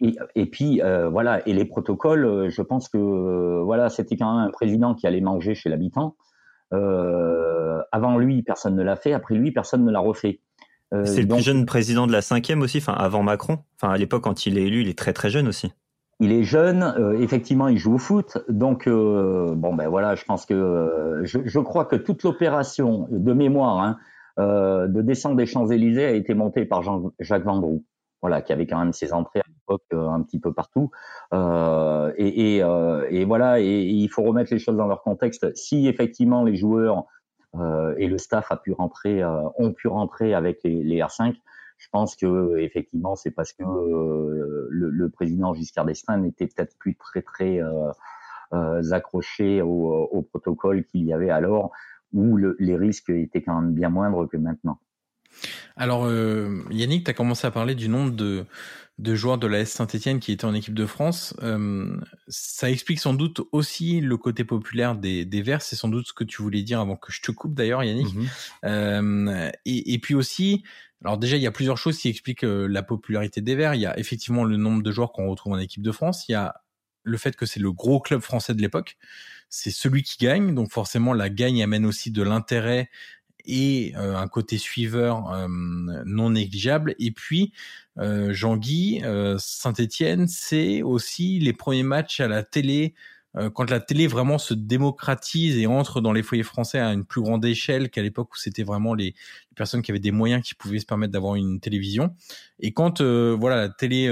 Et, 0.00 0.14
et 0.34 0.46
puis 0.46 0.80
voilà, 1.10 1.46
et 1.46 1.52
les 1.52 1.66
protocoles, 1.66 2.48
je 2.48 2.62
pense 2.62 2.88
que 2.88 3.60
voilà, 3.60 3.90
c'était 3.90 4.16
quand 4.16 4.34
même 4.34 4.48
un 4.48 4.50
président 4.50 4.94
qui 4.94 5.06
allait 5.06 5.20
manger 5.20 5.54
chez 5.54 5.68
l'habitant. 5.68 6.16
Euh, 6.72 7.80
avant 7.92 8.18
lui, 8.18 8.42
personne 8.42 8.76
ne 8.76 8.82
l'a 8.82 8.96
fait. 8.96 9.12
Après 9.12 9.34
lui, 9.34 9.52
personne 9.52 9.84
ne 9.84 9.90
l'a 9.90 10.00
refait. 10.00 10.40
Euh, 10.94 11.04
c'est 11.04 11.22
le 11.22 11.28
plus 11.28 11.42
jeune 11.42 11.66
président 11.66 12.06
de 12.06 12.12
la 12.12 12.22
cinquième 12.22 12.62
aussi, 12.62 12.78
enfin 12.78 12.92
avant 12.92 13.22
Macron. 13.22 13.58
Enfin 13.76 13.92
à 13.92 13.96
l'époque 13.96 14.22
quand 14.22 14.46
il 14.46 14.56
est 14.56 14.64
élu, 14.64 14.82
il 14.82 14.88
est 14.88 14.98
très 14.98 15.12
très 15.12 15.30
jeune 15.30 15.48
aussi. 15.48 15.72
Il 16.20 16.32
est 16.32 16.44
jeune, 16.44 16.82
euh, 16.82 17.20
effectivement, 17.20 17.68
il 17.68 17.76
joue 17.76 17.94
au 17.94 17.98
foot. 17.98 18.38
Donc 18.48 18.88
bon 18.88 19.74
ben 19.74 19.88
voilà, 19.88 20.14
je 20.14 20.24
pense 20.24 20.46
que 20.46 21.22
je, 21.24 21.40
je, 21.44 21.58
crois 21.58 21.86
que 21.86 21.96
toute 21.96 22.22
l'opération 22.22 23.08
de 23.10 23.32
mémoire 23.32 23.80
hein, 23.80 23.98
de 24.38 25.02
descente 25.02 25.36
des 25.36 25.46
Champs 25.46 25.66
Élysées 25.66 26.04
a 26.04 26.12
été 26.12 26.34
montée 26.34 26.64
par 26.64 26.82
Jean, 26.82 27.10
Jacques 27.18 27.44
Vendroux 27.44 27.84
voilà, 28.26 28.42
qui 28.42 28.52
avait 28.52 28.66
quand 28.66 28.80
même 28.80 28.92
ses 28.92 29.12
entrées 29.12 29.38
à 29.38 29.44
l'époque 29.46 29.84
euh, 29.92 30.08
un 30.08 30.20
petit 30.22 30.40
peu 30.40 30.52
partout. 30.52 30.90
Euh, 31.32 32.12
euh, 32.18 33.06
et, 33.08 33.24
voilà, 33.24 33.60
il 33.60 34.08
faut 34.08 34.24
remettre 34.24 34.52
les 34.52 34.58
choses 34.58 34.76
dans 34.76 34.88
leur 34.88 35.02
contexte. 35.02 35.54
Si 35.54 35.86
effectivement 35.86 36.42
les 36.42 36.56
joueurs 36.56 37.04
et 37.96 38.08
le 38.08 38.18
staff 38.18 38.50
ont 38.76 39.72
pu 39.72 39.88
rentrer 39.88 40.34
avec 40.34 40.58
les, 40.64 40.82
les, 40.82 40.98
R5, 40.98 41.36
je 41.78 41.86
pense 41.90 42.16
que 42.16 42.58
effectivement 42.58 43.14
c'est 43.14 43.30
parce 43.30 43.52
que 43.52 43.62
le, 43.62 45.08
président 45.08 45.54
Giscard 45.54 45.86
d'Estaing 45.86 46.18
n'était 46.18 46.48
peut-être 46.48 46.76
plus 46.78 46.96
très 46.96 47.22
très 47.22 47.60
accroché 48.92 49.62
au, 49.62 49.86
au 49.88 50.22
protocole 50.22 50.84
qu'il 50.84 51.04
y 51.04 51.12
avait 51.12 51.30
alors, 51.30 51.70
où 52.12 52.36
le, 52.36 52.56
les 52.58 52.76
risques 52.76 53.10
étaient 53.10 53.42
quand 53.42 53.60
même 53.60 53.72
bien 53.72 53.88
moindres 53.88 54.28
que 54.28 54.36
maintenant. 54.36 54.78
Alors, 55.76 56.06
euh, 56.06 56.64
Yannick, 56.70 57.04
tu 57.04 57.10
as 57.10 57.14
commencé 57.14 57.46
à 57.46 57.50
parler 57.50 57.74
du 57.74 57.88
nombre 57.88 58.12
de, 58.12 58.46
de 58.98 59.14
joueurs 59.14 59.38
de 59.38 59.46
la 59.46 59.60
S 59.60 59.72
Saint-Etienne 59.72 60.20
qui 60.20 60.32
étaient 60.32 60.44
en 60.44 60.54
équipe 60.54 60.74
de 60.74 60.86
France. 60.86 61.34
Euh, 61.42 61.96
ça 62.28 62.70
explique 62.70 62.98
sans 62.98 63.14
doute 63.14 63.42
aussi 63.52 64.00
le 64.00 64.16
côté 64.16 64.44
populaire 64.44 64.96
des, 64.96 65.24
des 65.24 65.42
Verts. 65.42 65.62
C'est 65.62 65.76
sans 65.76 65.88
doute 65.88 66.08
ce 66.08 66.12
que 66.12 66.24
tu 66.24 66.42
voulais 66.42 66.62
dire 66.62 66.80
avant 66.80 66.96
que 66.96 67.12
je 67.12 67.20
te 67.20 67.30
coupe 67.30 67.54
d'ailleurs, 67.54 67.84
Yannick. 67.84 68.14
Mhm. 68.14 68.26
Euh, 68.64 69.50
et, 69.64 69.92
et, 69.92 69.98
puis 69.98 70.14
aussi, 70.14 70.64
alors 71.04 71.18
déjà, 71.18 71.36
il 71.36 71.42
y 71.42 71.46
a 71.46 71.52
plusieurs 71.52 71.78
choses 71.78 71.98
qui 71.98 72.08
expliquent 72.08 72.44
la 72.44 72.82
popularité 72.82 73.40
des 73.40 73.54
Verts. 73.54 73.74
Il 73.74 73.82
y 73.82 73.86
a 73.86 73.98
effectivement 73.98 74.44
le 74.44 74.56
nombre 74.56 74.82
de 74.82 74.90
joueurs 74.90 75.12
qu'on 75.12 75.28
retrouve 75.28 75.52
en 75.52 75.58
équipe 75.58 75.82
de 75.82 75.92
France. 75.92 76.28
Il 76.28 76.32
y 76.32 76.36
a 76.36 76.54
le 77.02 77.16
fait 77.18 77.36
que 77.36 77.46
c'est 77.46 77.60
le 77.60 77.72
gros 77.72 78.00
club 78.00 78.20
français 78.20 78.54
de 78.54 78.60
l'époque. 78.60 78.96
C'est 79.48 79.70
celui 79.70 80.02
qui 80.02 80.16
gagne, 80.18 80.54
donc 80.54 80.72
forcément 80.72 81.12
la 81.12 81.30
gagne 81.30 81.62
amène 81.62 81.86
aussi 81.86 82.10
de 82.10 82.22
l'intérêt 82.22 82.90
et 83.46 83.94
euh, 83.96 84.16
un 84.16 84.28
côté 84.28 84.58
suiveur 84.58 85.32
euh, 85.32 85.46
non 85.48 86.30
négligeable. 86.30 86.94
Et 86.98 87.10
puis, 87.10 87.52
euh, 87.98 88.32
Jean-Guy, 88.32 89.02
Saint-Étienne, 89.38 90.28
c'est 90.28 90.82
aussi 90.82 91.38
les 91.38 91.52
premiers 91.52 91.82
matchs 91.82 92.20
à 92.20 92.28
la 92.28 92.42
télé 92.42 92.94
quand 93.52 93.68
la 93.68 93.80
télé 93.80 94.06
vraiment 94.06 94.38
se 94.38 94.54
démocratise 94.54 95.58
et 95.58 95.66
entre 95.66 96.00
dans 96.00 96.14
les 96.14 96.22
foyers 96.22 96.42
français 96.42 96.78
à 96.78 96.94
une 96.94 97.04
plus 97.04 97.20
grande 97.20 97.44
échelle 97.44 97.90
qu'à 97.90 98.00
l'époque 98.00 98.32
où 98.32 98.38
c'était 98.38 98.62
vraiment 98.62 98.94
les, 98.94 99.14
personnes 99.54 99.82
qui 99.82 99.90
avaient 99.90 99.98
des 99.98 100.10
moyens 100.10 100.42
qui 100.42 100.54
pouvaient 100.54 100.78
se 100.78 100.86
permettre 100.86 101.12
d'avoir 101.12 101.34
une 101.34 101.60
télévision. 101.60 102.16
Et 102.60 102.72
quand 102.72 103.02
voilà 103.02 103.56
la 103.56 103.68
télé 103.68 104.08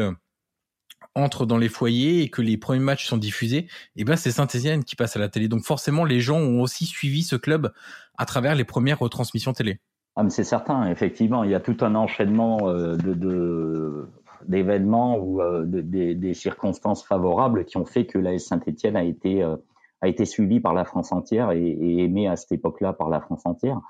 entre 1.15 1.47
dans 1.47 1.59
les 1.59 1.69
foyers 1.69 2.23
et 2.23 2.29
que 2.29 2.43
les 2.43 2.57
premiers 2.57 2.81
matchs 2.81 3.07
sont 3.07 3.17
diffusés, 3.17 3.59
et 3.59 3.69
eh 3.97 4.05
ben 4.05 4.17
c'est 4.17 4.33
Saint-Etienne 4.33 4.85
qui 4.85 4.97
passe 4.97 5.17
à 5.17 5.21
la 5.21 5.29
télé. 5.29 5.49
Donc 5.49 5.63
forcément, 5.63 6.05
les 6.05 6.21
gens 6.21 6.39
ont 6.39 6.61
aussi 6.61 6.87
suivi 6.87 7.23
ce 7.23 7.37
club 7.37 7.73
à 8.19 8.27
travers 8.27 8.55
les 8.55 8.65
premières 8.65 8.99
retransmissions 8.99 9.53
télé. 9.53 9.79
Ah, 10.17 10.23
mais 10.23 10.31
c'est 10.31 10.45
certain, 10.45 10.89
effectivement, 10.91 11.43
il 11.43 11.51
y 11.51 11.55
a 11.55 11.61
tout 11.61 11.77
un 11.81 11.95
enchaînement 11.97 12.69
euh, 12.69 12.97
d'événements 14.47 15.19
ou 15.19 15.41
euh, 15.41 15.65
des, 15.67 16.35
circonstances 16.35 17.05
favorables 17.05 17.65
qui 17.65 17.79
ont 17.79 17.85
fait 17.85 18.07
que 18.07 18.19
la 18.19 18.39
Saint-Etienne 18.39 18.97
a 18.97 19.03
été 19.03 19.43
euh, 19.43 19.57
a 20.03 20.09
été 20.09 20.25
suivie 20.25 20.61
par 20.61 20.75
la 20.75 20.85
France 20.85 21.13
entière 21.13 21.51
et, 21.51 21.67
et 21.67 22.05
aimée 22.05 22.29
à 22.29 22.37
cette 22.37 22.53
époque-là 22.53 22.93
par 22.93 23.09
la 23.09 23.21
France 23.21 23.43
entière. 23.47 23.81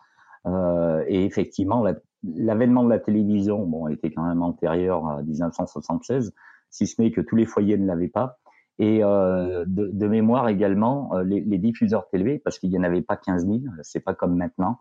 et 1.09 1.25
effectivement, 1.25 1.85
l'avènement 2.22 2.85
de 2.85 2.91
la 2.91 3.01
télévision, 3.01 3.66
bon, 3.66 3.89
était 3.89 4.12
quand 4.12 4.22
même 4.22 4.43
antérieur 4.43 5.07
à 5.09 5.22
1976 5.22 6.33
si 6.75 6.87
ce 6.87 7.01
n'est 7.01 7.11
que 7.11 7.20
tous 7.20 7.37
les 7.37 7.47
foyers 7.47 7.79
ne 7.79 7.87
l'avaient 7.87 8.09
pas. 8.09 8.39
Et 8.81 9.05
euh, 9.05 9.64
de, 9.68 10.09
mémoire 10.09 10.49
également, 10.49 11.14
euh, 11.14 11.22
les, 11.22 11.59
diffuseurs 11.59 12.09
télé, 12.09 12.41
parce 12.41 12.59
qu'il 12.59 12.70
n'y 12.70 12.79
en 12.79 12.83
avait 12.83 13.03
pas 13.03 13.16
15 13.16 13.47
000, 13.47 13.61
c'est 13.83 14.01
pas 14.01 14.14
comme 14.14 14.37
maintenant. 14.37 14.81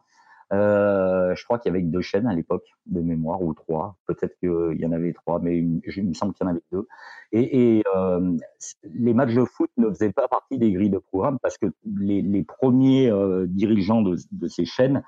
Euh, 0.51 1.33
je 1.35 1.43
crois 1.45 1.57
qu'il 1.57 1.71
y 1.71 1.75
avait 1.75 1.83
deux 1.83 2.01
chaînes 2.01 2.27
à 2.27 2.33
l'époque 2.33 2.65
de 2.87 3.01
mémoire 3.01 3.41
ou 3.41 3.53
trois. 3.53 3.97
Peut-être 4.07 4.35
qu'il 4.39 4.79
y 4.79 4.85
en 4.85 4.91
avait 4.91 5.13
trois, 5.13 5.39
mais 5.39 5.59
il 5.59 6.07
me 6.07 6.13
semble 6.13 6.33
qu'il 6.33 6.45
y 6.45 6.49
en 6.49 6.51
avait 6.51 6.63
deux. 6.71 6.87
Et, 7.31 7.83
euh, 7.95 8.37
les 8.83 9.13
matchs 9.13 9.33
de 9.33 9.45
foot 9.45 9.69
ne 9.77 9.89
faisaient 9.89 10.11
pas 10.11 10.27
partie 10.27 10.57
des 10.57 10.71
grilles 10.71 10.89
de 10.89 10.99
programme 10.99 11.37
parce 11.41 11.57
que 11.57 11.67
les, 11.95 12.43
premiers 12.43 13.09
euh, 13.09 13.45
dirigeants 13.47 14.01
de, 14.01 14.47
ces 14.47 14.65
chaînes 14.65 15.03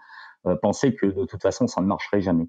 euh, 0.46 0.56
pensaient 0.56 0.94
que 0.94 1.08
de 1.08 1.26
toute 1.26 1.42
façon 1.42 1.68
ça 1.68 1.82
ne 1.82 1.88
marcherait 1.88 2.22
jamais. 2.22 2.48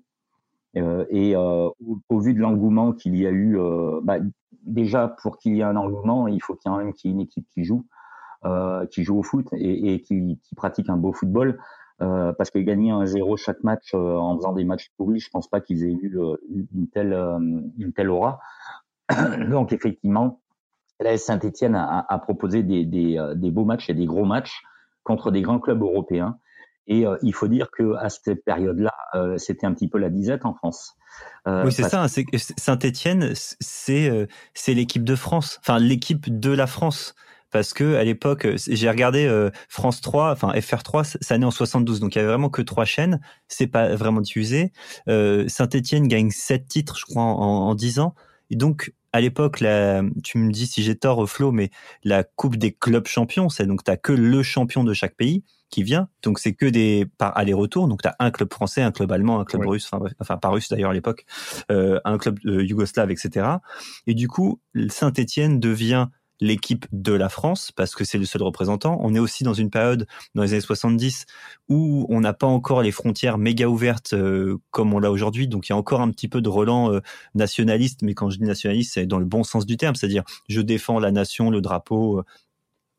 Euh, 0.77 1.07
et 1.09 1.35
euh, 1.37 1.69
au, 2.09 2.21
vu 2.21 2.35
de 2.35 2.41
l'engouement 2.41 2.93
qu'il 2.93 3.17
y 3.17 3.27
a 3.27 3.31
eu, 3.31 3.59
euh, 3.59 4.01
bah, 4.03 4.19
déjà 4.62 5.09
pour 5.23 5.39
qu'il 5.39 5.57
y 5.57 5.61
ait 5.61 5.64
un 5.64 5.77
engouement, 5.77 6.29
il 6.29 6.43
faut 6.43 6.55
qu'il 6.55 6.71
y 6.71 6.75
ait 6.75 7.11
une 7.11 7.21
équipe 7.21 7.47
qui 7.49 7.64
joue, 7.64 7.87
qui 8.91 9.03
joue 9.03 9.19
au 9.19 9.23
foot 9.23 9.49
et, 9.53 9.95
et 9.95 10.03
qui, 10.03 10.39
qui, 10.43 10.55
pratique 10.55 10.89
un 10.89 10.97
beau 10.97 11.12
football. 11.12 11.59
Euh, 12.03 12.35
parce 12.35 12.51
que 12.51 12.59
gagner 12.59 12.91
un 12.91 13.07
0 13.07 13.39
chaque 13.39 13.64
match 13.64 13.95
euh, 13.95 14.17
en 14.17 14.37
faisant 14.37 14.53
des 14.53 14.64
matchs 14.64 14.91
pourris, 14.99 15.19
je 15.19 15.31
pense 15.31 15.49
pas 15.49 15.62
qu'ils 15.62 15.83
aient 15.83 15.93
eu 15.93 16.14
une 16.75 16.89
telle 16.89 17.14
une 17.79 17.93
telle 17.95 18.11
aura. 18.11 18.39
Donc 19.51 19.73
effectivement, 19.73 20.43
la 21.01 21.17
Saint-Etienne 21.17 21.75
a, 21.75 22.05
a, 22.07 22.19
proposé 22.19 22.62
des, 22.62 22.85
des, 22.85 23.19
des, 23.37 23.51
beaux 23.51 23.64
matchs 23.64 23.89
et 23.89 23.95
des 23.95 24.05
gros 24.05 24.27
matchs 24.27 24.62
contre 25.05 25.31
des 25.31 25.41
grands 25.41 25.59
clubs 25.59 25.81
européens. 25.81 26.39
Et 26.89 27.07
euh, 27.07 27.16
il 27.22 27.34
faut 27.34 27.49
dire 27.49 27.70
que 27.70 27.95
à 27.97 28.09
cette 28.09 28.45
période-là, 28.45 28.95
euh, 29.14 29.39
c'était 29.39 29.66
un 29.66 29.74
petit 29.74 29.89
peu 29.89 29.99
la 29.99 30.11
disette 30.11 30.45
en 30.45 30.55
France. 30.55 30.95
Euh, 31.47 31.64
oui, 31.64 31.72
c'est 31.72 31.82
ça. 31.82 32.05
Hein, 32.05 32.09
Saint-Étienne, 32.57 33.32
c'est 33.34 34.28
c'est 34.55 34.74
l'équipe 34.74 35.05
de 35.05 35.16
France, 35.16 35.59
enfin 35.61 35.78
l'équipe 35.78 36.39
de 36.39 36.51
la 36.51 36.66
France, 36.66 37.14
parce 37.51 37.72
que 37.72 37.97
à 37.97 38.05
l'époque, 38.05 38.47
j'ai 38.57 38.91
regardé 38.91 39.51
France 39.68 40.01
3, 40.01 40.32
enfin 40.32 40.53
FR3, 40.53 41.16
ça 41.20 41.39
naît 41.39 41.47
en 41.47 41.51
72, 41.51 42.01
donc 42.01 42.14
il 42.14 42.18
y 42.18 42.20
avait 42.20 42.28
vraiment 42.28 42.51
que 42.51 42.62
trois 42.62 42.84
chaînes, 42.84 43.20
c'est 43.49 43.66
pas 43.66 43.95
vraiment 43.95 44.20
diffusé. 44.20 44.72
Saint-Étienne 45.07 46.07
gagne 46.07 46.30
sept 46.30 46.68
titres, 46.68 46.97
je 46.99 47.07
crois, 47.07 47.22
en, 47.22 47.74
10 47.74 48.01
ans, 48.01 48.14
et 48.51 48.57
donc 48.57 48.93
à 49.12 49.20
l'époque, 49.22 49.64
tu 50.22 50.39
me 50.39 50.53
dis 50.53 50.66
si 50.66 50.82
j'ai 50.82 50.97
tort, 50.97 51.26
Flo, 51.28 51.51
mais 51.51 51.70
la 52.05 52.24
Coupe 52.24 52.57
des 52.57 52.72
clubs 52.72 53.07
champions, 53.07 53.49
c'est 53.49 53.66
donc 53.66 53.82
t'as 53.84 53.97
que 53.97 54.12
le 54.12 54.43
champion 54.43 54.84
de 54.84 54.93
chaque 54.93 55.16
pays 55.16 55.43
qui 55.71 55.83
vient. 55.83 56.09
Donc 56.23 56.39
c'est 56.39 56.55
que 56.55 56.67
des 56.67 57.07
par 57.19 57.37
aller-retour. 57.37 57.89
Donc 57.89 58.03
tu 58.03 58.09
as 58.09 58.17
un 58.19 58.31
club 58.31 58.53
français, 58.53 58.83
un 58.83 58.93
club 58.93 59.12
allemand, 59.12 59.41
un 59.41 59.45
club 59.45 59.67
russe, 59.67 59.89
enfin, 59.91 60.05
enfin, 60.21 60.37
pas 60.37 60.49
russe 60.49 60.69
d'ailleurs 60.69 60.91
à 60.91 60.95
l'époque, 60.95 61.25
euh, 61.71 62.01
un 62.05 62.19
club 62.19 62.39
euh, 62.47 62.64
yougoslave, 62.64 63.11
etc. 63.11 63.47
Et 64.07 64.14
du 64.14 64.29
coup, 64.29 64.61
Saint-Étienne 64.89 65.61
devient 65.61 66.09
l'équipe 66.41 66.87
de 66.93 67.12
la 67.12 67.29
France 67.29 67.73
parce 67.73 67.95
que 67.95 68.05
c'est 68.05 68.19
le 68.19 68.25
seul 68.25 68.43
représentant. 68.43 68.99
On 69.01 69.14
est 69.14 69.19
aussi 69.19 69.45
dans 69.45 69.55
une 69.55 69.71
période 69.71 70.07
dans 70.35 70.43
les 70.43 70.53
années 70.53 70.61
70 70.61 71.27
où 71.69 72.07
on 72.09 72.21
n'a 72.21 72.33
pas 72.33 72.47
encore 72.47 72.83
les 72.83 72.93
frontières 72.93 73.39
méga 73.39 73.69
ouvertes 73.69 74.12
euh, 74.12 74.59
comme 74.71 74.93
on 74.93 74.99
l'a 74.99 75.11
aujourd'hui. 75.11 75.49
Donc 75.49 75.69
il 75.69 75.73
y 75.73 75.75
a 75.75 75.77
encore 75.77 76.01
un 76.01 76.11
petit 76.11 76.29
peu 76.29 76.41
de 76.41 76.49
relan 76.49 76.93
euh, 76.93 77.01
nationaliste, 77.35 78.03
mais 78.03 78.14
quand 78.14 78.31
je 78.31 78.39
dis 78.39 78.45
nationaliste, 78.45 78.95
c'est 78.95 79.07
dans 79.07 79.19
le 79.19 79.25
bon 79.25 79.45
sens 79.45 79.67
du 79.67 79.77
terme, 79.77 79.95
c'est-à-dire 79.95 80.25
je 80.49 80.61
défends 80.61 80.99
la 80.99 81.11
nation, 81.11 81.51
le 81.51 81.61
drapeau, 81.61 82.23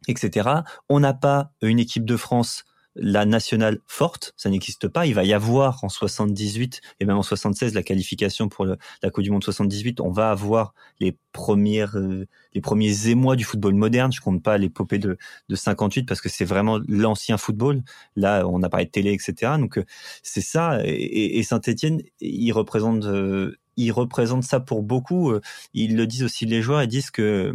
etc. 0.07 0.49
On 0.89 0.99
n'a 0.99 1.13
pas 1.13 1.51
une 1.61 1.79
équipe 1.79 2.05
de 2.05 2.17
France 2.17 2.65
la 2.99 3.25
nationale 3.25 3.79
forte, 3.85 4.33
ça 4.37 4.49
n'existe 4.49 4.87
pas. 4.87 5.05
Il 5.05 5.13
va 5.13 5.23
y 5.23 5.33
avoir 5.33 5.83
en 5.83 5.89
78 5.89 6.81
et 6.99 7.05
même 7.05 7.17
en 7.17 7.23
76 7.23 7.73
la 7.73 7.83
qualification 7.83 8.49
pour 8.49 8.65
la 8.65 9.09
Coupe 9.11 9.23
du 9.23 9.31
Monde 9.31 9.43
78. 9.43 10.01
On 10.01 10.11
va 10.11 10.31
avoir 10.31 10.73
les 10.99 11.15
premières, 11.31 11.95
euh, 11.97 12.27
les 12.53 12.61
premiers 12.61 13.07
émois 13.07 13.35
du 13.35 13.43
football 13.43 13.75
moderne. 13.75 14.11
Je 14.11 14.21
compte 14.21 14.41
pas 14.41 14.57
l'épopée 14.57 14.97
de, 14.97 15.17
de 15.47 15.55
58 15.55 16.03
parce 16.03 16.21
que 16.21 16.29
c'est 16.29 16.45
vraiment 16.45 16.79
l'ancien 16.87 17.37
football. 17.37 17.83
Là, 18.15 18.47
on 18.47 18.63
a 18.63 18.69
parlé 18.69 18.85
de 18.85 18.91
télé, 18.91 19.13
etc. 19.13 19.53
Donc 19.59 19.77
euh, 19.77 19.85
c'est 20.23 20.41
ça. 20.41 20.79
Et, 20.83 21.37
et 21.37 21.43
Saint-Étienne, 21.43 22.01
il 22.19 22.51
représente, 22.51 23.05
euh, 23.05 23.57
il 23.77 23.91
représente 23.91 24.43
ça 24.43 24.59
pour 24.59 24.81
beaucoup. 24.81 25.33
Ils 25.73 25.95
le 25.95 26.07
disent 26.07 26.23
aussi 26.23 26.45
les 26.47 26.63
joueurs. 26.63 26.81
Ils 26.81 26.87
disent 26.87 27.11
que 27.11 27.53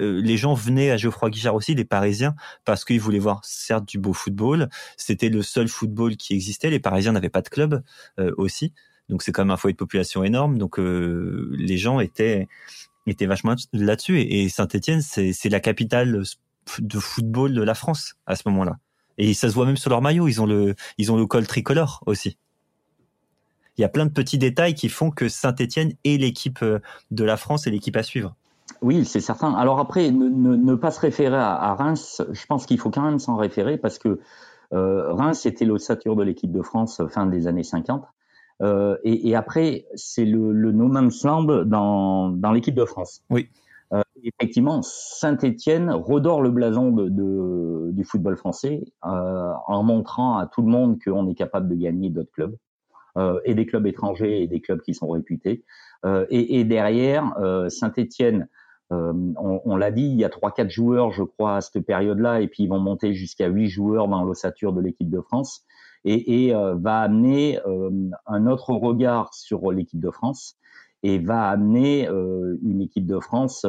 euh, 0.00 0.20
les 0.20 0.36
gens 0.36 0.54
venaient 0.54 0.90
à 0.90 0.96
Geoffroy 0.96 1.30
Guichard 1.30 1.54
aussi, 1.54 1.74
les 1.74 1.84
Parisiens, 1.84 2.34
parce 2.64 2.84
qu'ils 2.84 3.00
voulaient 3.00 3.18
voir 3.18 3.40
certes 3.44 3.86
du 3.86 3.98
beau 3.98 4.12
football. 4.12 4.68
C'était 4.96 5.28
le 5.28 5.42
seul 5.42 5.68
football 5.68 6.16
qui 6.16 6.34
existait. 6.34 6.70
Les 6.70 6.80
Parisiens 6.80 7.12
n'avaient 7.12 7.28
pas 7.28 7.42
de 7.42 7.48
club 7.48 7.82
euh, 8.18 8.32
aussi, 8.36 8.72
donc 9.08 9.22
c'est 9.22 9.32
quand 9.32 9.42
même 9.42 9.52
un 9.52 9.56
foyer 9.56 9.72
de 9.72 9.78
population 9.78 10.24
énorme. 10.24 10.58
Donc 10.58 10.78
euh, 10.78 11.50
les 11.58 11.78
gens 11.78 12.00
étaient 12.00 12.48
étaient 13.06 13.26
vachement 13.26 13.54
là-dessus. 13.72 14.20
Et, 14.20 14.48
Saint-Étienne, 14.48 15.02
c'est 15.02 15.48
la 15.48 15.60
capitale 15.60 16.22
de 16.78 16.98
football 16.98 17.52
de 17.52 17.62
la 17.62 17.74
France 17.74 18.14
à 18.26 18.34
ce 18.34 18.42
moment-là. 18.46 18.78
Et 19.18 19.34
ça 19.34 19.48
se 19.48 19.54
voit 19.54 19.66
même 19.66 19.76
sur 19.76 19.90
leur 19.90 20.00
maillot. 20.00 20.26
Ils 20.26 20.40
ont 20.40 20.46
le 20.46 20.74
ils 20.98 21.12
ont 21.12 21.16
le 21.16 21.26
col 21.26 21.46
tricolore 21.46 22.02
aussi. 22.06 22.38
Il 23.76 23.82
y 23.82 23.84
a 23.84 23.88
plein 23.88 24.06
de 24.06 24.12
petits 24.12 24.38
détails 24.38 24.74
qui 24.74 24.88
font 24.88 25.10
que 25.10 25.28
Saint-Étienne 25.28 25.92
est 26.04 26.16
l'équipe 26.16 26.64
de 27.10 27.24
la 27.24 27.36
France 27.36 27.66
et 27.66 27.70
l'équipe 27.70 27.96
à 27.96 28.04
suivre. 28.04 28.36
Oui, 28.82 29.04
c'est 29.04 29.20
certain. 29.20 29.54
Alors 29.54 29.78
après, 29.78 30.10
ne, 30.10 30.74
pas 30.74 30.90
se 30.90 31.00
référer 31.00 31.36
à, 31.36 31.74
Reims, 31.74 32.22
je 32.30 32.46
pense 32.46 32.66
qu'il 32.66 32.78
faut 32.78 32.90
quand 32.90 33.02
même 33.02 33.18
s'en 33.18 33.36
référer 33.36 33.78
parce 33.78 33.98
que 33.98 34.20
euh, 34.72 35.12
Reims 35.12 35.46
était 35.46 35.64
l'ossature 35.64 36.16
de 36.16 36.22
l'équipe 36.22 36.52
de 36.52 36.62
France 36.62 37.00
fin 37.08 37.26
des 37.26 37.46
années 37.46 37.62
50. 37.62 38.04
Euh, 38.62 38.96
et, 39.02 39.34
après, 39.34 39.86
c'est 39.94 40.24
le, 40.24 40.52
le 40.52 40.72
no 40.72 40.86
man's 40.86 41.24
land 41.24 41.64
dans, 41.64 42.30
dans 42.30 42.52
l'équipe 42.52 42.74
de 42.74 42.84
France. 42.84 43.22
Oui. 43.30 43.48
Euh, 43.92 44.02
effectivement, 44.22 44.80
Saint-Étienne 44.82 45.90
redore 45.90 46.40
le 46.40 46.50
blason 46.50 46.90
de, 46.90 47.90
du 47.90 48.04
football 48.04 48.36
français 48.36 48.84
en 49.02 49.82
montrant 49.82 50.38
à 50.38 50.46
tout 50.46 50.62
le 50.62 50.68
monde 50.68 50.98
qu'on 51.02 51.28
est 51.28 51.34
capable 51.34 51.68
de 51.68 51.74
gagner 51.74 52.10
d'autres 52.10 52.32
clubs. 52.32 52.56
et 53.44 53.54
des 53.54 53.66
clubs 53.66 53.86
étrangers 53.86 54.42
et 54.42 54.46
des 54.48 54.60
clubs 54.60 54.80
qui 54.80 54.94
sont 54.94 55.08
réputés. 55.08 55.64
Et, 56.30 56.60
et, 56.60 56.64
derrière, 56.64 57.34
Saint-Étienne 57.68 58.48
euh, 58.94 59.12
on, 59.36 59.76
l'a 59.76 59.90
dit, 59.90 60.02
il 60.04 60.16
y 60.16 60.24
a 60.24 60.28
trois 60.28 60.52
quatre 60.52 60.70
joueurs, 60.70 61.12
je 61.12 61.22
crois, 61.22 61.56
à 61.56 61.60
cette 61.60 61.84
période-là, 61.84 62.40
et 62.40 62.48
puis 62.48 62.64
ils 62.64 62.68
vont 62.68 62.78
monter 62.78 63.14
jusqu'à 63.14 63.48
huit 63.48 63.68
joueurs 63.68 64.08
dans 64.08 64.24
l'ossature 64.24 64.72
de 64.72 64.80
l'équipe 64.80 65.10
de 65.10 65.20
France, 65.20 65.64
et, 66.04 66.54
euh, 66.54 66.74
va 66.74 67.00
amener 67.00 67.60
euh, 67.66 67.90
un 68.26 68.46
autre 68.46 68.70
regard 68.70 69.32
sur 69.32 69.72
l'équipe 69.72 70.00
de 70.00 70.10
France, 70.10 70.56
et 71.02 71.18
va 71.18 71.48
amener 71.50 72.08
une 72.08 72.80
équipe 72.80 73.04
de 73.04 73.20
France 73.20 73.66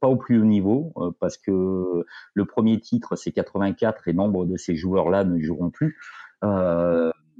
pas 0.00 0.06
au 0.06 0.16
plus 0.16 0.38
haut 0.38 0.44
niveau, 0.44 0.92
parce 1.18 1.38
que 1.38 2.04
le 2.34 2.44
premier 2.44 2.78
titre 2.78 3.16
c'est 3.16 3.32
84 3.32 4.06
et 4.08 4.12
nombre 4.12 4.44
de 4.44 4.58
ces 4.58 4.76
joueurs-là 4.76 5.24
ne 5.24 5.40
joueront 5.40 5.70
plus. 5.70 5.96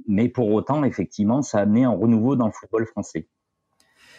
mais 0.07 0.29
pour 0.29 0.51
autant, 0.51 0.83
effectivement, 0.83 1.43
ça 1.43 1.59
a 1.59 1.61
amené 1.61 1.83
un 1.83 1.91
renouveau 1.91 2.35
dans 2.35 2.47
le 2.47 2.53
football 2.53 2.87
français 2.87 3.27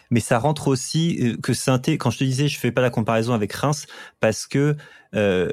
mais 0.09 0.19
ça 0.19 0.39
rentre 0.39 0.67
aussi 0.67 1.17
euh, 1.21 1.37
que 1.37 1.53
saint 1.53 1.81
quand 1.99 2.09
je 2.09 2.19
te 2.19 2.23
disais, 2.23 2.47
je 2.47 2.59
fais 2.59 2.71
pas 2.71 2.81
la 2.81 2.89
comparaison 2.89 3.33
avec 3.33 3.53
Reims, 3.53 3.85
parce 4.19 4.47
que 4.47 4.75
euh, 5.15 5.51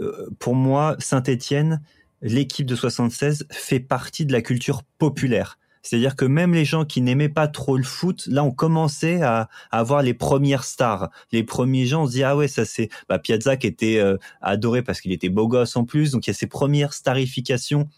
euh 0.00 0.28
pour 0.38 0.54
moi, 0.54 0.96
Saint-Étienne, 0.98 1.82
l'équipe 2.22 2.66
de 2.66 2.76
76 2.76 3.46
fait 3.50 3.80
partie 3.80 4.26
de 4.26 4.32
la 4.32 4.42
culture 4.42 4.82
populaire. 4.98 5.58
C'est-à-dire 5.82 6.14
que 6.14 6.24
même 6.24 6.52
les 6.52 6.64
gens 6.64 6.84
qui 6.84 7.00
n'aimaient 7.00 7.30
pas 7.30 7.48
trop 7.48 7.76
le 7.76 7.82
foot, 7.82 8.26
là, 8.26 8.44
on 8.44 8.50
commençait 8.50 9.22
à, 9.22 9.48
avoir 9.70 10.02
les 10.02 10.14
premières 10.14 10.64
stars. 10.64 11.10
Les 11.32 11.42
premiers 11.42 11.86
gens, 11.86 12.02
on 12.02 12.06
se 12.06 12.12
dit 12.12 12.22
ah 12.22 12.36
ouais, 12.36 12.48
ça 12.48 12.64
c'est 12.64 12.90
bah, 13.08 13.18
Piazza 13.18 13.56
qui 13.56 13.66
était 13.66 13.98
euh, 13.98 14.18
adoré 14.42 14.82
parce 14.82 15.00
qu'il 15.00 15.12
était 15.12 15.28
beau 15.28 15.48
gosse 15.48 15.76
en 15.76 15.84
plus, 15.84 16.10
donc 16.10 16.26
il 16.26 16.30
y 16.30 16.32
a 16.32 16.34
ces 16.34 16.46
premières 16.46 16.92
starifications 16.92 17.88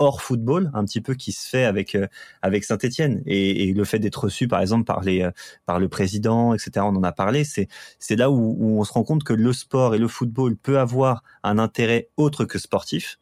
hors 0.00 0.22
football, 0.22 0.70
un 0.74 0.84
petit 0.84 1.00
peu 1.00 1.14
qui 1.14 1.30
se 1.30 1.48
fait 1.48 1.64
avec 1.64 1.94
euh, 1.94 2.08
avec 2.42 2.64
Saint-Étienne 2.64 3.22
et, 3.26 3.72
le 3.72 3.84
fait 3.84 4.00
d'être 4.00 4.24
reçu 4.24 4.48
par 4.48 4.60
exemple 4.60 4.84
par 4.84 5.02
les 5.02 5.22
euh, 5.22 5.30
par 5.66 5.78
le 5.78 5.88
président, 5.88 6.54
etc. 6.54 6.70
On 6.80 6.96
en 6.96 7.02
a 7.04 7.12
parlé. 7.12 7.44
C'est 7.44 7.68
c'est 8.00 8.16
là 8.16 8.30
où, 8.30 8.56
on 8.78 8.84
se 8.84 8.92
rend 8.92 9.04
compte 9.04 9.22
que 9.24 9.34
le 9.34 9.52
sport 9.52 9.94
et 9.94 9.98
le 9.98 10.08
football 10.08 10.56
peut 10.56 10.78
avoir 10.80 11.22
un 11.44 11.58
intérêt 11.58 12.08
autre 12.16 12.44
que 12.44 12.58
sportif. 12.58 13.18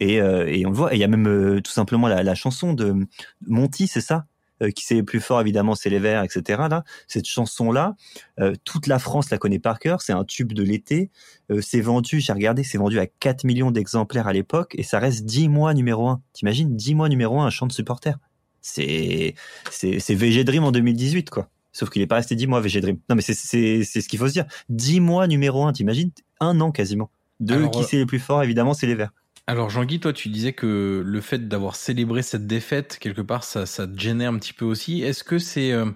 Et, 0.00 0.20
euh, 0.20 0.46
et 0.48 0.66
on 0.66 0.70
le 0.70 0.76
voit. 0.76 0.92
Et 0.92 0.96
il 0.96 1.00
y 1.00 1.04
a 1.04 1.08
même 1.08 1.60
tout 1.62 1.72
simplement 1.72 2.08
la, 2.08 2.22
la 2.22 2.34
chanson 2.34 2.72
de 2.74 3.06
Monty, 3.46 3.86
c'est 3.86 4.00
ça? 4.00 4.26
Euh, 4.64 4.70
qui 4.70 4.84
c'est 4.84 5.02
plus 5.02 5.20
fort 5.20 5.40
évidemment 5.40 5.74
c'est 5.74 5.90
les 5.90 5.98
Verts 5.98 6.22
etc 6.22 6.62
là. 6.70 6.84
Cette 7.06 7.26
chanson 7.26 7.72
là 7.72 7.94
euh, 8.40 8.54
toute 8.64 8.86
la 8.86 8.98
France 8.98 9.30
la 9.30 9.38
connaît 9.38 9.58
par 9.58 9.78
cœur. 9.78 10.02
C'est 10.02 10.12
un 10.12 10.24
tube 10.24 10.52
de 10.52 10.62
l'été. 10.62 11.10
Euh, 11.50 11.60
c'est 11.60 11.80
vendu 11.80 12.20
j'ai 12.20 12.32
regardé 12.32 12.64
c'est 12.64 12.78
vendu 12.78 12.98
à 12.98 13.06
4 13.06 13.44
millions 13.44 13.70
d'exemplaires 13.70 14.26
à 14.26 14.32
l'époque 14.32 14.74
et 14.76 14.82
ça 14.82 14.98
reste 14.98 15.24
10 15.24 15.48
mois 15.48 15.74
numéro 15.74 16.08
1 16.08 16.20
t'imagines 16.32 16.76
10 16.76 16.94
mois 16.94 17.08
numéro 17.08 17.40
1 17.40 17.46
un 17.46 17.50
chant 17.50 17.66
de 17.66 17.72
supporter 17.72 18.18
c'est 18.60 19.34
c'est 19.70 20.00
c'est 20.00 20.14
VG 20.14 20.44
Dream 20.44 20.64
en 20.64 20.72
2018 20.72 21.30
quoi. 21.30 21.48
Sauf 21.72 21.90
qu'il 21.90 22.02
est 22.02 22.06
pas 22.06 22.16
resté 22.16 22.34
10 22.36 22.46
mois 22.46 22.60
VG 22.60 22.80
Dream. 22.80 22.98
Non 23.08 23.16
mais 23.16 23.22
c'est 23.22 23.34
c'est 23.34 23.82
c'est 23.84 24.00
ce 24.00 24.08
qu'il 24.08 24.18
faut 24.18 24.28
se 24.28 24.32
dire. 24.32 24.46
10 24.70 25.00
mois 25.00 25.26
numéro 25.26 25.64
1 25.64 25.72
t'imagines? 25.72 26.10
Un 26.40 26.60
an 26.60 26.72
quasiment. 26.72 27.10
De 27.40 27.66
qui 27.66 27.84
c'est 27.84 27.96
les 27.96 28.06
plus 28.06 28.20
forts 28.20 28.42
évidemment 28.42 28.74
c'est 28.74 28.86
les 28.86 28.94
Verts 28.94 29.12
alors 29.46 29.68
Jean-Guy, 29.68 30.00
toi 30.00 30.12
tu 30.12 30.28
disais 30.30 30.54
que 30.54 31.02
le 31.04 31.20
fait 31.20 31.48
d'avoir 31.48 31.76
célébré 31.76 32.22
cette 32.22 32.46
défaite, 32.46 32.98
quelque 32.98 33.20
part, 33.20 33.44
ça, 33.44 33.66
ça 33.66 33.86
te 33.86 33.98
gênait 33.98 34.24
un 34.24 34.38
petit 34.38 34.54
peu 34.54 34.64
aussi. 34.64 35.02
Est-ce 35.02 35.22
que 35.22 35.38
c'est, 35.38 35.72
euh, 35.72 35.90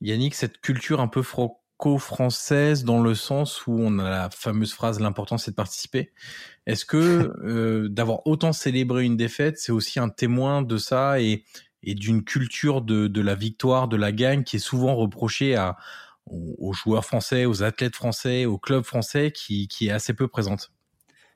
Yannick, 0.00 0.34
cette 0.34 0.60
culture 0.60 1.00
un 1.00 1.08
peu 1.08 1.22
franco-française 1.22 2.84
dans 2.84 3.02
le 3.02 3.14
sens 3.14 3.66
où 3.66 3.72
on 3.72 3.98
a 3.98 4.08
la 4.08 4.30
fameuse 4.30 4.72
phrase 4.72 5.00
l'important 5.00 5.36
c'est 5.38 5.50
de 5.52 5.56
participer 5.56 6.12
Est-ce 6.66 6.84
que 6.84 6.96
euh, 7.44 7.88
d'avoir 7.88 8.26
autant 8.26 8.52
célébré 8.52 9.04
une 9.04 9.16
défaite, 9.16 9.58
c'est 9.58 9.72
aussi 9.72 9.98
un 9.98 10.08
témoin 10.08 10.62
de 10.62 10.76
ça 10.76 11.20
et, 11.20 11.44
et 11.82 11.94
d'une 11.94 12.24
culture 12.24 12.82
de, 12.82 13.08
de 13.08 13.20
la 13.20 13.34
victoire, 13.34 13.88
de 13.88 13.96
la 13.96 14.12
gagne 14.12 14.44
qui 14.44 14.56
est 14.56 14.60
souvent 14.60 14.94
reprochée 14.94 15.56
à, 15.56 15.76
aux, 16.26 16.72
joueurs 16.72 17.04
français, 17.04 17.46
aux 17.46 17.62
athlètes 17.62 17.96
français, 17.96 18.46
aux 18.46 18.58
clubs 18.58 18.84
français 18.84 19.32
qui, 19.32 19.68
qui 19.68 19.88
est 19.88 19.90
assez 19.90 20.14
peu 20.14 20.28
présente? 20.28 20.72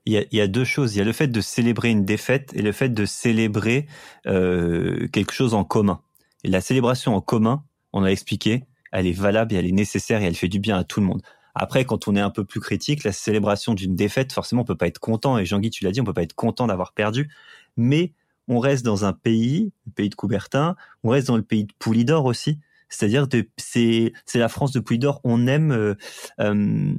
Il 0.07 0.12
y, 0.12 0.18
a, 0.18 0.24
y, 0.32 0.40
a, 0.40 0.46
deux 0.46 0.64
choses. 0.64 0.94
Il 0.94 0.98
y 0.98 1.00
a 1.00 1.05
le 1.05 1.12
fait 1.12 1.28
de 1.28 1.40
célébrer 1.40 1.90
une 1.90 2.05
défaite 2.05 2.52
et 2.55 2.62
le 2.62 2.72
fait 2.72 2.90
de 2.90 3.07
célébrer 3.07 3.86
euh, 4.26 5.09
quelque 5.09 5.32
chose 5.32 5.55
en 5.55 5.64
commun. 5.64 6.00
Et 6.42 6.48
la 6.48 6.61
célébration 6.61 7.14
en 7.14 7.20
commun, 7.20 7.64
on 7.92 8.05
a 8.05 8.09
expliqué, 8.09 8.64
elle 8.92 9.07
est 9.07 9.12
valable 9.12 9.55
et 9.55 9.57
elle 9.57 9.66
est 9.66 9.72
nécessaire 9.72 10.20
et 10.20 10.24
elle 10.24 10.36
fait 10.36 10.48
du 10.48 10.61
bien 10.61 10.76
à 10.76 10.84
tout 10.84 11.00
le 11.00 11.07
monde. 11.07 11.22
Après, 11.55 11.84
quand 11.84 12.09
on 12.09 12.16
est 12.16 12.20
un 12.20 12.30
peu 12.30 12.44
plus 12.44 12.61
critique, 12.61 13.05
la 13.05 13.12
célébration 13.12 13.74
d'une 13.74 13.94
défaite, 13.94 14.32
forcément, 14.32 14.62
on 14.62 14.64
peut 14.64 14.76
pas 14.76 14.88
être 14.88 14.98
content. 14.98 15.38
Et 15.38 15.44
Jean-Guy, 15.44 15.70
tu 15.70 15.84
l'as 15.84 15.92
dit, 15.92 16.00
on 16.00 16.05
peut 16.05 16.12
pas 16.12 16.22
être 16.22 16.34
content 16.34 16.66
d'avoir 16.66 16.92
perdu. 16.92 17.30
Mais 17.76 18.12
on 18.48 18.59
reste 18.59 18.84
dans 18.84 19.05
un 19.05 19.12
pays, 19.12 19.72
le 19.86 19.92
pays 19.92 20.09
de 20.11 20.14
Coubertin, 20.14 20.76
on 21.02 21.11
reste 21.11 21.28
dans 21.28 21.36
le 21.36 21.42
pays 21.42 21.64
de 21.64 21.72
Poulidor 21.78 22.26
aussi. 22.26 22.59
C'est-à-dire, 22.88 23.26
c'est 23.57 24.12
c'est 24.26 24.38
la 24.38 24.48
France 24.48 24.72
de 24.72 24.80
Poulidor. 24.80 25.20
On 25.24 25.46
aime 25.46 25.72
euh, 25.72 25.94
euh, 26.40 26.92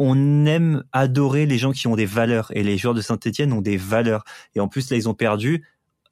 on 0.00 0.46
aime 0.46 0.82
adorer 0.92 1.44
les 1.44 1.58
gens 1.58 1.72
qui 1.72 1.86
ont 1.86 1.94
des 1.94 2.06
valeurs 2.06 2.50
et 2.54 2.62
les 2.62 2.78
joueurs 2.78 2.94
de 2.94 3.02
Saint-Etienne 3.02 3.52
ont 3.52 3.60
des 3.60 3.76
valeurs. 3.76 4.24
Et 4.54 4.60
en 4.60 4.66
plus, 4.66 4.90
là, 4.90 4.96
ils 4.96 5.10
ont 5.10 5.14
perdu. 5.14 5.66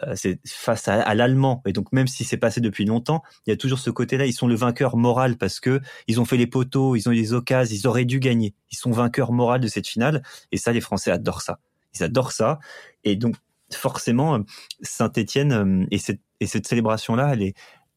euh, 0.04 0.14
c'est 0.14 0.38
face 0.46 0.88
à, 0.88 1.14
l'allemand. 1.14 1.62
Et 1.66 1.72
donc 1.72 1.90
même 1.90 2.06
si 2.06 2.22
c'est 2.22 2.36
passé 2.36 2.60
depuis 2.60 2.84
longtemps, 2.84 3.22
il 3.46 3.50
y 3.50 3.52
a 3.52 3.56
toujours 3.56 3.78
ce 3.78 3.90
côté-là. 3.90 4.26
Ils 4.26 4.34
sont 4.34 4.46
le 4.46 4.54
vainqueur 4.54 4.96
moral 4.98 5.38
parce 5.38 5.58
que 5.58 5.80
ils 6.06 6.20
ont 6.20 6.26
fait 6.26 6.36
les 6.36 6.46
poteaux, 6.46 6.96
ils 6.96 7.08
ont 7.08 7.12
eu 7.12 7.16
les 7.16 7.32
occasions, 7.32 7.74
ils 7.74 7.86
auraient 7.88 8.04
dû 8.04 8.20
gagner. 8.20 8.54
Ils 8.70 8.76
sont 8.76 8.92
vainqueurs 8.92 9.32
moral 9.32 9.60
de 9.60 9.68
cette 9.68 9.88
finale. 9.88 10.22
Et 10.52 10.58
ça, 10.58 10.72
les 10.72 10.82
Français 10.82 11.10
adorent 11.10 11.42
ça. 11.42 11.58
Ils 11.94 12.04
adorent 12.04 12.32
ça. 12.32 12.58
Et 13.04 13.16
donc 13.16 13.36
forcément, 13.72 14.38
Saint-Étienne 14.82 15.86
et 15.90 15.98
cette, 15.98 16.20
et 16.40 16.46
cette 16.46 16.66
célébration-là, 16.66 17.30
elle 17.32 17.42
est, 17.42 17.54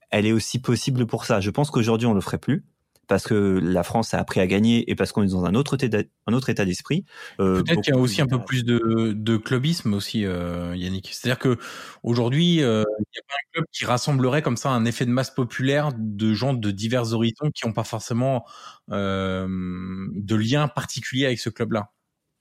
elle 0.10 0.26
est 0.26 0.32
aussi 0.32 0.60
possible 0.60 1.06
pour 1.06 1.26
ça. 1.26 1.42
Je 1.42 1.50
pense 1.50 1.70
qu'aujourd'hui, 1.70 2.08
on 2.08 2.14
le 2.14 2.22
ferait 2.22 2.38
plus 2.38 2.66
parce 3.12 3.28
que 3.28 3.60
la 3.62 3.84
France 3.84 4.14
a 4.14 4.20
appris 4.20 4.40
à 4.40 4.48
gagner 4.48 4.90
et 4.90 4.96
parce 4.96 5.12
qu'on 5.12 5.22
est 5.22 5.32
dans 5.32 5.44
un 5.44 5.54
autre 5.54 5.74
état, 5.84 5.98
un 6.28 6.34
autre 6.34 6.48
état 6.48 6.64
d'esprit. 6.64 7.04
Euh, 7.42 7.62
Peut-être 7.62 7.82
qu'il 7.82 7.94
y 7.94 7.98
a 7.98 8.00
aussi 8.00 8.22
un 8.22 8.26
peu 8.26 8.40
plus 8.42 8.64
de, 8.64 9.12
de 9.14 9.36
clubisme 9.36 9.94
aussi, 9.94 10.26
euh, 10.26 10.74
Yannick. 10.78 11.10
C'est-à-dire 11.12 11.38
que 11.38 11.58
aujourd'hui, 12.04 12.64
euh, 12.64 12.86
il 13.00 13.12
n'y 13.14 13.20
a 13.20 13.28
pas 13.28 13.34
un 13.34 13.52
club 13.52 13.66
qui 13.74 13.84
rassemblerait 13.84 14.42
comme 14.42 14.56
ça 14.56 14.70
un 14.70 14.86
effet 14.86 15.06
de 15.06 15.12
masse 15.12 15.30
populaire 15.30 15.90
de 15.98 16.34
gens 16.34 16.54
de 16.54 16.72
divers 16.72 17.12
horizons 17.12 17.52
qui 17.54 17.68
n'ont 17.68 17.74
pas 17.74 17.84
forcément 17.84 18.46
de 18.88 20.36
lien 20.36 20.70
particulier 20.70 21.26
avec 21.26 21.42
ce 21.42 21.50
club-là. 21.50 21.92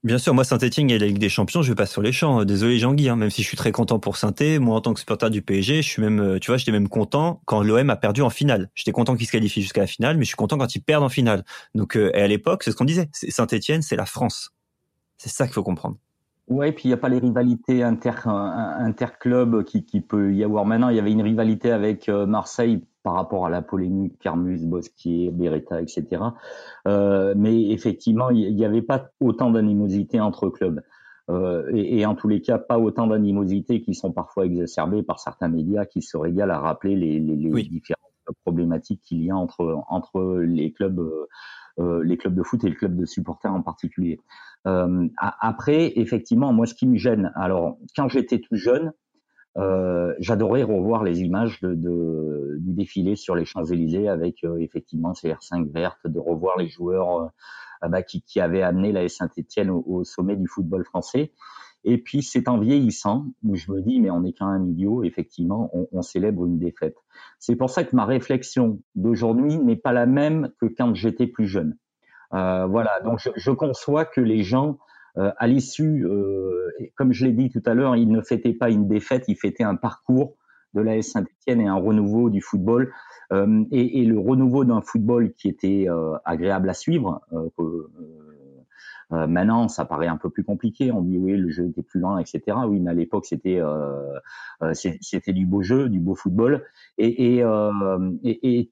Bien 0.02 0.16
sûr, 0.16 0.32
moi 0.32 0.44
Saint-Etienne 0.44 0.88
et 0.88 0.98
la 0.98 1.06
Ligue 1.06 1.18
des 1.18 1.28
Champions, 1.28 1.60
je 1.60 1.68
vais 1.68 1.74
pas 1.74 1.84
sur 1.84 2.00
les 2.00 2.10
champs. 2.10 2.42
Désolé 2.46 2.78
Jean-Guy, 2.78 3.10
hein, 3.10 3.16
même 3.16 3.28
si 3.28 3.42
je 3.42 3.46
suis 3.46 3.56
très 3.58 3.70
content 3.70 3.98
pour 3.98 4.16
saint 4.16 4.32
moi 4.58 4.76
en 4.76 4.80
tant 4.80 4.94
que 4.94 5.00
supporter 5.00 5.28
du 5.28 5.42
PSG, 5.42 5.82
je 5.82 5.88
suis 5.88 6.00
même, 6.00 6.20
euh, 6.20 6.38
tu 6.38 6.50
vois, 6.50 6.56
j'étais 6.56 6.72
même 6.72 6.88
content 6.88 7.42
quand 7.44 7.62
l'OM 7.62 7.90
a 7.90 7.96
perdu 7.96 8.22
en 8.22 8.30
finale. 8.30 8.70
J'étais 8.74 8.92
content 8.92 9.14
qu'il 9.14 9.26
se 9.26 9.32
qualifie 9.32 9.60
jusqu'à 9.60 9.82
la 9.82 9.86
finale, 9.86 10.16
mais 10.16 10.22
je 10.24 10.28
suis 10.28 10.36
content 10.36 10.56
quand 10.56 10.74
ils 10.74 10.80
perdent 10.80 11.04
en 11.04 11.10
finale. 11.10 11.44
Donc, 11.74 11.98
euh, 11.98 12.10
et 12.14 12.22
à 12.22 12.28
l'époque, 12.28 12.62
c'est 12.62 12.70
ce 12.70 12.76
qu'on 12.76 12.86
disait, 12.86 13.10
Saint-Etienne, 13.12 13.82
c'est 13.82 13.96
la 13.96 14.06
France. 14.06 14.54
C'est 15.18 15.28
ça 15.28 15.44
qu'il 15.44 15.52
faut 15.52 15.62
comprendre. 15.62 15.98
Ouais, 16.48 16.72
puis 16.72 16.84
il 16.84 16.88
n'y 16.88 16.94
a 16.94 16.96
pas 16.96 17.10
les 17.10 17.18
rivalités 17.18 17.82
inter, 17.82 18.26
interclubs 18.26 19.64
qui, 19.64 19.84
qui 19.84 20.00
peut 20.00 20.32
y 20.32 20.42
avoir 20.42 20.64
maintenant. 20.64 20.88
Il 20.88 20.96
y 20.96 20.98
avait 20.98 21.12
une 21.12 21.22
rivalité 21.22 21.72
avec 21.72 22.08
euh, 22.08 22.24
Marseille 22.24 22.80
par 23.02 23.14
rapport 23.14 23.46
à 23.46 23.50
la 23.50 23.62
polémique 23.62 24.18
Carmus, 24.18 24.64
Bosquier, 24.64 25.30
Beretta, 25.30 25.80
etc. 25.80 26.22
Euh, 26.86 27.34
mais 27.36 27.70
effectivement, 27.70 28.30
il 28.30 28.54
n'y 28.54 28.64
avait 28.64 28.82
pas 28.82 29.10
autant 29.20 29.50
d'animosité 29.50 30.20
entre 30.20 30.48
clubs. 30.48 30.82
Euh, 31.30 31.70
et, 31.72 32.00
et, 32.00 32.06
en 32.06 32.14
tous 32.14 32.28
les 32.28 32.42
cas, 32.42 32.58
pas 32.58 32.78
autant 32.78 33.06
d'animosité 33.06 33.82
qui 33.82 33.94
sont 33.94 34.12
parfois 34.12 34.46
exacerbées 34.46 35.02
par 35.02 35.20
certains 35.20 35.48
médias 35.48 35.86
qui 35.86 36.02
se 36.02 36.16
régalent 36.16 36.50
à 36.50 36.58
rappeler 36.58 36.96
les, 36.96 37.20
les, 37.20 37.36
les 37.36 37.62
différentes 37.62 38.00
problématiques 38.44 39.00
qu'il 39.02 39.22
y 39.22 39.30
a 39.30 39.36
entre, 39.36 39.82
entre 39.88 40.40
les 40.40 40.72
clubs. 40.72 40.98
Euh, 40.98 41.26
euh 41.78 42.02
les 42.02 42.16
clubs 42.16 42.34
de 42.34 42.42
foot 42.42 42.64
et 42.64 42.68
le 42.68 42.74
club 42.74 42.96
de 42.96 43.06
supporters 43.06 43.52
en 43.52 43.62
particulier. 43.62 44.18
Euh, 44.66 45.08
après, 45.16 45.92
effectivement, 45.96 46.52
moi, 46.52 46.66
ce 46.66 46.74
qui 46.74 46.86
me 46.86 46.96
gêne, 46.96 47.32
alors 47.36 47.78
quand 47.96 48.08
j'étais 48.08 48.40
tout 48.40 48.56
jeune, 48.56 48.92
euh, 49.56 50.14
j'adorais 50.20 50.62
revoir 50.62 51.02
les 51.02 51.22
images 51.22 51.60
de, 51.60 51.74
de, 51.74 52.56
du 52.60 52.72
défilé 52.72 53.16
sur 53.16 53.34
les 53.34 53.44
Champs-Élysées 53.44 54.08
avec 54.08 54.44
euh, 54.44 54.58
effectivement 54.58 55.12
ces 55.14 55.30
R5 55.30 55.72
vertes, 55.72 56.06
de 56.06 56.20
revoir 56.20 56.56
les 56.56 56.68
joueurs 56.68 57.32
euh, 57.82 57.88
bah, 57.88 58.02
qui, 58.02 58.22
qui, 58.22 58.40
avaient 58.40 58.62
amené 58.62 58.92
la 58.92 59.08
Saint-Etienne 59.08 59.70
au, 59.70 59.82
au, 59.86 60.04
sommet 60.04 60.36
du 60.36 60.46
football 60.46 60.84
français. 60.84 61.32
Et 61.82 61.98
puis 61.98 62.22
c'est 62.22 62.48
en 62.48 62.58
vieillissant 62.58 63.26
où 63.42 63.56
je 63.56 63.72
me 63.72 63.80
dis 63.80 64.00
mais 64.00 64.10
on 64.10 64.24
est 64.24 64.34
quand 64.38 64.52
même 64.52 64.66
idiot, 64.68 65.02
effectivement, 65.02 65.70
on, 65.72 65.88
on 65.90 66.02
célèbre 66.02 66.46
une 66.46 66.58
défaite. 66.58 66.96
C'est 67.38 67.56
pour 67.56 67.70
ça 67.70 67.82
que 67.82 67.96
ma 67.96 68.04
réflexion 68.04 68.80
d'aujourd'hui 68.94 69.56
n'est 69.58 69.76
pas 69.76 69.92
la 69.92 70.06
même 70.06 70.52
que 70.60 70.66
quand 70.66 70.94
j'étais 70.94 71.26
plus 71.26 71.46
jeune. 71.46 71.76
Euh, 72.34 72.66
voilà, 72.66 73.00
donc 73.00 73.18
je, 73.18 73.30
je, 73.34 73.50
conçois 73.50 74.04
que 74.04 74.20
les 74.20 74.44
gens 74.44 74.78
à 75.16 75.46
l'issue, 75.46 76.06
euh, 76.06 76.70
comme 76.96 77.12
je 77.12 77.26
l'ai 77.26 77.32
dit 77.32 77.50
tout 77.50 77.62
à 77.66 77.74
l'heure, 77.74 77.96
il 77.96 78.10
ne 78.10 78.20
fêtait 78.20 78.52
pas 78.52 78.70
une 78.70 78.88
défaite, 78.88 79.24
il 79.28 79.36
fêtait 79.36 79.64
un 79.64 79.76
parcours 79.76 80.36
de 80.74 80.80
l'AS 80.80 81.02
Saint-Etienne 81.02 81.60
et 81.60 81.66
un 81.66 81.74
renouveau 81.74 82.30
du 82.30 82.40
football. 82.40 82.92
Euh, 83.32 83.64
et, 83.72 84.04
le 84.04 84.18
renouveau 84.18 84.64
d'un 84.64 84.80
football 84.80 85.32
qui 85.32 85.48
était 85.48 85.86
agréable 86.24 86.68
à 86.70 86.74
suivre. 86.74 87.20
maintenant, 89.10 89.66
ça 89.66 89.84
paraît 89.84 90.06
un 90.06 90.16
peu 90.16 90.30
plus 90.30 90.44
compliqué. 90.44 90.92
On 90.92 91.02
dit 91.02 91.18
oui, 91.18 91.36
le 91.36 91.50
jeu 91.50 91.66
était 91.66 91.82
plus 91.82 91.98
lent, 91.98 92.18
etc. 92.18 92.56
Oui, 92.68 92.78
mais 92.78 92.90
à 92.90 92.94
l'époque, 92.94 93.26
c'était 93.26 93.60
c'était 94.72 95.32
du 95.32 95.46
beau 95.46 95.62
jeu, 95.62 95.88
du 95.88 95.98
beau 95.98 96.14
football. 96.14 96.64
Et, 96.98 97.42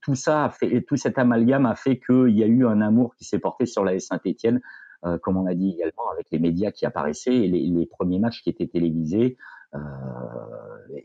tout 0.02 0.14
ça, 0.14 0.44
a 0.44 0.50
fait, 0.50 0.82
tout 0.82 0.96
cet 0.96 1.18
amalgame 1.18 1.66
a 1.66 1.74
fait 1.74 1.98
qu'il 1.98 2.36
y 2.36 2.44
a 2.44 2.46
eu 2.46 2.64
un 2.64 2.80
amour 2.80 3.16
qui 3.16 3.24
s'est 3.24 3.40
porté 3.40 3.66
sur 3.66 3.84
l'AS 3.84 4.06
Saint-Etienne 4.06 4.60
euh, 5.04 5.18
comme 5.18 5.36
on 5.36 5.46
a 5.46 5.54
dit 5.54 5.74
également, 5.76 6.10
avec 6.12 6.26
les 6.30 6.38
médias 6.38 6.70
qui 6.70 6.86
apparaissaient 6.86 7.34
et 7.34 7.48
les, 7.48 7.66
les 7.66 7.86
premiers 7.86 8.18
matchs 8.18 8.42
qui 8.42 8.50
étaient 8.50 8.66
télévisés. 8.66 9.36
Euh, 9.74 9.78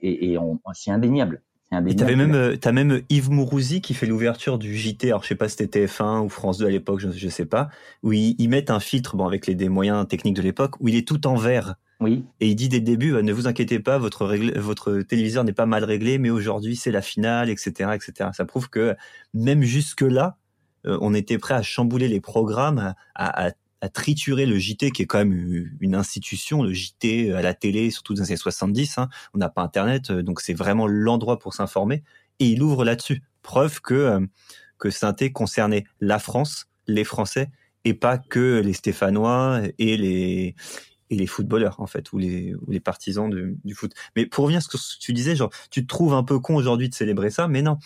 et, 0.01 0.33
et 0.33 0.37
c'est 0.73 0.91
indéniable. 0.91 1.41
Et 1.87 1.95
t'avais 1.95 2.15
même, 2.15 2.35
euh, 2.35 2.55
t'as 2.55 2.71
même 2.71 3.01
Yves 3.09 3.31
Mourouzi 3.31 3.81
qui 3.81 3.93
fait 3.93 4.05
l'ouverture 4.05 4.59
du 4.59 4.75
JT. 4.75 5.07
Alors 5.07 5.23
je 5.23 5.29
sais 5.29 5.35
pas 5.35 5.49
si 5.49 5.57
c'était 5.57 5.85
TF1 5.85 6.21
ou 6.23 6.29
France 6.29 6.59
2 6.59 6.67
à 6.67 6.69
l'époque, 6.69 6.99
je, 6.99 7.09
je 7.09 7.29
sais 7.29 7.45
pas. 7.45 7.69
Où 8.03 8.13
ils, 8.13 8.35
ils 8.37 8.47
mettent 8.47 8.69
un 8.69 8.79
filtre, 8.79 9.15
bon 9.15 9.25
avec 9.25 9.47
les 9.47 9.55
des 9.55 9.69
moyens 9.69 10.07
techniques 10.07 10.35
de 10.35 10.41
l'époque, 10.41 10.75
où 10.79 10.87
il 10.87 10.95
est 10.95 11.07
tout 11.07 11.25
en 11.25 11.35
vert. 11.35 11.75
Oui. 11.99 12.25
Et 12.39 12.49
il 12.49 12.55
dit 12.55 12.69
dès 12.69 12.77
le 12.77 12.83
début, 12.83 13.13
ne 13.23 13.33
vous 13.33 13.47
inquiétez 13.47 13.79
pas, 13.79 13.97
votre 13.97 14.27
votre 14.59 15.01
téléviseur 15.01 15.43
n'est 15.43 15.53
pas 15.53 15.65
mal 15.65 15.83
réglé, 15.83 16.17
mais 16.17 16.29
aujourd'hui 16.29 16.75
c'est 16.75 16.91
la 16.91 17.01
finale, 17.01 17.49
etc., 17.49 17.91
etc. 17.95 18.29
Ça 18.33 18.45
prouve 18.45 18.69
que 18.69 18.95
même 19.33 19.63
jusque 19.63 20.01
là, 20.01 20.37
on 20.85 21.13
était 21.13 21.37
prêt 21.37 21.53
à 21.53 21.61
chambouler 21.61 22.09
les 22.09 22.19
programmes, 22.19 22.93
à, 23.15 23.47
à 23.47 23.47
à 23.47 23.51
triturer 23.89 24.45
le 24.45 24.57
JT, 24.57 24.91
qui 24.91 25.01
est 25.01 25.05
quand 25.05 25.17
même 25.17 25.75
une 25.79 25.95
institution, 25.95 26.63
le 26.63 26.73
JT 26.73 27.33
à 27.33 27.41
la 27.41 27.53
télé, 27.53 27.91
surtout 27.91 28.13
dans 28.13 28.23
les 28.23 28.29
années 28.29 28.37
70. 28.37 28.97
Hein. 28.97 29.09
On 29.33 29.37
n'a 29.37 29.49
pas 29.49 29.61
Internet, 29.61 30.09
euh, 30.11 30.23
donc 30.23 30.41
c'est 30.41 30.53
vraiment 30.53 30.87
l'endroit 30.87 31.39
pour 31.39 31.53
s'informer. 31.53 32.03
Et 32.39 32.47
il 32.47 32.61
ouvre 32.63 32.85
là-dessus. 32.85 33.23
Preuve 33.41 33.81
que, 33.81 33.93
euh, 33.93 34.25
que 34.79 34.89
Synthé 34.89 35.31
concernait 35.31 35.85
la 35.99 36.19
France, 36.19 36.67
les 36.87 37.03
Français, 37.03 37.49
et 37.85 37.93
pas 37.93 38.17
que 38.17 38.61
les 38.63 38.73
Stéphanois 38.73 39.61
et 39.77 39.97
les, 39.97 40.55
et 41.09 41.15
les 41.15 41.27
footballeurs 41.27 41.79
en 41.79 41.87
fait 41.87 42.11
ou 42.13 42.17
les 42.17 42.79
partisans 42.83 43.29
du 43.29 43.73
foot. 43.75 43.93
Mais 44.15 44.25
pour 44.25 44.43
revenir 44.43 44.59
à 44.59 44.61
ce 44.61 44.67
que 44.67 44.77
tu 44.99 45.13
disais, 45.13 45.35
genre 45.35 45.51
tu 45.69 45.83
te 45.83 45.87
trouves 45.87 46.13
un 46.13 46.23
peu 46.23 46.39
con 46.39 46.55
aujourd'hui 46.55 46.89
de 46.89 46.95
célébrer 46.95 47.29
ça, 47.29 47.47
mais 47.47 47.61
non, 47.61 47.77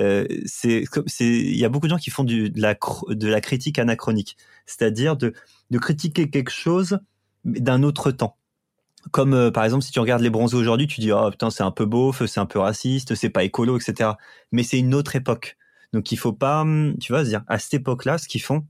euh, 0.00 0.26
c'est 0.46 0.84
il 1.20 1.56
y 1.56 1.64
a 1.64 1.68
beaucoup 1.68 1.86
de 1.86 1.90
gens 1.90 1.98
qui 1.98 2.10
font 2.10 2.24
de 2.24 3.28
la 3.28 3.40
critique 3.40 3.78
anachronique, 3.78 4.36
c'est-à-dire 4.66 5.16
de 5.16 5.32
de 5.70 5.78
critiquer 5.78 6.30
quelque 6.30 6.50
chose 6.50 7.00
d'un 7.44 7.82
autre 7.82 8.10
temps. 8.10 8.36
Comme 9.10 9.34
euh, 9.34 9.50
par 9.50 9.64
exemple 9.64 9.84
si 9.84 9.92
tu 9.92 10.00
regardes 10.00 10.22
les 10.22 10.30
bronzés 10.30 10.56
aujourd'hui, 10.56 10.86
tu 10.86 11.00
dis 11.00 11.12
oh 11.12 11.30
putain 11.30 11.50
c'est 11.50 11.62
un 11.62 11.70
peu 11.70 11.84
beauf, 11.86 12.24
c'est 12.26 12.40
un 12.40 12.46
peu 12.46 12.58
raciste, 12.58 13.14
c'est 13.14 13.30
pas 13.30 13.44
écolo, 13.44 13.78
etc. 13.78 14.12
Mais 14.52 14.62
c'est 14.62 14.78
une 14.78 14.94
autre 14.94 15.16
époque. 15.16 15.56
Donc 15.92 16.10
il 16.10 16.16
faut 16.16 16.32
pas, 16.32 16.62
hum, 16.62 16.96
tu 17.00 17.12
vois, 17.12 17.24
se 17.24 17.28
dire 17.28 17.44
à 17.46 17.58
cette 17.58 17.74
époque-là, 17.74 18.18
ce 18.18 18.26
qu'ils 18.28 18.42
font, 18.42 18.66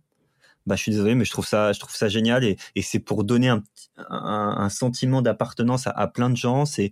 bah, 0.66 0.76
je 0.76 0.82
suis 0.82 0.92
désolé, 0.92 1.14
mais 1.14 1.24
je 1.24 1.30
trouve 1.30 1.46
ça, 1.46 1.72
je 1.72 1.80
trouve 1.80 1.94
ça 1.94 2.08
génial 2.08 2.44
et, 2.44 2.56
et 2.74 2.82
c'est 2.82 2.98
pour 2.98 3.24
donner 3.24 3.48
un, 3.48 3.62
un, 3.96 4.54
un 4.58 4.68
sentiment 4.68 5.22
d'appartenance 5.22 5.86
à, 5.86 6.06
plein 6.08 6.30
de 6.30 6.36
gens. 6.36 6.64
C'est, 6.64 6.90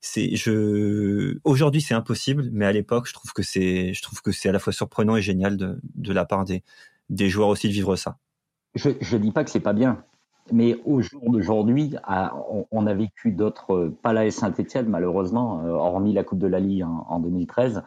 c'est, 0.00 0.34
je, 0.36 1.38
aujourd'hui 1.44 1.80
c'est 1.80 1.94
impossible, 1.94 2.48
mais 2.52 2.66
à 2.66 2.72
l'époque, 2.72 3.06
je 3.06 3.12
trouve 3.12 3.32
que 3.32 3.42
c'est, 3.42 3.92
je 3.92 4.02
trouve 4.02 4.22
que 4.22 4.32
c'est 4.32 4.48
à 4.48 4.52
la 4.52 4.58
fois 4.58 4.72
surprenant 4.72 5.16
et 5.16 5.22
génial 5.22 5.56
de, 5.56 5.78
de 5.94 6.12
la 6.12 6.24
part 6.24 6.44
des, 6.44 6.62
des 7.08 7.28
joueurs 7.28 7.48
aussi 7.48 7.68
de 7.68 7.72
vivre 7.72 7.96
ça. 7.96 8.18
Je, 8.74 8.90
je 9.00 9.16
dis 9.16 9.32
pas 9.32 9.44
que 9.44 9.50
c'est 9.50 9.60
pas 9.60 9.72
bien, 9.72 10.04
mais 10.52 10.78
au 10.84 11.00
jour 11.00 11.30
d'aujourd'hui, 11.30 11.94
on, 12.70 12.86
a 12.86 12.94
vécu 12.94 13.32
d'autres, 13.32 13.92
pas 14.02 14.12
la 14.12 14.30
Saint-Etienne 14.30 14.88
malheureusement, 14.88 15.64
euh, 15.64 15.70
hormis 15.70 16.12
la 16.12 16.24
Coupe 16.24 16.38
de 16.38 16.46
la 16.46 16.60
Ligue 16.60 16.84
en 16.84 17.20
2013. 17.20 17.82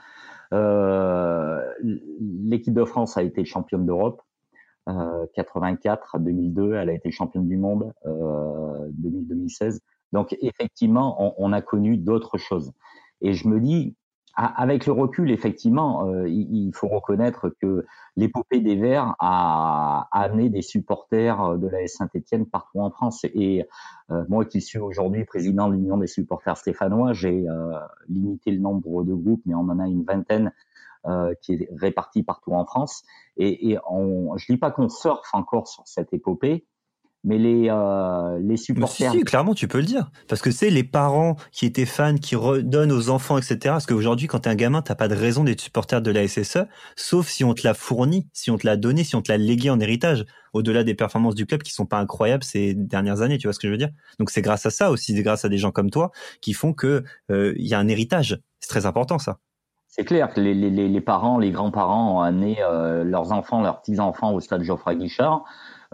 Euh, 0.52 1.62
l'équipe 2.20 2.74
de 2.74 2.86
France 2.86 3.18
a 3.18 3.24
été 3.24 3.46
championne 3.46 3.86
d'Europe. 3.86 4.22
84 5.34 6.16
à 6.16 6.20
2002, 6.20 6.74
elle 6.74 6.90
a 6.90 6.94
été 6.94 7.12
championne 7.12 7.48
du 7.48 7.58
monde 7.58 7.94
euh, 8.06 8.90
2016. 8.94 9.82
Donc 10.12 10.36
effectivement, 10.42 11.34
on, 11.38 11.54
a 11.54 11.62
connu 11.62 11.98
d'autres 11.98 12.38
choses. 12.38 12.72
Et 13.22 13.34
je 13.34 13.48
me 13.48 13.60
dis, 13.60 13.96
avec 14.36 14.86
le 14.86 14.94
recul, 14.94 15.32
effectivement, 15.32 16.08
euh, 16.08 16.28
il, 16.30 16.72
faut 16.74 16.88
reconnaître 16.88 17.50
que 17.62 17.86
l'épopée 18.16 18.62
des 18.62 18.76
Verts 18.76 19.14
a, 19.20 20.08
amené 20.12 20.50
des 20.50 20.62
supporters 20.62 21.58
de 21.58 21.68
la 21.68 21.86
Saint-Etienne 21.88 22.46
partout 22.46 22.80
en 22.80 22.90
France. 22.90 23.26
Et 23.34 23.66
euh, 24.12 24.24
moi 24.30 24.46
qui 24.46 24.62
suis 24.62 24.80
aujourd'hui 24.80 25.26
président 25.26 25.68
de 25.68 25.74
l'Union 25.74 25.98
des 25.98 26.08
supporters 26.08 26.58
stéphanois, 26.58 27.14
j'ai 27.14 27.50
euh, 27.50 27.74
limité 28.08 28.52
le 28.52 28.60
nombre 28.60 29.04
de 29.04 29.14
groupes, 29.14 29.42
mais 29.46 29.56
on 29.56 29.68
en 29.70 29.80
a 29.80 29.88
une 29.88 30.04
vingtaine 30.04 30.54
euh, 31.06 31.34
qui 31.42 31.54
est 31.54 31.70
répartie 31.76 32.24
partout 32.24 32.54
en 32.54 32.66
France. 32.66 33.04
Et, 33.38 33.72
et 33.72 33.78
on, 33.90 34.36
je 34.38 34.46
dis 34.52 34.58
pas 34.58 34.72
qu'on 34.72 34.90
surfe 34.90 35.30
encore 35.34 35.68
sur 35.68 35.88
cette 35.88 36.14
épopée, 36.14 36.66
mais 37.24 37.38
les, 37.38 37.70
euh, 37.70 38.40
les 38.42 38.58
supporters. 38.58 39.12
Si, 39.12 39.22
clairement, 39.22 39.54
tu 39.54 39.68
peux 39.68 39.80
le 39.80 39.86
dire. 39.86 40.10
Parce 40.28 40.42
que 40.42 40.52
c'est 40.52 40.70
les 40.70 40.84
parents 40.84 41.36
qui 41.52 41.66
étaient 41.66 41.86
fans, 41.86 42.16
qui 42.16 42.36
redonnent 42.36 42.92
aux 42.92 43.10
enfants, 43.10 43.38
etc. 43.38 43.58
Parce 43.64 43.86
qu'aujourd'hui, 43.86 44.28
quand 44.28 44.40
t'es 44.40 44.50
un 44.50 44.56
gamin, 44.56 44.82
t'as 44.82 44.96
pas 44.96 45.08
de 45.08 45.16
raison 45.16 45.44
d'être 45.44 45.60
supporter 45.62 46.02
de 46.02 46.12
la 46.12 46.28
SSE, 46.28 46.66
sauf 46.96 47.28
si 47.28 47.44
on 47.44 47.54
te 47.54 47.68
l'a 47.68 47.74
fourni, 47.74 48.28
si 48.34 48.52
on 48.52 48.58
te 48.58 48.66
l'a 48.66 48.78
donné, 48.78 49.04
si 49.04 49.16
on 49.16 49.22
te 49.22 49.32
l'a 49.32 49.38
légué 49.38 49.70
en 49.70 49.80
héritage, 49.80 50.26
au-delà 50.54 50.84
des 50.84 50.96
performances 50.96 51.36
du 51.36 51.46
club 51.46 51.62
qui 51.62 51.74
sont 51.74 51.86
pas 51.86 52.00
incroyables 52.00 52.44
ces 52.44 52.74
dernières 52.74 53.22
années, 53.22 53.38
tu 53.38 53.48
vois 53.48 53.54
ce 53.54 53.60
que 53.60 53.68
je 53.68 53.72
veux 53.72 53.78
dire? 53.78 53.92
Donc 54.20 54.30
c'est 54.32 54.42
grâce 54.42 54.66
à 54.66 54.70
ça 54.70 54.90
aussi, 54.90 55.16
c'est 55.16 55.24
grâce 55.24 55.46
à 55.46 55.50
des 55.50 55.58
gens 55.58 55.72
comme 55.72 55.92
toi 55.92 56.12
qui 56.42 56.54
font 56.54 56.74
que 56.74 57.04
il 57.30 57.68
y 57.68 57.74
a 57.74 57.80
un 57.80 57.88
héritage. 57.88 58.42
C'est 58.60 58.70
très 58.70 58.86
important 58.86 59.20
ça. 59.20 59.40
C'est 59.92 60.06
clair 60.06 60.32
que 60.32 60.40
les, 60.40 60.54
les, 60.54 60.70
les, 60.70 61.02
parents, 61.02 61.40
les 61.40 61.50
grands-parents 61.50 62.18
ont 62.18 62.22
amené 62.22 62.58
euh, 62.62 63.04
leurs 63.04 63.32
enfants, 63.32 63.64
leurs 63.64 63.82
petits-enfants 63.82 64.34
au 64.34 64.40
stade 64.40 64.62
Geoffroy 64.62 64.94
Guichard. 64.94 65.44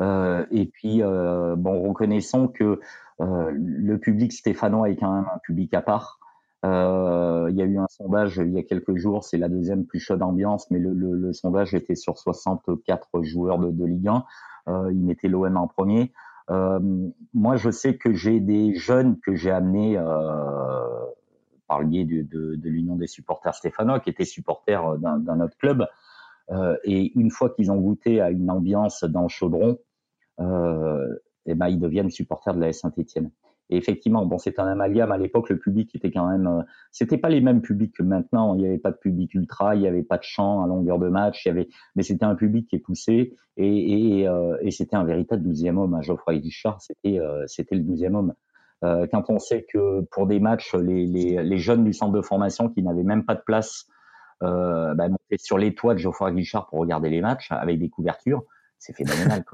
Euh, 0.01 0.45
et 0.51 0.65
puis, 0.65 1.01
euh, 1.01 1.55
bon, 1.55 1.81
reconnaissons 1.87 2.49
que 2.49 2.81
euh, 3.21 3.51
le 3.53 3.97
public 3.97 4.33
stéphanois 4.33 4.89
est 4.89 4.97
quand 4.97 5.13
même 5.13 5.27
un 5.33 5.39
public 5.39 5.73
à 5.73 5.81
part. 5.81 6.19
Euh, 6.65 7.47
il 7.49 7.55
y 7.55 7.61
a 7.61 7.65
eu 7.65 7.77
un 7.77 7.87
sondage 7.87 8.35
il 8.37 8.51
y 8.51 8.59
a 8.59 8.63
quelques 8.63 8.97
jours, 8.97 9.23
c'est 9.23 9.37
la 9.37 9.47
deuxième 9.47 9.85
plus 9.85 9.99
chaude 9.99 10.21
ambiance, 10.23 10.69
mais 10.71 10.79
le, 10.79 10.91
le, 10.93 11.13
le 11.13 11.31
sondage 11.31 11.73
était 11.73 11.95
sur 11.95 12.17
64 12.17 13.23
joueurs 13.23 13.59
de, 13.59 13.71
de 13.71 13.85
Ligue 13.85 14.09
1. 14.09 14.25
Euh, 14.67 14.91
il 14.91 15.05
mettait 15.05 15.29
l'OM 15.29 15.55
en 15.55 15.67
premier. 15.67 16.11
Moi, 16.49 17.55
je 17.55 17.71
sais 17.71 17.95
que 17.95 18.13
j'ai 18.13 18.41
des 18.41 18.75
jeunes 18.75 19.19
que 19.21 19.35
j'ai 19.35 19.51
amenés 19.51 19.97
par 21.67 21.79
le 21.79 21.87
biais 21.87 22.05
de, 22.05 22.21
de, 22.21 22.55
de 22.55 22.69
l'Union 22.69 22.95
des 22.95 23.07
supporters 23.07 23.55
stéphanois, 23.55 23.99
qui 23.99 24.09
étaient 24.09 24.25
supporters 24.25 24.97
d'un 24.97 25.39
autre 25.39 25.57
club. 25.57 25.87
Euh, 26.51 26.77
et 26.83 27.11
une 27.17 27.31
fois 27.31 27.49
qu'ils 27.49 27.71
ont 27.71 27.79
goûté 27.79 28.21
à 28.21 28.29
une 28.29 28.49
ambiance 28.51 29.03
dans 29.03 29.23
le 29.23 29.29
chaudron, 29.29 29.79
euh, 30.39 31.15
et 31.47 31.51
eh 31.51 31.55
ben, 31.55 31.67
ils 31.67 31.79
deviennent 31.79 32.09
supporters 32.09 32.55
de 32.55 32.59
la 32.59 32.73
Saint-Etienne. 32.73 33.31
Et 33.69 33.77
effectivement, 33.77 34.25
bon, 34.25 34.37
c'est 34.37 34.59
un 34.59 34.67
amalgame. 34.67 35.11
À 35.11 35.17
l'époque, 35.17 35.49
le 35.49 35.57
public 35.57 35.93
était 35.95 36.11
quand 36.11 36.29
même, 36.29 36.47
euh, 36.47 36.61
c'était 36.91 37.17
pas 37.17 37.29
les 37.29 37.41
mêmes 37.41 37.61
publics 37.61 37.95
que 37.95 38.03
maintenant. 38.03 38.53
Il 38.55 38.61
n'y 38.61 38.67
avait 38.67 38.77
pas 38.77 38.91
de 38.91 38.97
public 38.97 39.33
ultra, 39.33 39.75
il 39.75 39.81
n'y 39.81 39.87
avait 39.87 40.03
pas 40.03 40.17
de 40.17 40.23
chant 40.23 40.63
à 40.63 40.67
longueur 40.67 40.99
de 40.99 41.09
match. 41.09 41.45
Il 41.45 41.49
y 41.49 41.51
avait, 41.51 41.67
mais 41.95 42.03
c'était 42.03 42.25
un 42.25 42.35
public 42.35 42.67
qui 42.67 42.75
est 42.75 42.79
poussé 42.79 43.35
et, 43.57 44.27
euh, 44.27 44.57
c'était 44.69 44.95
un 44.95 45.03
véritable 45.03 45.43
douzième 45.43 45.77
homme. 45.77 45.97
Geoffroy 46.01 46.37
Guichard, 46.37 46.81
c'était, 46.81 47.19
euh, 47.19 47.45
c'était 47.47 47.75
le 47.75 47.81
douzième 47.81 48.15
homme. 48.15 48.33
Euh, 48.85 49.07
quand 49.11 49.29
on 49.29 49.39
sait 49.39 49.65
que 49.71 50.01
pour 50.11 50.27
des 50.27 50.39
matchs, 50.39 50.75
les, 50.75 51.57
jeunes 51.57 51.83
du 51.83 51.93
centre 51.93 52.13
de 52.13 52.21
formation 52.21 52.69
qui 52.69 52.83
n'avaient 52.83 53.03
même 53.03 53.25
pas 53.25 53.35
de 53.35 53.41
place 53.45 53.87
euh, 54.43 54.93
bah, 54.95 55.07
montaient 55.07 55.37
sur 55.37 55.57
les 55.57 55.73
toits 55.73 55.93
de 55.93 55.99
Geoffroy 55.99 56.31
Guichard 56.31 56.67
pour 56.67 56.79
regarder 56.79 57.09
les 57.09 57.21
matchs 57.21 57.47
avec 57.51 57.79
des 57.79 57.89
couvertures, 57.89 58.43
c'est 58.79 58.93
phénoménal. 58.93 59.43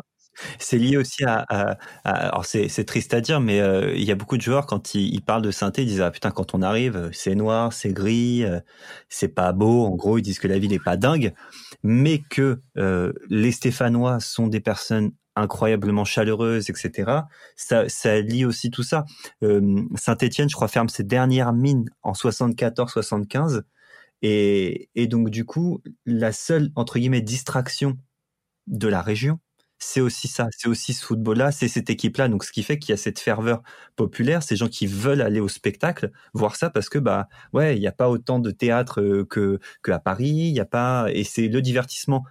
C'est 0.59 0.77
lié 0.77 0.95
aussi 0.95 1.25
à, 1.25 1.77
alors 2.05 2.45
c'est, 2.45 2.85
triste 2.85 3.13
à 3.13 3.19
dire, 3.19 3.41
mais 3.41 3.59
euh, 3.59 3.93
il 3.93 4.03
y 4.05 4.11
a 4.13 4.15
beaucoup 4.15 4.37
de 4.37 4.41
joueurs 4.41 4.65
quand 4.65 4.95
ils, 4.95 5.21
parlent 5.21 5.41
de 5.41 5.51
synthé, 5.51 5.81
ils 5.81 5.87
disent 5.87 5.99
ah 5.99 6.09
putain 6.09 6.31
quand 6.31 6.55
on 6.55 6.61
arrive 6.61 7.09
c'est 7.11 7.35
noir, 7.35 7.73
c'est 7.73 7.91
gris, 7.91 8.45
euh, 8.45 8.61
c'est 9.09 9.27
pas 9.27 9.51
beau. 9.51 9.85
En 9.85 9.95
gros 9.97 10.17
ils 10.17 10.21
disent 10.21 10.39
que 10.39 10.47
la 10.47 10.57
ville 10.57 10.71
est 10.71 10.81
pas 10.81 10.95
dingue, 10.95 11.33
mais 11.83 12.19
que 12.19 12.61
les 13.29 13.51
Stéphanois 13.51 14.21
sont 14.21 14.47
des 14.47 14.61
personnes 14.61 15.11
incroyablement 15.35 16.05
chaleureuses, 16.05 16.69
etc. 16.69 17.11
Ça, 17.55 17.87
ça 17.89 18.19
lie 18.21 18.45
aussi 18.45 18.71
tout 18.71 18.83
ça. 18.83 19.05
Euh, 19.43 19.83
Saint-Étienne, 19.95 20.49
je 20.49 20.55
crois, 20.55 20.67
ferme 20.67 20.89
ses 20.89 21.03
dernières 21.03 21.53
mines 21.53 21.89
en 22.03 22.13
74-75. 22.13 23.63
Et, 24.21 24.89
et 24.95 25.07
donc, 25.07 25.29
du 25.29 25.45
coup, 25.45 25.81
la 26.05 26.31
seule, 26.31 26.71
entre 26.75 26.99
guillemets, 26.99 27.21
distraction 27.21 27.97
de 28.67 28.87
la 28.87 29.01
région, 29.01 29.39
c'est 29.79 30.01
aussi 30.01 30.27
ça, 30.27 30.47
c'est 30.51 30.67
aussi 30.69 30.93
ce 30.93 31.03
football-là, 31.05 31.51
c'est 31.51 31.67
cette 31.67 31.89
équipe-là. 31.89 32.29
Donc, 32.29 32.43
ce 32.43 32.51
qui 32.51 32.63
fait 32.63 32.77
qu'il 32.79 32.91
y 32.91 32.93
a 32.93 32.97
cette 32.97 33.19
ferveur 33.19 33.63
populaire, 33.95 34.43
ces 34.43 34.55
gens 34.55 34.67
qui 34.67 34.85
veulent 34.87 35.21
aller 35.21 35.39
au 35.39 35.47
spectacle, 35.47 36.11
voir 36.33 36.55
ça 36.55 36.69
parce 36.69 36.87
que, 36.89 36.99
bah, 36.99 37.27
ouais, 37.53 37.75
il 37.77 37.79
n'y 37.79 37.87
a 37.87 37.91
pas 37.91 38.09
autant 38.09 38.39
de 38.39 38.51
théâtre 38.51 39.01
euh, 39.01 39.25
que, 39.25 39.59
que 39.81 39.91
à 39.91 39.99
Paris, 39.99 40.29
il 40.29 40.53
y 40.53 40.59
a 40.59 40.65
pas, 40.65 41.07
et 41.11 41.23
c'est 41.23 41.47
le 41.47 41.61
divertissement 41.61 42.23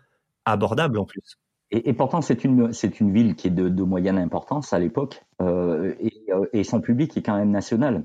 abordable 0.45 0.99
en 0.99 1.05
plus. 1.07 1.39
Et, 1.71 1.89
et, 1.89 1.93
pourtant, 1.93 2.21
c'est 2.21 2.45
une, 2.45 2.73
c'est 2.73 3.01
une 3.01 3.13
ville 3.13 3.37
qui 3.37 3.49
est 3.49 3.53
de, 3.53 3.69
de 3.69 3.83
moyenne 3.83 4.19
importance 4.19 4.73
à 4.73 4.79
l'époque, 4.79 5.25
euh, 5.41 5.95
et, 6.01 6.13
euh, 6.31 6.47
et, 6.53 6.65
son 6.65 6.81
public 6.81 7.17
est 7.17 7.23
quand 7.23 7.37
même 7.37 7.51
national. 7.51 8.05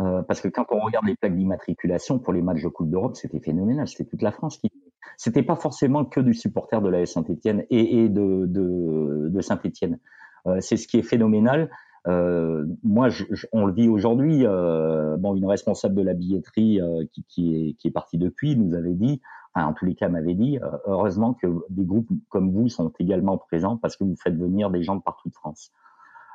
Euh, 0.00 0.22
parce 0.22 0.40
que 0.40 0.48
quand 0.48 0.64
on 0.70 0.80
regarde 0.80 1.06
les 1.06 1.14
plaques 1.14 1.36
d'immatriculation 1.36 2.18
pour 2.18 2.32
les 2.32 2.40
matchs 2.40 2.62
de 2.62 2.68
Coupe 2.68 2.88
d'Europe, 2.88 3.16
c'était 3.16 3.40
phénoménal. 3.40 3.86
C'était 3.86 4.08
toute 4.08 4.22
la 4.22 4.32
France 4.32 4.56
qui. 4.56 4.70
C'était 5.18 5.42
pas 5.42 5.56
forcément 5.56 6.04
que 6.04 6.20
du 6.20 6.32
supporter 6.32 6.80
de 6.80 6.88
la 6.88 7.04
Saint-Etienne 7.04 7.64
et, 7.70 8.04
et, 8.04 8.08
de, 8.08 8.46
de, 8.46 9.28
de 9.28 9.40
Saint-Etienne. 9.40 9.98
Euh, 10.46 10.58
c'est 10.60 10.76
ce 10.76 10.88
qui 10.88 10.98
est 10.98 11.02
phénoménal. 11.02 11.70
Euh, 12.08 12.64
moi, 12.82 13.10
je, 13.10 13.24
je, 13.30 13.46
on 13.52 13.66
le 13.66 13.72
vit 13.72 13.88
aujourd'hui. 13.88 14.46
Euh, 14.46 15.16
bon, 15.18 15.36
une 15.36 15.46
responsable 15.46 15.94
de 15.94 16.02
la 16.02 16.14
billetterie 16.14 16.80
qui, 17.12 17.24
qui, 17.28 17.54
est, 17.54 17.72
qui 17.74 17.88
est 17.88 17.92
partie 17.92 18.18
depuis 18.18 18.56
nous 18.56 18.74
avait 18.74 18.94
dit 18.94 19.20
en 19.54 19.72
tous 19.72 19.84
les 19.84 19.94
cas, 19.94 20.08
m'avait 20.08 20.34
dit, 20.34 20.58
euh, 20.58 20.66
heureusement 20.86 21.34
que 21.34 21.46
des 21.68 21.84
groupes 21.84 22.08
comme 22.28 22.50
vous 22.50 22.68
sont 22.68 22.92
également 22.98 23.36
présents 23.36 23.76
parce 23.76 23.96
que 23.96 24.04
vous 24.04 24.16
faites 24.16 24.36
venir 24.36 24.70
des 24.70 24.82
gens 24.82 24.96
de 24.96 25.02
partout 25.02 25.28
de 25.28 25.34
France. 25.34 25.72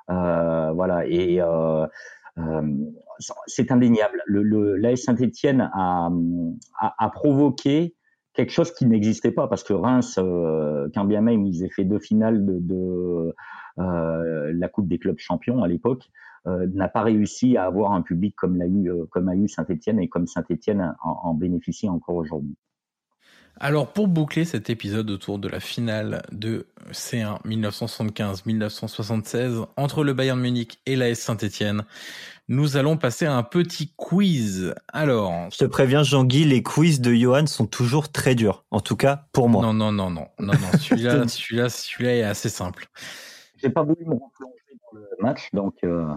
Euh, 0.09 0.71
voilà, 0.73 1.05
et 1.07 1.41
euh, 1.41 1.85
euh 2.37 2.61
c'est 3.47 3.71
indéniable. 3.71 4.21
Le, 4.27 4.43
le 4.43 4.75
l'AS 4.77 4.97
Saint-Etienne 4.97 5.71
a, 5.73 7.09
provoqué 7.11 7.95
quelque 8.33 8.51
chose 8.51 8.71
qui 8.71 8.85
n'existait 8.85 9.31
pas 9.31 9.47
parce 9.47 9.63
que 9.63 9.73
Reims, 9.73 10.19
quand 10.93 11.05
bien 11.05 11.21
même 11.21 11.43
ils 11.47 11.63
aient 11.63 11.69
fait 11.69 11.83
deux 11.83 11.97
finales 11.97 12.45
de, 12.45 13.33
la 13.77 14.69
Coupe 14.69 14.87
des 14.87 14.99
clubs 14.99 15.17
champions 15.17 15.63
à 15.63 15.67
l'époque, 15.67 16.11
n'a 16.45 16.89
pas 16.89 17.01
réussi 17.01 17.57
à 17.57 17.65
avoir 17.65 17.93
un 17.93 18.03
public 18.03 18.35
comme 18.35 18.55
l'a 18.55 18.67
eu, 18.67 18.91
comme 19.09 19.29
a 19.29 19.35
eu 19.35 19.47
Saint-Etienne 19.47 19.99
et 19.99 20.07
comme 20.07 20.27
Saint-Etienne 20.27 20.95
en, 21.03 21.09
en 21.23 21.33
bénéficie 21.33 21.89
encore 21.89 22.17
aujourd'hui. 22.17 22.55
Alors 23.59 23.91
pour 23.91 24.07
boucler 24.07 24.45
cet 24.45 24.69
épisode 24.69 25.09
autour 25.09 25.39
de 25.39 25.47
la 25.47 25.59
finale 25.59 26.21
de 26.31 26.67
C1 26.91 27.41
1975-1976 27.43 29.65
entre 29.77 30.03
le 30.03 30.13
Bayern 30.13 30.39
Munich 30.39 30.79
et 30.85 30.95
l'AS 30.95 31.15
Saint-Etienne, 31.15 31.83
nous 32.49 32.77
allons 32.77 32.97
passer 32.97 33.25
à 33.25 33.35
un 33.35 33.41
petit 33.43 33.91
quiz. 33.95 34.75
Alors, 34.93 35.49
je 35.51 35.57
te 35.57 35.65
préviens 35.65 36.03
Jean-Guy, 36.03 36.45
les 36.45 36.61
quiz 36.61 37.01
de 37.01 37.11
Johan 37.13 37.47
sont 37.47 37.65
toujours 37.65 38.11
très 38.11 38.35
durs. 38.35 38.63
En 38.69 38.79
tout 38.79 38.95
cas 38.95 39.25
pour 39.31 39.49
moi. 39.49 39.63
Non 39.63 39.73
non 39.73 39.91
non 39.91 40.11
non 40.11 40.27
non 40.39 40.53
non, 40.53 40.59
celui-là 40.79 41.27
celui-là 41.27 41.69
celui-là 41.69 42.15
est 42.15 42.23
assez 42.23 42.49
simple. 42.49 42.87
J'ai 43.57 43.69
pas 43.69 43.81
voulu 43.81 44.05
me 44.05 44.13
replonger 44.13 44.77
dans 44.93 44.99
le 44.99 45.07
match 45.19 45.49
donc. 45.53 45.73
Euh... 45.83 46.13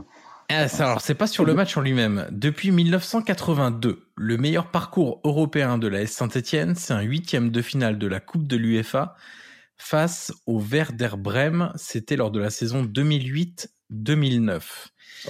Ah, 0.53 0.67
alors, 0.81 1.01
c'est 1.01 1.15
pas 1.15 1.29
sur 1.29 1.45
le 1.45 1.55
match 1.55 1.77
en 1.77 1.81
lui-même. 1.81 2.27
Depuis 2.33 2.73
1982, 2.73 4.09
le 4.17 4.37
meilleur 4.37 4.67
parcours 4.67 5.21
européen 5.23 5.79
de 5.79 5.87
la 5.87 6.03
S 6.03 6.11
Saint-Etienne, 6.11 6.75
c'est 6.75 6.93
un 6.93 7.03
huitième 7.03 7.51
de 7.51 7.63
finale 7.63 7.99
de 7.99 8.09
la 8.09 8.19
Coupe 8.19 8.49
de 8.49 8.57
l'UEFA 8.57 9.15
face 9.77 10.33
au 10.47 10.59
Werder 10.59 11.11
Bremen. 11.17 11.71
C'était 11.77 12.17
lors 12.17 12.33
de 12.33 12.41
la 12.41 12.51
saison 12.51 12.83
2008-2009. 12.83 14.61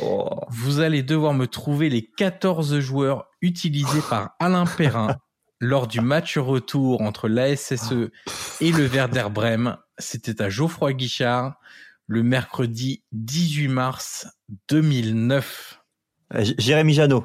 Oh. 0.00 0.40
Vous 0.48 0.80
allez 0.80 1.02
devoir 1.02 1.34
me 1.34 1.46
trouver 1.46 1.90
les 1.90 2.06
14 2.06 2.78
joueurs 2.80 3.26
utilisés 3.42 4.00
par 4.08 4.30
Alain 4.38 4.64
Perrin 4.64 5.16
lors 5.60 5.86
du 5.86 6.00
match 6.00 6.38
retour 6.38 7.02
entre 7.02 7.28
l'ASSE 7.28 7.92
et 8.62 8.72
le 8.72 8.86
Werder 8.86 9.26
Bremen. 9.30 9.76
C'était 9.98 10.40
à 10.40 10.48
Geoffroy 10.48 10.94
Guichard 10.94 11.56
le 12.10 12.24
mercredi 12.24 13.04
18 13.12 13.68
mars 13.68 14.26
2009. 14.68 15.80
Euh, 16.34 16.44
Jérémy 16.58 16.92
Janot. 16.92 17.24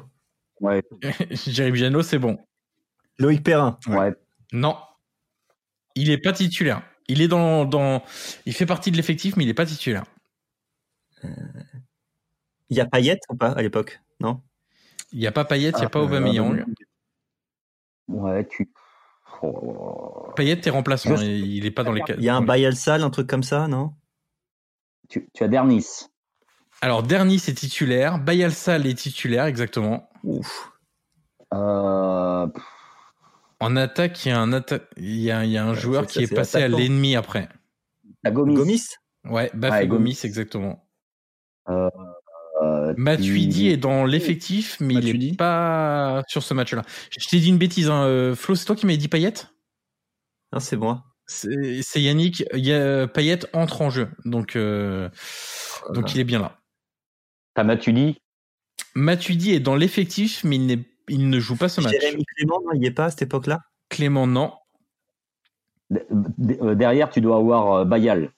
Ouais. 0.60 0.80
Jérémy 1.30 1.76
Janot, 1.76 2.02
c'est 2.04 2.20
bon. 2.20 2.38
Loïc 3.18 3.42
Perrin. 3.42 3.80
Ouais. 3.88 4.14
Non. 4.52 4.78
Il 5.96 6.08
est 6.08 6.18
pas 6.18 6.32
titulaire. 6.32 6.82
Il 7.08 7.20
est 7.20 7.26
dans, 7.26 7.64
dans... 7.64 8.04
il 8.46 8.52
fait 8.52 8.64
partie 8.64 8.92
de 8.92 8.96
l'effectif, 8.96 9.36
mais 9.36 9.42
il 9.42 9.48
est 9.48 9.54
pas 9.54 9.66
titulaire. 9.66 10.04
Il 11.24 11.30
euh... 11.30 11.34
y 12.70 12.80
a 12.80 12.86
Payet 12.86 13.18
ou 13.28 13.34
pas 13.34 13.50
à 13.50 13.62
l'époque? 13.62 14.00
Non? 14.20 14.40
Il 15.10 15.20
y 15.20 15.26
a 15.26 15.32
pas 15.32 15.44
Payet, 15.44 15.70
il 15.70 15.76
ah, 15.78 15.82
y 15.82 15.84
a 15.84 15.88
pas 15.88 16.00
Aubameyang. 16.00 16.64
Ouais, 18.06 18.46
tu. 18.46 18.70
Oh. 19.42 20.28
Payet, 20.36 20.60
t'es 20.60 20.70
remplaçant. 20.70 21.16
Il 21.16 21.66
est 21.66 21.72
pas 21.72 21.82
dans 21.82 21.92
les. 21.92 22.02
Il 22.18 22.22
y 22.22 22.28
a 22.28 22.36
un 22.36 22.42
Bayal 22.42 22.76
Sal, 22.76 23.02
un 23.02 23.10
truc 23.10 23.26
comme 23.26 23.42
ça, 23.42 23.66
non? 23.66 23.92
Tu, 25.08 25.28
tu, 25.32 25.44
as 25.44 25.48
Dernis. 25.48 26.06
Alors, 26.80 27.02
Dernis 27.02 27.42
est 27.48 27.58
titulaire. 27.58 28.18
Bayalsal 28.18 28.86
est 28.86 28.94
titulaire, 28.94 29.46
exactement. 29.46 30.08
Ouf. 30.24 30.72
Euh... 31.54 32.46
En 33.60 33.76
attaque, 33.76 34.24
il 34.24 34.28
y 34.28 34.32
a 34.32 34.40
un, 34.40 34.52
atta... 34.52 34.80
il 34.96 35.16
y 35.16 35.30
a, 35.30 35.44
il 35.44 35.50
y 35.50 35.56
a 35.56 35.64
un 35.64 35.74
joueur 35.74 36.02
ça, 36.02 36.06
qui 36.08 36.18
est, 36.20 36.32
est 36.32 36.34
passé 36.34 36.62
à 36.62 36.68
l'ennemi 36.68 37.16
après. 37.16 37.48
À 38.24 38.30
Gomis. 38.30 38.54
Gomis? 38.54 38.82
Ouais, 39.24 39.50
Bafé 39.54 39.78
ouais, 39.78 39.86
Gomis, 39.86 40.20
exactement. 40.24 40.86
Euh, 41.68 41.88
euh, 42.62 42.94
Matuidi 42.96 43.64
tu... 43.64 43.70
est 43.70 43.76
dans 43.76 44.04
l'effectif, 44.04 44.76
mais 44.80 44.94
Matuidi. 44.94 45.26
il 45.26 45.30
n'est 45.30 45.36
pas 45.36 46.22
sur 46.28 46.42
ce 46.42 46.52
match-là. 46.52 46.82
Je 47.18 47.26
t'ai 47.26 47.40
dit 47.40 47.48
une 47.48 47.58
bêtise. 47.58 47.88
Hein. 47.88 48.04
Euh, 48.04 48.34
Flo, 48.34 48.54
c'est 48.54 48.66
toi 48.66 48.76
qui 48.76 48.84
m'avais 48.84 48.98
dit 48.98 49.08
Payet? 49.08 49.32
Non, 50.52 50.60
c'est 50.60 50.76
moi. 50.76 51.05
C'est 51.26 52.00
Yannick. 52.00 52.44
Y 52.52 52.72
a 52.72 53.08
Payet 53.08 53.40
entre 53.52 53.82
en 53.82 53.90
jeu, 53.90 54.08
donc. 54.24 54.56
Euh... 54.56 55.08
Donc 55.90 56.14
il 56.14 56.20
est 56.20 56.24
bien 56.24 56.40
là. 56.40 56.58
T'as 57.54 57.64
Matuidi? 57.64 58.18
Matuidi 58.94 59.52
est 59.52 59.60
dans 59.60 59.76
l'effectif, 59.76 60.44
mais 60.44 60.56
il, 60.56 60.84
il, 61.08 61.28
ne 61.28 61.40
joue 61.40 61.56
pas 61.56 61.68
ce 61.68 61.80
match. 61.80 61.92
Jérémy 61.92 62.24
Clément, 62.36 62.60
non, 62.64 62.72
il 62.74 62.80
n'y 62.80 62.86
est 62.86 62.90
pas 62.90 63.06
à 63.06 63.10
cette 63.10 63.22
époque-là? 63.22 63.60
Clément, 63.88 64.26
non. 64.26 64.52
Euh, 65.92 66.74
derrière, 66.74 67.10
tu 67.10 67.20
dois 67.20 67.36
avoir 67.36 67.72
euh, 67.72 67.84
Bayal. 67.84 68.30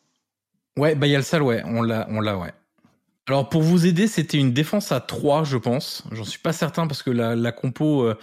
Ouais, 0.77 0.95
Bayal 0.95 1.25
Sal, 1.25 1.43
ouais, 1.43 1.63
on 1.65 1.83
l'a, 1.83 2.07
on 2.11 2.21
l'a, 2.21 2.39
ouais. 2.39 2.53
Alors 3.29 3.49
pour 3.49 3.63
vous 3.63 3.87
aider, 3.87 4.07
c'était 4.07 4.39
une 4.39 4.53
défense 4.53 4.91
à 4.91 5.01
3, 5.01 5.45
je 5.45 5.59
pense. 5.59 6.03
J'en 6.13 6.25
suis 6.25 6.39
pas 6.39 6.55
certain 6.55 6.87
parce 6.87 7.03
que 7.03 7.11
la, 7.11 7.37
la 7.37 7.53
compo 7.53 8.03
euh, 8.03 8.17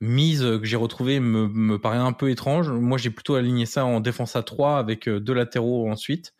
mise 0.00 0.40
que 0.40 0.64
j'ai 0.64 0.76
retrouvée 0.76 1.20
me, 1.20 1.46
me, 1.46 1.78
paraît 1.78 1.96
un 1.98 2.12
peu 2.12 2.28
étrange. 2.28 2.68
Moi, 2.68 2.98
j'ai 2.98 3.10
plutôt 3.10 3.36
aligné 3.36 3.66
ça 3.66 3.84
en 3.84 4.00
défense 4.00 4.34
à 4.34 4.42
3 4.42 4.78
avec 4.78 5.08
deux 5.08 5.32
latéraux 5.32 5.88
ensuite. 5.88 6.34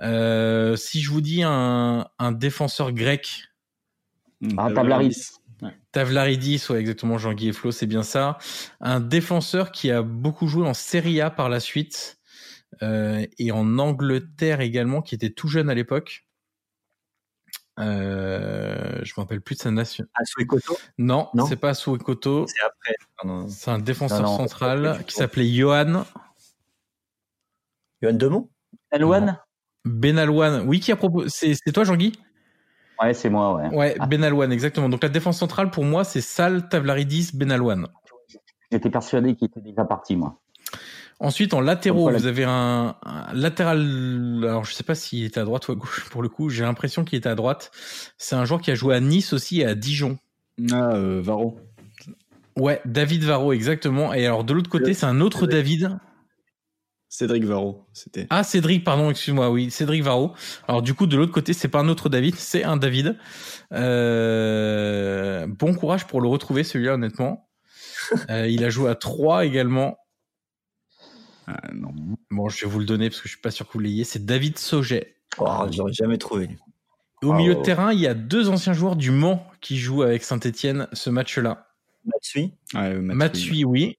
Euh, 0.00 0.76
si 0.76 1.00
je 1.00 1.10
vous 1.10 1.20
dis 1.20 1.42
un, 1.42 2.08
un 2.18 2.32
défenseur 2.32 2.92
grec. 2.92 3.44
Ah, 4.56 4.70
Tavlaridis. 4.74 5.30
Tavlaridis, 5.92 6.66
ouais, 6.70 6.80
exactement, 6.80 7.18
Jean-Guy 7.18 7.48
et 7.48 7.52
Flo, 7.52 7.70
c'est 7.70 7.86
bien 7.86 8.02
ça. 8.02 8.38
Un 8.80 9.00
défenseur 9.00 9.70
qui 9.70 9.90
a 9.90 10.02
beaucoup 10.02 10.48
joué 10.48 10.66
en 10.66 10.74
Serie 10.74 11.20
A 11.20 11.30
par 11.30 11.48
la 11.48 11.60
suite 11.60 12.18
euh, 12.82 13.24
et 13.38 13.52
en 13.52 13.78
Angleterre 13.78 14.60
également, 14.60 15.00
qui 15.00 15.14
était 15.14 15.30
tout 15.30 15.48
jeune 15.48 15.70
à 15.70 15.74
l'époque. 15.74 16.23
Euh, 17.80 19.00
je 19.02 19.12
me 19.16 19.20
rappelle 19.20 19.40
plus 19.40 19.56
de 19.56 19.60
sa 19.60 19.70
nation. 19.70 20.04
Asuekoto 20.14 20.76
Non, 20.98 21.28
non 21.34 21.46
c'est 21.46 21.56
pas 21.56 21.70
Asuekoto. 21.70 22.46
C'est 22.46 22.64
après. 22.64 22.94
C'est 23.48 23.70
un 23.70 23.78
défenseur 23.78 24.28
central 24.28 25.04
qui 25.06 25.14
s'appelait 25.14 25.48
Johan. 25.48 26.04
Johan 28.02 28.12
Demont? 28.14 28.50
Alouane 28.90 29.38
Benalouane, 29.84 30.66
oui, 30.66 30.80
qui 30.80 30.92
a 30.92 30.96
proposé. 30.96 31.28
C'est 31.30 31.72
toi, 31.72 31.84
Jean-Guy? 31.84 32.12
Ouais, 33.02 33.12
c'est 33.12 33.28
moi, 33.28 33.54
ouais. 33.54 33.68
Ouais, 33.68 33.96
ah. 33.98 34.06
Benalouane, 34.06 34.52
exactement. 34.52 34.88
Donc 34.88 35.02
la 35.02 35.08
défense 35.08 35.38
centrale, 35.38 35.70
pour 35.70 35.84
moi, 35.84 36.04
c'est 36.04 36.20
Sal, 36.20 36.68
Tavlaridis, 36.68 37.30
Benalouane. 37.34 37.88
J'étais 38.70 38.90
persuadé 38.90 39.34
qu'il 39.36 39.48
était 39.48 39.60
déjà 39.60 39.84
parti, 39.84 40.16
moi. 40.16 40.40
Ensuite, 41.20 41.54
en 41.54 41.60
latéraux, 41.60 42.10
vous 42.10 42.26
avez 42.26 42.44
un, 42.44 42.96
latéral. 43.32 43.80
Alors, 44.42 44.64
je 44.64 44.72
sais 44.72 44.82
pas 44.82 44.94
s'il 44.94 45.24
était 45.24 45.40
à 45.40 45.44
droite 45.44 45.68
ou 45.68 45.72
à 45.72 45.74
gauche. 45.74 46.04
Pour 46.10 46.22
le 46.22 46.28
coup, 46.28 46.50
j'ai 46.50 46.64
l'impression 46.64 47.04
qu'il 47.04 47.18
était 47.18 47.28
à 47.28 47.34
droite. 47.34 47.70
C'est 48.18 48.36
un 48.36 48.44
joueur 48.44 48.60
qui 48.60 48.70
a 48.70 48.74
joué 48.74 48.94
à 48.94 49.00
Nice 49.00 49.32
aussi 49.32 49.60
et 49.60 49.66
à 49.66 49.74
Dijon. 49.74 50.18
Ah, 50.72 50.94
euh, 50.94 51.20
Varro. 51.22 51.58
Ouais, 52.56 52.80
David 52.84 53.24
Varro, 53.24 53.52
exactement. 53.52 54.12
Et 54.12 54.26
alors, 54.26 54.44
de 54.44 54.52
l'autre 54.52 54.70
côté, 54.70 54.94
c'est 54.94 55.06
un 55.06 55.20
autre 55.20 55.46
David. 55.46 55.98
Cédric 57.14 57.44
Varro, 57.44 57.86
c'était. 57.92 58.26
Ah, 58.30 58.42
Cédric, 58.42 58.82
pardon, 58.82 59.08
excuse-moi, 59.08 59.48
oui, 59.48 59.70
Cédric 59.70 60.02
Varro. 60.02 60.34
Alors 60.66 60.82
du 60.82 60.94
coup, 60.94 61.06
de 61.06 61.16
l'autre 61.16 61.30
côté, 61.30 61.52
c'est 61.52 61.68
pas 61.68 61.78
un 61.78 61.88
autre 61.88 62.08
David, 62.08 62.34
c'est 62.34 62.64
un 62.64 62.76
David. 62.76 63.16
Euh... 63.72 65.46
Bon 65.46 65.74
courage 65.74 66.08
pour 66.08 66.20
le 66.20 66.26
retrouver, 66.26 66.64
celui-là, 66.64 66.94
honnêtement. 66.94 67.48
euh, 68.30 68.48
il 68.48 68.64
a 68.64 68.68
joué 68.68 68.90
à 68.90 68.96
3 68.96 69.44
également. 69.44 69.96
Ah, 71.46 71.60
non. 71.72 71.92
Bon, 72.30 72.48
je 72.48 72.64
vais 72.64 72.70
vous 72.70 72.78
le 72.78 72.84
donner 72.84 73.10
parce 73.10 73.20
que 73.20 73.28
je 73.28 73.34
suis 73.34 73.40
pas 73.40 73.50
sûr 73.50 73.66
que 73.66 73.72
vous 73.72 73.80
l'ayez. 73.80 74.04
C'est 74.04 74.24
David 74.24 74.58
Sauget. 74.58 75.16
Oh, 75.38 75.66
j'aurais 75.70 75.92
jamais 75.92 76.18
trouvé. 76.18 76.48
Au 77.22 77.32
milieu 77.32 77.54
de 77.54 77.62
terrain, 77.62 77.92
il 77.92 78.00
y 78.00 78.06
a 78.06 78.14
deux 78.14 78.48
anciens 78.48 78.74
joueurs 78.74 78.96
du 78.96 79.10
Mans 79.10 79.46
qui 79.60 79.78
jouent 79.78 80.02
avec 80.02 80.24
Saint-Etienne 80.24 80.88
ce 80.92 81.10
match-là. 81.10 81.68
Matsui 82.04 82.52
ouais, 82.74 82.94
Matsui, 82.96 83.14
Matsui, 83.16 83.64
oui. 83.64 83.98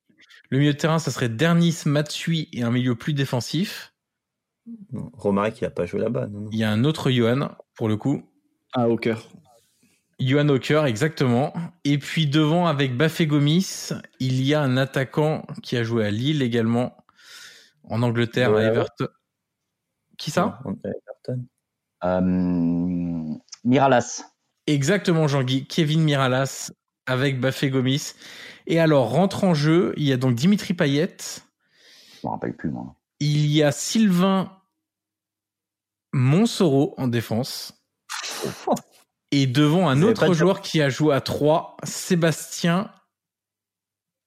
Le 0.49 0.59
milieu 0.59 0.73
de 0.73 0.77
terrain, 0.77 0.99
ça 0.99 1.09
serait 1.09 1.29
Dernis, 1.29 1.81
Matsui 1.85 2.49
et 2.53 2.61
un 2.61 2.69
milieu 2.69 2.95
plus 2.95 3.13
défensif. 3.13 3.93
Romaric, 5.13 5.61
il 5.61 5.63
n'a 5.63 5.71
pas 5.71 5.85
joué 5.85 5.99
là-bas. 5.99 6.27
Il 6.51 6.57
y 6.57 6.63
a 6.63 6.71
un 6.71 6.83
autre 6.83 7.09
Johan, 7.09 7.49
pour 7.75 7.87
le 7.87 7.97
coup. 7.97 8.23
Ah, 8.73 8.87
au 8.89 8.97
cœur. 8.97 9.27
Johan 10.19 10.47
Hawker, 10.49 10.85
exactement. 10.85 11.53
Et 11.83 11.97
puis 11.97 12.27
devant, 12.27 12.67
avec 12.67 12.95
Bafé 12.95 13.27
Gomis, 13.27 13.89
il 14.19 14.41
y 14.43 14.53
a 14.53 14.61
un 14.61 14.77
attaquant 14.77 15.45
qui 15.61 15.75
a 15.77 15.83
joué 15.83 16.05
à 16.05 16.11
Lille 16.11 16.41
également, 16.41 16.95
en 17.89 18.01
Angleterre, 18.01 18.51
ouais, 18.51 18.65
à 18.65 18.67
Everton. 18.67 19.07
Qui 20.17 20.31
ça? 20.31 20.59
Everton. 20.83 21.45
Euh, 22.03 23.35
Miralas. 23.63 24.23
Exactement, 24.67 25.27
Jean-Guy. 25.27 25.67
Kevin 25.67 26.01
Miralas 26.01 26.71
avec 27.05 27.39
Bafé 27.39 27.69
Gomis. 27.69 28.13
Et 28.67 28.79
alors, 28.79 29.09
rentre 29.09 29.43
en 29.43 29.53
jeu, 29.53 29.93
il 29.97 30.03
y 30.03 30.13
a 30.13 30.17
donc 30.17 30.35
Dimitri 30.35 30.73
Payet. 30.73 31.17
Je 32.21 32.27
me 32.27 32.31
rappelle 32.31 32.55
plus, 32.55 32.69
moi. 32.69 32.95
Il 33.19 33.45
y 33.45 33.63
a 33.63 33.71
Sylvain 33.71 34.51
Monsoro 36.13 36.95
en 36.97 37.07
défense. 37.07 37.73
Et 39.31 39.47
devant 39.47 39.89
un 39.89 40.01
autre 40.01 40.33
joueur 40.33 40.61
qui 40.61 40.81
a 40.81 40.89
joué 40.89 41.13
à 41.13 41.19
3, 41.19 41.77
Sébastien, 41.83 42.89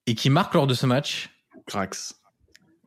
et 0.07 0.15
qui 0.15 0.29
marque 0.29 0.55
lors 0.55 0.67
de 0.67 0.75
ce 0.75 0.87
match. 0.87 1.31
Grax. 1.67 2.18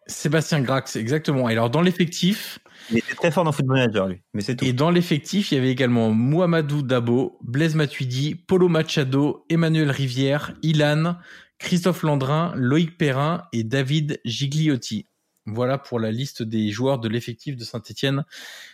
Sébastien 0.08 0.62
Grax, 0.62 0.96
exactement. 0.96 1.50
Et 1.50 1.54
alors, 1.54 1.70
dans 1.70 1.82
l'effectif. 1.82 2.60
Il 2.90 2.98
était 2.98 3.14
très 3.14 3.32
fort 3.32 3.44
dans 3.44 3.52
Football 3.52 3.78
Manager, 3.78 4.08
lui. 4.08 4.22
Mais 4.34 4.42
c'est 4.42 4.56
tout. 4.56 4.66
Et 4.66 4.74
dans 4.74 4.90
l'effectif, 4.90 5.52
il 5.52 5.56
y 5.56 5.58
avait 5.58 5.72
également 5.72 6.12
Mohamedou 6.12 6.82
Dabo, 6.82 7.38
Blaise 7.42 7.76
Matuidi, 7.76 8.36
Polo 8.36 8.68
Machado, 8.68 9.46
Emmanuel 9.50 9.92
Rivière, 9.92 10.54
Ilan, 10.64 11.18
Christophe 11.60 12.04
Landrin, 12.04 12.54
Loïc 12.56 12.98
Perrin 12.98 13.44
et 13.54 13.64
David 13.64 14.20
Gigliotti. 14.26 15.06
Voilà 15.46 15.78
pour 15.78 16.00
la 16.00 16.12
liste 16.12 16.44
des 16.44 16.70
joueurs 16.72 17.00
de 17.00 17.08
l'effectif 17.08 17.56
de 17.56 17.64
Saint-Etienne, 17.64 18.26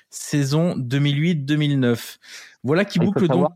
saison 0.10 0.76
2008-2009. 0.78 2.18
Voilà 2.64 2.86
qui 2.86 3.00
boucle 3.00 3.28
donc. 3.28 3.50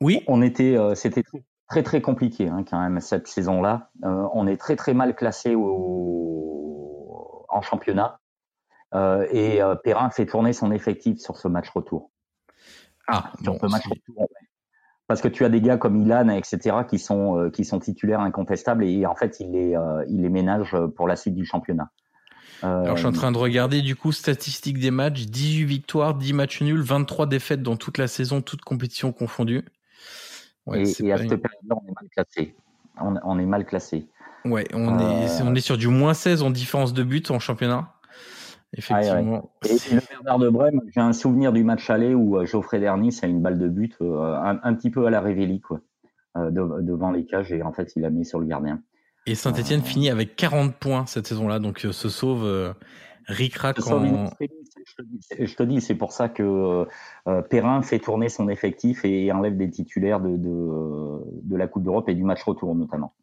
Oui. 0.00 0.22
On 0.26 0.42
était, 0.42 0.76
euh, 0.76 0.94
c'était 0.94 1.22
très 1.68 1.82
très 1.82 2.00
compliqué 2.00 2.48
hein, 2.48 2.64
quand 2.68 2.80
même 2.80 3.00
cette 3.00 3.26
saison-là. 3.26 3.90
Euh, 4.04 4.28
on 4.32 4.46
est 4.46 4.56
très 4.56 4.76
très 4.76 4.94
mal 4.94 5.14
classé 5.14 5.54
au... 5.54 7.46
en 7.48 7.62
championnat 7.62 8.20
euh, 8.94 9.26
et 9.30 9.60
euh, 9.60 9.74
Perrin 9.74 10.10
fait 10.10 10.26
tourner 10.26 10.52
son 10.52 10.70
effectif 10.70 11.18
sur 11.18 11.36
ce 11.36 11.48
match 11.48 11.68
retour. 11.70 12.10
Ah, 13.08 13.32
sur 13.42 13.52
bon, 13.52 13.58
ce 13.60 13.66
match 13.66 13.86
retour. 13.86 14.28
Parce 15.08 15.20
que 15.20 15.28
tu 15.28 15.44
as 15.44 15.48
des 15.48 15.60
gars 15.60 15.76
comme 15.76 16.02
Ilan, 16.02 16.28
etc., 16.30 16.78
qui 16.88 16.98
sont 16.98 17.50
qui 17.52 17.64
sont 17.64 17.78
titulaires 17.78 18.20
incontestables 18.20 18.84
et 18.84 19.06
en 19.06 19.14
fait 19.14 19.38
il 19.38 19.52
les 19.52 19.76
il 20.08 20.22
les 20.22 20.28
ménage 20.28 20.76
pour 20.96 21.06
la 21.06 21.14
suite 21.14 21.36
du 21.36 21.44
championnat. 21.44 21.92
Alors 22.62 22.96
je 22.96 23.02
suis 23.02 23.06
en 23.06 23.12
train 23.12 23.30
de 23.30 23.38
regarder 23.38 23.82
du 23.82 23.94
coup 23.94 24.10
statistiques 24.10 24.80
des 24.80 24.90
matchs 24.90 25.26
18 25.26 25.64
victoires, 25.64 26.14
10 26.14 26.32
matchs 26.32 26.62
nuls, 26.62 26.82
23 26.82 27.26
défaites 27.26 27.62
dans 27.62 27.76
toute 27.76 27.98
la 27.98 28.08
saison, 28.08 28.40
toutes 28.40 28.62
compétitions 28.62 29.12
confondues. 29.12 29.64
Ouais, 30.66 30.82
et, 30.82 31.06
et 31.06 31.12
à 31.12 31.18
cette 31.18 31.28
période-là, 31.28 31.76
on 31.76 31.86
est 31.86 31.94
mal 31.94 32.08
classé. 32.10 32.54
On, 33.00 33.14
on, 33.22 33.38
est 33.38 33.46
mal 33.46 33.64
classé. 33.66 34.06
Ouais, 34.44 34.66
on, 34.72 34.98
est, 34.98 35.42
on 35.42 35.54
est 35.54 35.60
sur 35.60 35.76
du 35.76 35.88
moins 35.88 36.14
16 36.14 36.42
en 36.42 36.50
différence 36.50 36.92
de 36.92 37.02
but 37.02 37.30
en 37.30 37.38
championnat. 37.38 37.92
Effectivement. 38.72 39.50
Ah, 39.62 39.68
ouais. 39.68 39.76
Et, 39.90 39.94
le 39.94 40.00
Bernard 40.08 40.38
de 40.38 40.48
Brême, 40.48 40.80
j'ai 40.94 41.00
un 41.00 41.12
souvenir 41.12 41.52
du 41.52 41.62
match 41.64 41.88
aller 41.88 42.14
où 42.14 42.36
euh, 42.36 42.46
Geoffrey 42.46 42.80
Dernis 42.80 43.18
a 43.22 43.26
une 43.26 43.40
balle 43.40 43.58
de 43.58 43.68
but 43.68 43.96
euh, 44.00 44.34
un, 44.34 44.58
un, 44.62 44.74
petit 44.74 44.90
peu 44.90 45.06
à 45.06 45.10
la 45.10 45.20
Révélie, 45.20 45.60
quoi, 45.60 45.80
euh, 46.36 46.50
de, 46.50 46.82
devant 46.82 47.10
les 47.10 47.24
cages, 47.24 47.52
et 47.52 47.62
en 47.62 47.72
fait, 47.72 47.92
il 47.96 48.04
a 48.04 48.10
mis 48.10 48.24
sur 48.24 48.40
le 48.40 48.46
gardien. 48.46 48.82
Et 49.26 49.34
Saint-Etienne 49.34 49.82
finit 49.82 50.10
avec 50.10 50.36
40 50.36 50.76
points 50.76 51.06
cette 51.06 51.26
saison-là, 51.26 51.58
donc 51.58 51.80
se 51.80 52.08
sauve 52.08 52.44
euh, 52.44 52.72
Ric-Rac 53.26 53.84
en... 53.88 54.30
Je 55.38 55.54
te 55.54 55.62
dis, 55.62 55.80
c'est 55.80 55.94
pour 55.94 56.12
ça 56.12 56.28
que 56.28 56.86
euh, 57.26 57.42
Perrin 57.42 57.82
fait 57.82 57.98
tourner 57.98 58.28
son 58.28 58.48
effectif 58.48 59.04
et 59.04 59.30
enlève 59.32 59.56
des 59.56 59.70
titulaires 59.70 60.20
de, 60.20 61.56
la 61.56 61.66
Coupe 61.66 61.84
d'Europe 61.84 62.08
et 62.08 62.14
du 62.14 62.24
match 62.24 62.42
retour 62.42 62.74
notamment. 62.74 63.14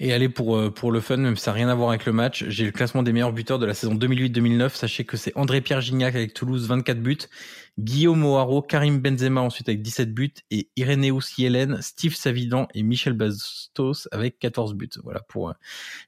Et 0.00 0.12
allez, 0.12 0.28
pour, 0.28 0.72
pour 0.74 0.92
le 0.92 1.00
fun, 1.00 1.16
même 1.16 1.36
si 1.36 1.42
ça 1.42 1.50
n'a 1.50 1.56
rien 1.56 1.68
à 1.68 1.74
voir 1.74 1.88
avec 1.88 2.06
le 2.06 2.12
match, 2.12 2.44
j'ai 2.48 2.64
le 2.64 2.70
classement 2.70 3.02
des 3.02 3.12
meilleurs 3.12 3.32
buteurs 3.32 3.58
de 3.58 3.66
la 3.66 3.74
saison 3.74 3.94
2008-2009. 3.94 4.70
Sachez 4.70 5.04
que 5.04 5.16
c'est 5.16 5.36
André-Pierre 5.36 5.80
Gignac 5.80 6.14
avec 6.14 6.34
Toulouse, 6.34 6.68
24 6.68 7.00
buts, 7.00 7.18
Guillaume 7.78 8.24
O'Haraud, 8.24 8.62
Karim 8.62 8.98
Benzema 8.98 9.40
ensuite 9.40 9.68
avec 9.68 9.82
17 9.82 10.14
buts, 10.14 10.34
et 10.52 10.68
Irénéus 10.76 11.36
Yellen, 11.36 11.78
Steve 11.82 12.14
Savidan 12.14 12.68
et 12.74 12.82
Michel 12.84 13.12
Bastos 13.12 14.08
avec 14.12 14.38
14 14.38 14.74
buts. 14.74 14.88
Voilà 15.02 15.20
pour 15.28 15.52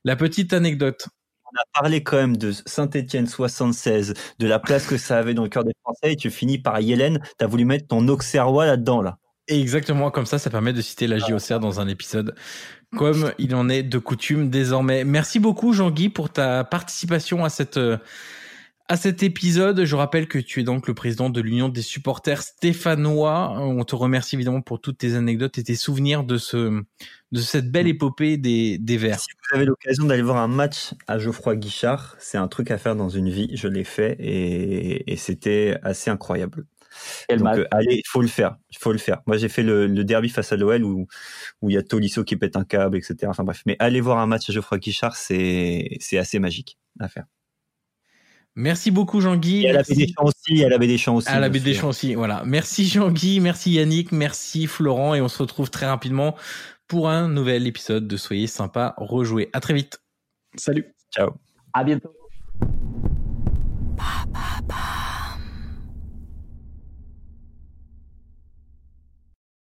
la 0.04 0.14
petite 0.16 0.52
anecdote. 0.52 1.08
On 1.52 1.60
a 1.60 1.80
parlé 1.80 2.02
quand 2.02 2.16
même 2.16 2.36
de 2.36 2.52
Saint-Etienne 2.66 3.26
76, 3.26 4.14
de 4.38 4.46
la 4.46 4.58
place 4.58 4.86
que 4.86 4.96
ça 4.96 5.18
avait 5.18 5.34
dans 5.34 5.42
le 5.42 5.48
cœur 5.48 5.64
des 5.64 5.72
Français, 5.82 6.12
et 6.12 6.16
tu 6.16 6.30
finis 6.30 6.58
par 6.58 6.80
Yellen. 6.80 7.20
T'as 7.38 7.46
voulu 7.46 7.64
mettre 7.64 7.86
ton 7.88 8.06
Auxerrois 8.08 8.66
là-dedans, 8.66 9.02
là. 9.02 9.18
Exactement, 9.48 10.10
comme 10.12 10.26
ça, 10.26 10.38
ça 10.38 10.48
permet 10.48 10.72
de 10.72 10.80
citer 10.80 11.08
la 11.08 11.18
JOCR 11.18 11.58
dans 11.58 11.80
un 11.80 11.88
épisode 11.88 12.34
comme 12.96 13.32
il 13.38 13.54
en 13.54 13.68
est 13.68 13.82
de 13.82 13.98
coutume 13.98 14.50
désormais. 14.50 15.04
Merci 15.04 15.38
beaucoup 15.38 15.72
Jean-Guy 15.72 16.08
pour 16.08 16.30
ta 16.30 16.64
participation 16.64 17.44
à 17.44 17.48
cette 17.48 17.78
à 18.90 18.96
cet 18.96 19.22
épisode. 19.22 19.84
Je 19.84 19.94
rappelle 19.94 20.26
que 20.26 20.38
tu 20.38 20.60
es 20.60 20.62
donc 20.64 20.88
le 20.88 20.94
président 20.94 21.30
de 21.30 21.40
l'Union 21.40 21.68
des 21.68 21.80
supporters 21.80 22.42
stéphanois. 22.42 23.54
On 23.56 23.84
te 23.84 23.94
remercie 23.94 24.34
évidemment 24.34 24.62
pour 24.62 24.80
toutes 24.80 24.98
tes 24.98 25.14
anecdotes 25.14 25.58
et 25.58 25.62
tes 25.62 25.76
souvenirs 25.76 26.24
de 26.24 26.38
ce 26.38 26.82
de 27.30 27.40
cette 27.40 27.70
belle 27.70 27.86
épopée 27.86 28.36
des 28.36 28.78
des 28.78 28.96
Verts. 28.96 29.20
Si 29.20 29.28
vous 29.30 29.56
avez 29.56 29.64
l'occasion 29.64 30.06
d'aller 30.06 30.22
voir 30.22 30.38
un 30.38 30.48
match 30.48 30.94
à 31.06 31.20
Geoffroy 31.20 31.54
Guichard, 31.54 32.16
c'est 32.18 32.36
un 32.36 32.48
truc 32.48 32.72
à 32.72 32.78
faire 32.78 32.96
dans 32.96 33.08
une 33.08 33.30
vie. 33.30 33.48
Je 33.54 33.68
l'ai 33.68 33.84
fait 33.84 34.16
et, 34.18 35.12
et 35.12 35.16
c'était 35.16 35.78
assez 35.84 36.10
incroyable. 36.10 36.66
Donc 37.28 37.46
euh, 37.46 37.64
allez, 37.70 37.94
il 37.94 38.08
faut 38.08 38.22
le 38.22 38.26
faire, 38.26 38.56
il 38.70 38.78
faut 38.78 38.90
le 38.90 38.98
faire. 38.98 39.22
Moi 39.26 39.36
j'ai 39.36 39.48
fait 39.48 39.62
le, 39.62 39.86
derby 40.02 40.30
face 40.30 40.50
à 40.50 40.56
l'OL 40.56 40.82
où 40.82 41.06
où 41.62 41.70
il 41.70 41.74
y 41.74 41.78
a 41.78 41.84
Tolisso 41.84 42.24
qui 42.24 42.34
pète 42.34 42.56
un 42.56 42.64
câble, 42.64 42.96
etc. 42.96 43.18
Enfin 43.26 43.44
bref, 43.44 43.62
mais 43.66 43.76
allez 43.78 44.00
voir 44.00 44.18
un 44.18 44.26
match 44.26 44.50
à 44.50 44.52
Geoffroy 44.52 44.78
Guichard, 44.78 45.14
c'est 45.14 45.96
c'est 46.00 46.18
assez 46.18 46.40
magique 46.40 46.76
à 46.98 47.08
faire. 47.08 47.26
Merci 48.56 48.90
beaucoup 48.90 49.20
Jean-Guy. 49.20 49.64
Et 49.64 49.70
à 49.70 49.72
la 49.72 49.82
baie 49.82 49.94
des 49.94 50.08
Champs 50.08 50.24
aussi, 50.24 50.64
à 50.64 50.68
la 50.68 50.78
baie 50.78 50.86
des 50.86 50.98
Champs 50.98 51.16
aussi. 51.16 51.28
À 51.28 51.40
la 51.40 51.48
baie 51.48 51.60
des 51.60 51.74
Champs 51.74 51.88
aussi, 51.88 52.14
voilà. 52.14 52.42
Merci 52.44 52.86
Jean-Guy, 52.86 53.40
merci 53.40 53.72
Yannick, 53.72 54.12
merci 54.12 54.66
Florent 54.66 55.14
et 55.14 55.20
on 55.20 55.28
se 55.28 55.38
retrouve 55.38 55.70
très 55.70 55.86
rapidement 55.86 56.36
pour 56.88 57.08
un 57.08 57.28
nouvel 57.28 57.66
épisode 57.66 58.08
de 58.08 58.16
Soyez 58.16 58.48
sympa, 58.48 58.94
rejouer. 58.96 59.48
À 59.52 59.60
très 59.60 59.74
vite. 59.74 60.02
Salut. 60.56 60.92
Ciao. 61.14 61.30
À 61.72 61.84
bientôt. 61.84 62.12